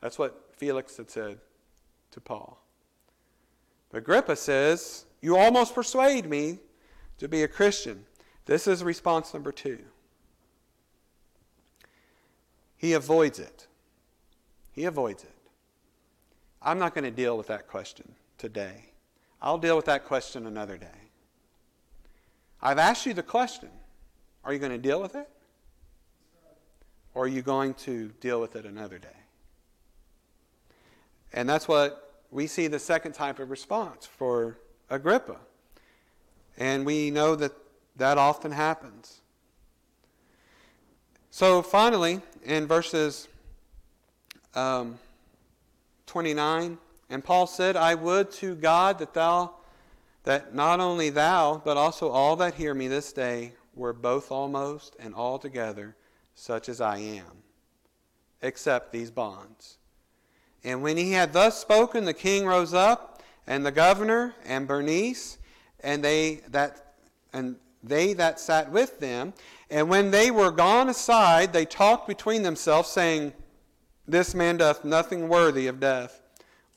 That's 0.01 0.19
what 0.19 0.51
Felix 0.57 0.97
had 0.97 1.09
said 1.09 1.39
to 2.11 2.21
Paul. 2.21 2.61
But 3.89 3.99
Agrippa 3.99 4.36
says, 4.36 5.05
You 5.21 5.38
almost 5.38 5.74
persuade 5.74 6.30
me 6.30 6.59
to 7.19 7.28
be 7.28 7.43
a 7.43 7.47
Christian. 7.47 8.05
This 8.45 8.67
is 8.67 8.84
response 8.84 9.34
number 9.34 9.51
two. 9.51 9.80
He 12.76 12.93
avoids 12.93 13.39
it. 13.39 13.67
He 14.74 14.84
avoids 14.86 15.24
it. 15.24 15.30
I'm 16.61 16.80
not 16.80 16.93
going 16.93 17.05
to 17.05 17.11
deal 17.11 17.38
with 17.38 17.47
that 17.47 17.67
question 17.67 18.13
today. 18.38 18.91
I'll 19.41 19.57
deal 19.57 19.76
with 19.76 19.86
that 19.86 20.05
question 20.05 20.47
another 20.47 20.78
day. 20.78 20.88
I've 22.61 22.78
asked 22.78 23.05
you 23.05 23.13
the 23.13 23.24
question. 23.24 23.69
Are 24.46 24.54
you 24.54 24.60
going 24.60 24.72
to 24.72 24.78
deal 24.78 25.02
with 25.02 25.16
it? 25.16 25.30
Or 27.14 27.26
are 27.26 27.28
you 27.28 27.41
going 27.41 27.76
to 27.76 28.10
deal 28.20 28.41
with 28.41 28.56
it 28.56 28.66
another 28.66 28.98
day? 28.98 29.08
And 31.32 31.48
that's 31.48 31.68
what 31.68 32.22
we 32.32 32.48
see 32.48 32.68
the 32.68 32.80
second 32.80 33.14
type 33.14 33.39
of 33.39 33.50
response 33.50 34.06
for 34.06 34.58
Agrippa. 34.89 35.38
And 36.58 36.86
we 36.86 37.12
know 37.12 37.36
that 37.36 37.52
that 37.96 38.18
often 38.18 38.52
happens. 38.52 39.22
So 41.30 41.62
finally, 41.62 42.22
in 42.44 42.68
verses 42.68 43.28
um, 44.56 45.00
29, 46.08 46.78
and 47.10 47.24
Paul 47.24 47.48
said, 47.48 47.76
I 47.76 47.96
would 47.96 48.32
to 48.34 48.56
God 48.56 49.00
that 49.00 49.14
thou, 49.14 49.56
that 50.24 50.54
not 50.54 50.80
only 50.80 51.10
thou, 51.10 51.62
but 51.64 51.78
also 51.78 52.10
all 52.10 52.36
that 52.38 52.56
hear 52.56 52.74
me 52.74 52.88
this 52.88 53.14
day 53.14 53.54
were 53.76 53.93
both 53.93 54.32
almost 54.32 54.95
and 54.99 55.15
altogether 55.15 55.95
such 56.36 56.69
as 56.69 56.82
I 56.82 56.97
am, 56.97 57.43
except 58.41 58.91
these 58.91 59.11
bonds. 59.11 59.78
And 60.63 60.82
when 60.82 60.97
he 60.97 61.11
had 61.11 61.34
thus 61.34 61.59
spoken, 61.59 62.05
the 62.05 62.13
king 62.13 62.45
rose 62.45 62.74
up, 62.74 63.21
and 63.45 63.65
the 63.65 63.71
governor, 63.71 64.34
and 64.45 64.67
Bernice, 64.67 65.38
and 65.82 66.03
they 66.03 66.41
that 66.49 66.93
and 67.34 67.57
they 67.84 68.13
that 68.13 68.39
sat 68.39 68.71
with 68.71 68.99
them. 68.99 69.34
And 69.69 69.89
when 69.89 70.11
they 70.11 70.32
were 70.32 70.51
gone 70.51 70.88
aside, 70.88 71.51
they 71.51 71.65
talked 71.65 72.07
between 72.07 72.43
themselves, 72.43 72.89
saying, 72.89 73.34
This 74.07 74.34
man 74.34 74.57
doth 74.57 74.86
nothing 74.86 75.28
worthy 75.28 75.67
of 75.67 75.80
death 75.80 76.21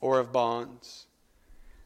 or 0.01 0.19
of 0.19 0.33
bonds. 0.33 1.05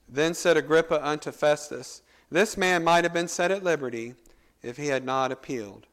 Then 0.10 0.34
said 0.34 0.58
Agrippa 0.58 1.06
unto 1.06 1.32
Festus, 1.32 2.02
This 2.32 2.58
man 2.58 2.84
might 2.84 3.04
have 3.04 3.14
been 3.14 3.28
set 3.28 3.52
at 3.52 3.64
liberty 3.64 4.16
if 4.64 4.78
he 4.78 4.88
had 4.88 5.06
not 5.06 5.32
appealed 5.32 5.88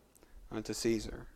unto 0.50 0.72
Caesar. 0.72 1.26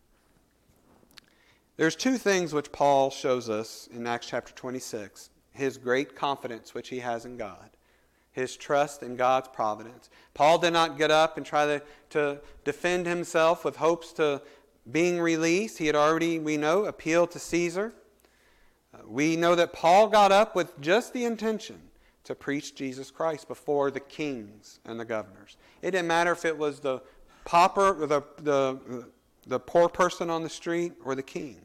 There's 1.76 1.96
two 1.96 2.18
things 2.18 2.52
which 2.52 2.72
Paul 2.72 3.10
shows 3.10 3.48
us 3.48 3.88
in 3.92 4.06
Acts 4.06 4.26
chapter 4.28 4.52
26 4.52 5.30
his 5.52 5.76
great 5.76 6.16
confidence 6.16 6.74
which 6.74 6.88
he 6.88 7.00
has 7.00 7.24
in 7.24 7.36
God, 7.36 7.70
his 8.32 8.56
trust 8.56 9.02
in 9.02 9.16
God's 9.16 9.48
providence. 9.48 10.08
Paul 10.34 10.58
did 10.58 10.72
not 10.72 10.98
get 10.98 11.10
up 11.10 11.36
and 11.36 11.44
try 11.44 11.66
to, 11.66 11.82
to 12.10 12.40
defend 12.64 13.06
himself 13.06 13.64
with 13.64 13.76
hopes 13.76 14.12
to 14.14 14.40
being 14.90 15.20
released. 15.20 15.78
He 15.78 15.86
had 15.86 15.94
already, 15.94 16.38
we 16.38 16.56
know, 16.56 16.86
appealed 16.86 17.30
to 17.32 17.38
Caesar. 17.38 17.92
Uh, 18.94 18.98
we 19.06 19.36
know 19.36 19.54
that 19.54 19.72
Paul 19.72 20.08
got 20.08 20.32
up 20.32 20.56
with 20.56 20.80
just 20.80 21.12
the 21.12 21.24
intention 21.24 21.80
to 22.24 22.34
preach 22.34 22.74
Jesus 22.74 23.10
Christ 23.10 23.48
before 23.48 23.90
the 23.90 24.00
kings 24.00 24.80
and 24.84 24.98
the 24.98 25.04
governors. 25.04 25.56
It 25.82 25.90
didn't 25.90 26.06
matter 26.06 26.32
if 26.32 26.44
it 26.44 26.56
was 26.56 26.80
the 26.80 27.02
pauper, 27.44 28.06
the, 28.06 28.22
the, 28.42 29.06
the 29.46 29.58
poor 29.58 29.88
person 29.88 30.30
on 30.30 30.42
the 30.42 30.48
street, 30.48 30.92
or 31.04 31.14
the 31.14 31.22
king. 31.22 31.56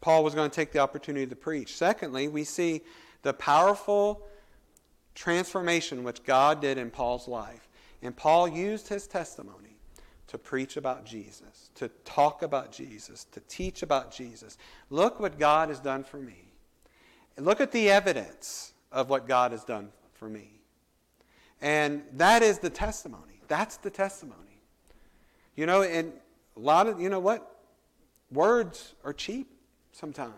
Paul 0.00 0.22
was 0.22 0.34
going 0.34 0.48
to 0.48 0.54
take 0.54 0.72
the 0.72 0.78
opportunity 0.78 1.26
to 1.26 1.36
preach. 1.36 1.76
Secondly, 1.76 2.28
we 2.28 2.44
see 2.44 2.82
the 3.22 3.32
powerful 3.32 4.22
transformation 5.14 6.04
which 6.04 6.22
God 6.22 6.60
did 6.60 6.78
in 6.78 6.90
Paul's 6.90 7.26
life. 7.26 7.68
And 8.02 8.16
Paul 8.16 8.46
used 8.46 8.88
his 8.88 9.06
testimony 9.06 9.76
to 10.28 10.38
preach 10.38 10.76
about 10.76 11.04
Jesus, 11.04 11.70
to 11.74 11.88
talk 12.04 12.42
about 12.42 12.70
Jesus, 12.70 13.26
to 13.32 13.40
teach 13.48 13.82
about 13.82 14.12
Jesus. 14.12 14.56
Look 14.90 15.18
what 15.18 15.38
God 15.38 15.70
has 15.70 15.80
done 15.80 16.04
for 16.04 16.18
me. 16.18 16.52
Look 17.36 17.60
at 17.60 17.72
the 17.72 17.90
evidence 17.90 18.72
of 18.92 19.10
what 19.10 19.26
God 19.26 19.52
has 19.52 19.64
done 19.64 19.88
for 20.14 20.28
me. 20.28 20.60
And 21.60 22.02
that 22.12 22.42
is 22.42 22.58
the 22.58 22.70
testimony. 22.70 23.37
That's 23.48 23.78
the 23.78 23.90
testimony. 23.90 24.62
You 25.56 25.66
know, 25.66 25.82
and 25.82 26.12
a 26.56 26.60
lot 26.60 26.86
of, 26.86 27.00
you 27.00 27.08
know 27.08 27.18
what? 27.18 27.56
Words 28.30 28.94
are 29.04 29.12
cheap 29.12 29.50
sometimes. 29.92 30.34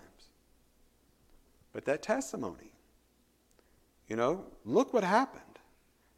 But 1.73 1.85
that 1.85 2.03
testimony, 2.03 2.73
you 4.09 4.17
know, 4.17 4.45
look 4.65 4.93
what 4.93 5.05
happened. 5.05 5.43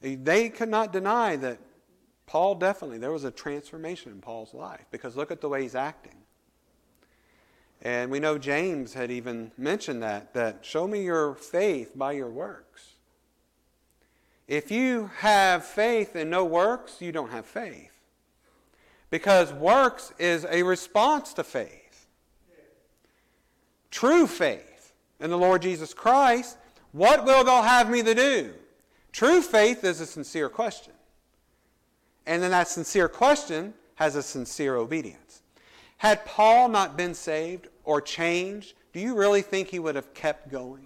They 0.00 0.48
could 0.48 0.68
not 0.68 0.92
deny 0.92 1.36
that 1.36 1.58
Paul 2.26 2.54
definitely, 2.54 2.98
there 2.98 3.12
was 3.12 3.24
a 3.24 3.30
transformation 3.30 4.12
in 4.12 4.20
Paul's 4.20 4.54
life 4.54 4.86
because 4.90 5.16
look 5.16 5.30
at 5.30 5.40
the 5.40 5.48
way 5.48 5.62
he's 5.62 5.74
acting. 5.74 6.16
And 7.82 8.10
we 8.10 8.20
know 8.20 8.38
James 8.38 8.94
had 8.94 9.10
even 9.10 9.50
mentioned 9.58 10.02
that, 10.02 10.34
that 10.34 10.64
show 10.64 10.86
me 10.86 11.02
your 11.02 11.34
faith 11.34 11.92
by 11.96 12.12
your 12.12 12.30
works. 12.30 12.91
If 14.52 14.70
you 14.70 15.10
have 15.16 15.64
faith 15.64 16.14
and 16.14 16.28
no 16.30 16.44
works, 16.44 17.00
you 17.00 17.10
don't 17.10 17.30
have 17.30 17.46
faith. 17.46 17.90
Because 19.08 19.50
works 19.50 20.12
is 20.18 20.44
a 20.44 20.62
response 20.62 21.32
to 21.32 21.42
faith. 21.42 22.06
True 23.90 24.26
faith 24.26 24.92
in 25.20 25.30
the 25.30 25.38
Lord 25.38 25.62
Jesus 25.62 25.94
Christ, 25.94 26.58
what 26.92 27.24
will 27.24 27.44
thou 27.44 27.62
have 27.62 27.88
me 27.88 28.02
to 28.02 28.14
do? 28.14 28.52
True 29.10 29.40
faith 29.40 29.84
is 29.84 30.02
a 30.02 30.06
sincere 30.06 30.50
question. 30.50 30.92
And 32.26 32.42
then 32.42 32.50
that 32.50 32.68
sincere 32.68 33.08
question 33.08 33.72
has 33.94 34.16
a 34.16 34.22
sincere 34.22 34.76
obedience. 34.76 35.40
Had 35.96 36.26
Paul 36.26 36.68
not 36.68 36.94
been 36.94 37.14
saved 37.14 37.68
or 37.84 38.02
changed, 38.02 38.74
do 38.92 39.00
you 39.00 39.14
really 39.14 39.40
think 39.40 39.68
he 39.68 39.78
would 39.78 39.94
have 39.94 40.12
kept 40.12 40.50
going? 40.50 40.84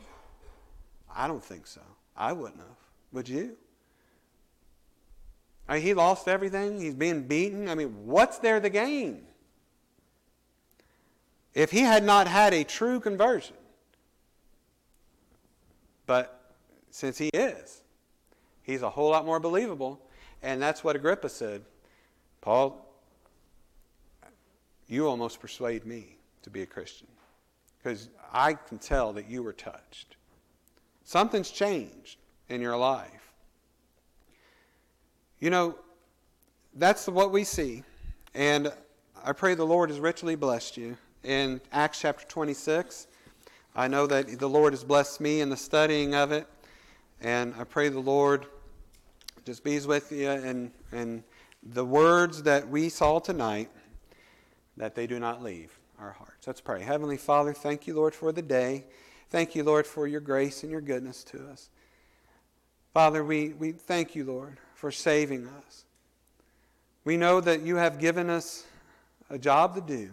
I 1.12 1.27
don't 1.27 1.43
think 1.43 1.67
so. 1.67 1.81
I 2.17 2.33
wouldn't 2.33 2.61
have. 2.61 2.76
Would 3.17 3.31
you? 3.31 3.57
I 5.67 5.77
mean, 5.77 5.83
he 5.83 5.95
lost 5.95 6.29
everything. 6.29 6.79
He's 6.79 6.95
being 6.95 7.23
beaten. 7.23 7.67
I 7.67 7.75
mean, 7.75 8.05
what's 8.05 8.37
there 8.41 8.61
to 8.61 8.69
gain? 8.69 9.23
If 11.55 11.71
he 11.71 11.81
had 11.81 12.05
not 12.05 12.29
had 12.29 12.53
a 12.53 12.62
true 12.62 13.01
conversion, 13.01 13.57
but 16.05 16.53
since 16.91 17.17
he 17.17 17.31
is, 17.33 17.81
he's 18.62 18.83
a 18.83 18.91
whole 18.91 19.09
lot 19.09 19.25
more 19.25 19.41
believable. 19.41 19.99
And 20.43 20.61
that's 20.61 20.85
what 20.85 20.95
Agrippa 20.95 21.31
said. 21.31 21.62
Paul, 22.43 22.87
you 24.89 25.09
almost 25.09 25.41
persuade 25.41 25.87
me 25.87 26.19
to 26.43 26.51
be 26.51 26.61
a 26.61 26.67
Christian 26.67 27.09
because 27.79 28.11
I 28.31 28.53
can 28.53 28.77
tell 28.77 29.14
that 29.14 29.27
you 29.27 29.43
were 29.43 29.55
touched. 29.55 30.17
Something's 31.03 31.51
changed 31.51 32.19
in 32.49 32.61
your 32.61 32.76
life. 32.76 33.32
You 35.40 35.51
know, 35.51 35.76
that's 36.74 37.07
what 37.07 37.32
we 37.32 37.44
see. 37.44 37.82
And 38.34 38.72
I 39.24 39.32
pray 39.32 39.55
the 39.55 39.64
Lord 39.64 39.90
has 39.90 39.99
richly 40.01 40.36
blessed 40.36 40.76
you. 40.76 40.97
In 41.24 41.61
Acts 41.72 42.01
chapter 42.01 42.26
26, 42.26 43.09
I 43.74 43.88
know 43.88 44.07
that 44.07 44.38
the 44.38 44.49
Lord 44.49 44.72
has 44.72 44.84
blessed 44.84 45.20
me 45.20 45.40
in 45.40 45.51
the 45.51 45.57
studying 45.57 46.14
of 46.14 46.32
it. 46.32 46.47
And 47.20 47.55
I 47.59 47.64
pray 47.64 47.88
the 47.88 47.99
Lord 48.01 48.47
just 49.44 49.62
be 49.62 49.78
with 49.80 50.11
you 50.11 50.28
and, 50.28 50.72
and 50.92 51.22
the 51.62 51.84
words 51.84 52.42
that 52.42 52.68
we 52.68 52.88
saw 52.88 53.18
tonight, 53.18 53.70
that 54.76 54.94
they 54.94 55.07
do 55.07 55.18
not 55.18 55.42
leave 55.42 55.78
our 55.99 56.12
hearts. 56.12 56.47
Let's 56.47 56.61
pray. 56.61 56.82
Heavenly 56.82 57.16
Father, 57.16 57.53
thank 57.53 57.86
you, 57.86 57.94
Lord, 57.94 58.14
for 58.14 58.32
the 58.32 58.42
day. 58.42 58.84
Thank 59.30 59.55
you, 59.55 59.64
Lord, 59.64 59.86
for 59.86 60.07
your 60.07 60.20
grace 60.20 60.62
and 60.62 60.70
your 60.70 60.80
goodness 60.80 61.24
to 61.24 61.49
us. 61.49 61.70
Father, 62.97 63.22
we, 63.22 63.51
we 63.51 63.72
thank 63.72 64.14
you, 64.14 64.24
Lord, 64.24 64.57
for 64.74 64.90
saving 64.90 65.47
us. 65.47 65.84
We 67.05 67.18
know 67.18 67.42
that 67.42 67.61
you 67.61 67.76
have 67.76 67.99
given 67.99 68.30
us 68.30 68.64
a 69.28 69.36
job 69.36 69.74
to 69.74 69.82
do. 69.82 70.12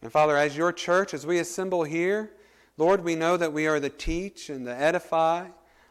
And 0.00 0.12
Father, 0.12 0.36
as 0.36 0.56
your 0.56 0.72
church, 0.72 1.12
as 1.12 1.26
we 1.26 1.40
assemble 1.40 1.82
here, 1.82 2.30
Lord, 2.76 3.02
we 3.02 3.16
know 3.16 3.36
that 3.36 3.52
we 3.52 3.66
are 3.66 3.80
to 3.80 3.88
teach 3.88 4.48
and 4.48 4.64
to 4.66 4.72
edify 4.72 5.48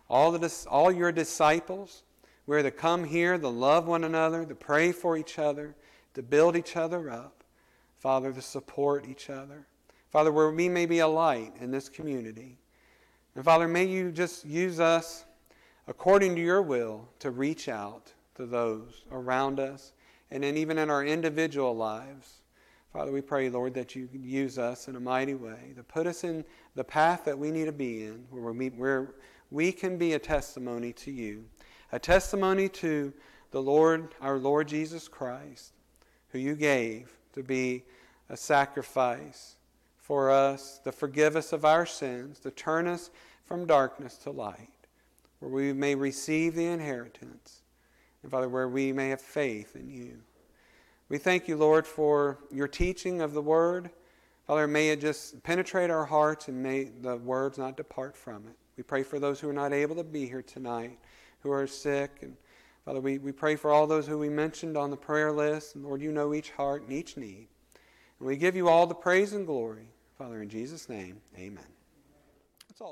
all, 0.09 0.31
the, 0.31 0.65
all 0.71 0.93
your 0.93 1.11
disciples. 1.11 2.03
We're 2.47 2.63
to 2.63 2.71
come 2.71 3.03
here 3.03 3.37
to 3.37 3.49
love 3.49 3.85
one 3.85 4.05
another, 4.05 4.45
to 4.45 4.55
pray 4.55 4.93
for 4.93 5.17
each 5.17 5.37
other, 5.39 5.75
to 6.13 6.23
build 6.23 6.55
each 6.55 6.77
other 6.77 7.09
up. 7.09 7.43
Father, 7.97 8.31
to 8.31 8.41
support 8.41 9.05
each 9.09 9.29
other. 9.29 9.67
Father, 10.09 10.31
where 10.31 10.51
we 10.51 10.69
may 10.69 10.85
be 10.85 10.99
a 10.99 11.07
light 11.09 11.51
in 11.59 11.69
this 11.69 11.89
community. 11.89 12.59
And 13.35 13.43
Father, 13.43 13.67
may 13.67 13.83
you 13.83 14.13
just 14.13 14.45
use 14.45 14.79
us 14.79 15.25
according 15.87 16.35
to 16.35 16.41
your 16.41 16.61
will 16.61 17.07
to 17.19 17.31
reach 17.31 17.69
out 17.69 18.13
to 18.35 18.45
those 18.45 19.03
around 19.11 19.59
us 19.59 19.93
and 20.31 20.43
then 20.43 20.57
even 20.57 20.77
in 20.77 20.89
our 20.89 21.05
individual 21.05 21.75
lives. 21.75 22.41
Father, 22.91 23.11
we 23.11 23.21
pray, 23.21 23.49
Lord, 23.49 23.73
that 23.73 23.95
you 23.95 24.07
use 24.13 24.57
us 24.57 24.87
in 24.87 24.95
a 24.95 24.99
mighty 24.99 25.33
way 25.33 25.73
to 25.75 25.83
put 25.83 26.07
us 26.07 26.23
in 26.23 26.45
the 26.75 26.83
path 26.83 27.25
that 27.25 27.37
we 27.37 27.51
need 27.51 27.65
to 27.65 27.71
be 27.71 28.03
in, 28.03 28.25
where 28.29 28.53
we, 28.53 28.69
where 28.69 29.15
we 29.51 29.71
can 29.71 29.97
be 29.97 30.13
a 30.13 30.19
testimony 30.19 30.93
to 30.93 31.11
you, 31.11 31.45
a 31.91 31.99
testimony 31.99 32.69
to 32.69 33.13
the 33.51 33.61
Lord, 33.61 34.15
our 34.21 34.37
Lord 34.37 34.67
Jesus 34.67 35.07
Christ, 35.07 35.73
who 36.29 36.39
you 36.39 36.55
gave 36.55 37.11
to 37.33 37.43
be 37.43 37.83
a 38.29 38.37
sacrifice 38.37 39.55
for 39.97 40.31
us, 40.31 40.79
to 40.83 40.91
forgive 40.91 41.35
us 41.35 41.51
of 41.51 41.65
our 41.65 41.85
sins, 41.85 42.39
to 42.39 42.51
turn 42.51 42.87
us 42.87 43.09
from 43.43 43.65
darkness 43.65 44.17
to 44.19 44.31
light, 44.31 44.69
where 45.39 45.51
we 45.51 45.73
may 45.73 45.95
receive 45.95 46.55
the 46.55 46.65
inheritance, 46.65 47.61
and 48.23 48.31
Father, 48.31 48.49
where 48.49 48.69
we 48.69 48.91
may 48.91 49.09
have 49.09 49.21
faith 49.21 49.75
in 49.75 49.89
you. 49.89 50.17
We 51.09 51.17
thank 51.17 51.47
you, 51.47 51.55
Lord, 51.55 51.85
for 51.85 52.39
your 52.51 52.67
teaching 52.67 53.21
of 53.21 53.33
the 53.33 53.41
word. 53.41 53.91
Father, 54.47 54.67
may 54.67 54.89
it 54.89 55.01
just 55.01 55.41
penetrate 55.43 55.89
our 55.89 56.05
hearts 56.05 56.47
and 56.47 56.61
may 56.61 56.85
the 56.85 57.17
words 57.17 57.57
not 57.57 57.77
depart 57.77 58.15
from 58.15 58.47
it. 58.47 58.55
We 58.77 58.83
pray 58.83 59.03
for 59.03 59.19
those 59.19 59.39
who 59.39 59.49
are 59.49 59.53
not 59.53 59.73
able 59.73 59.95
to 59.95 60.03
be 60.03 60.27
here 60.27 60.41
tonight, 60.41 60.97
who 61.39 61.51
are 61.51 61.67
sick. 61.67 62.11
And 62.21 62.35
Father, 62.85 63.01
we, 63.01 63.19
we 63.19 63.31
pray 63.31 63.55
for 63.55 63.71
all 63.71 63.87
those 63.87 64.07
who 64.07 64.17
we 64.17 64.29
mentioned 64.29 64.77
on 64.77 64.89
the 64.89 64.97
prayer 64.97 65.31
list. 65.31 65.75
And 65.75 65.83
Lord, 65.83 66.01
you 66.01 66.11
know 66.11 66.33
each 66.33 66.51
heart 66.51 66.83
and 66.83 66.91
each 66.91 67.17
need. 67.17 67.47
And 68.19 68.27
we 68.27 68.35
give 68.35 68.55
you 68.55 68.67
all 68.67 68.87
the 68.87 68.95
praise 68.95 69.33
and 69.33 69.45
glory. 69.45 69.89
Father, 70.17 70.41
in 70.41 70.49
Jesus' 70.49 70.89
name, 70.89 71.21
amen. 71.37 71.74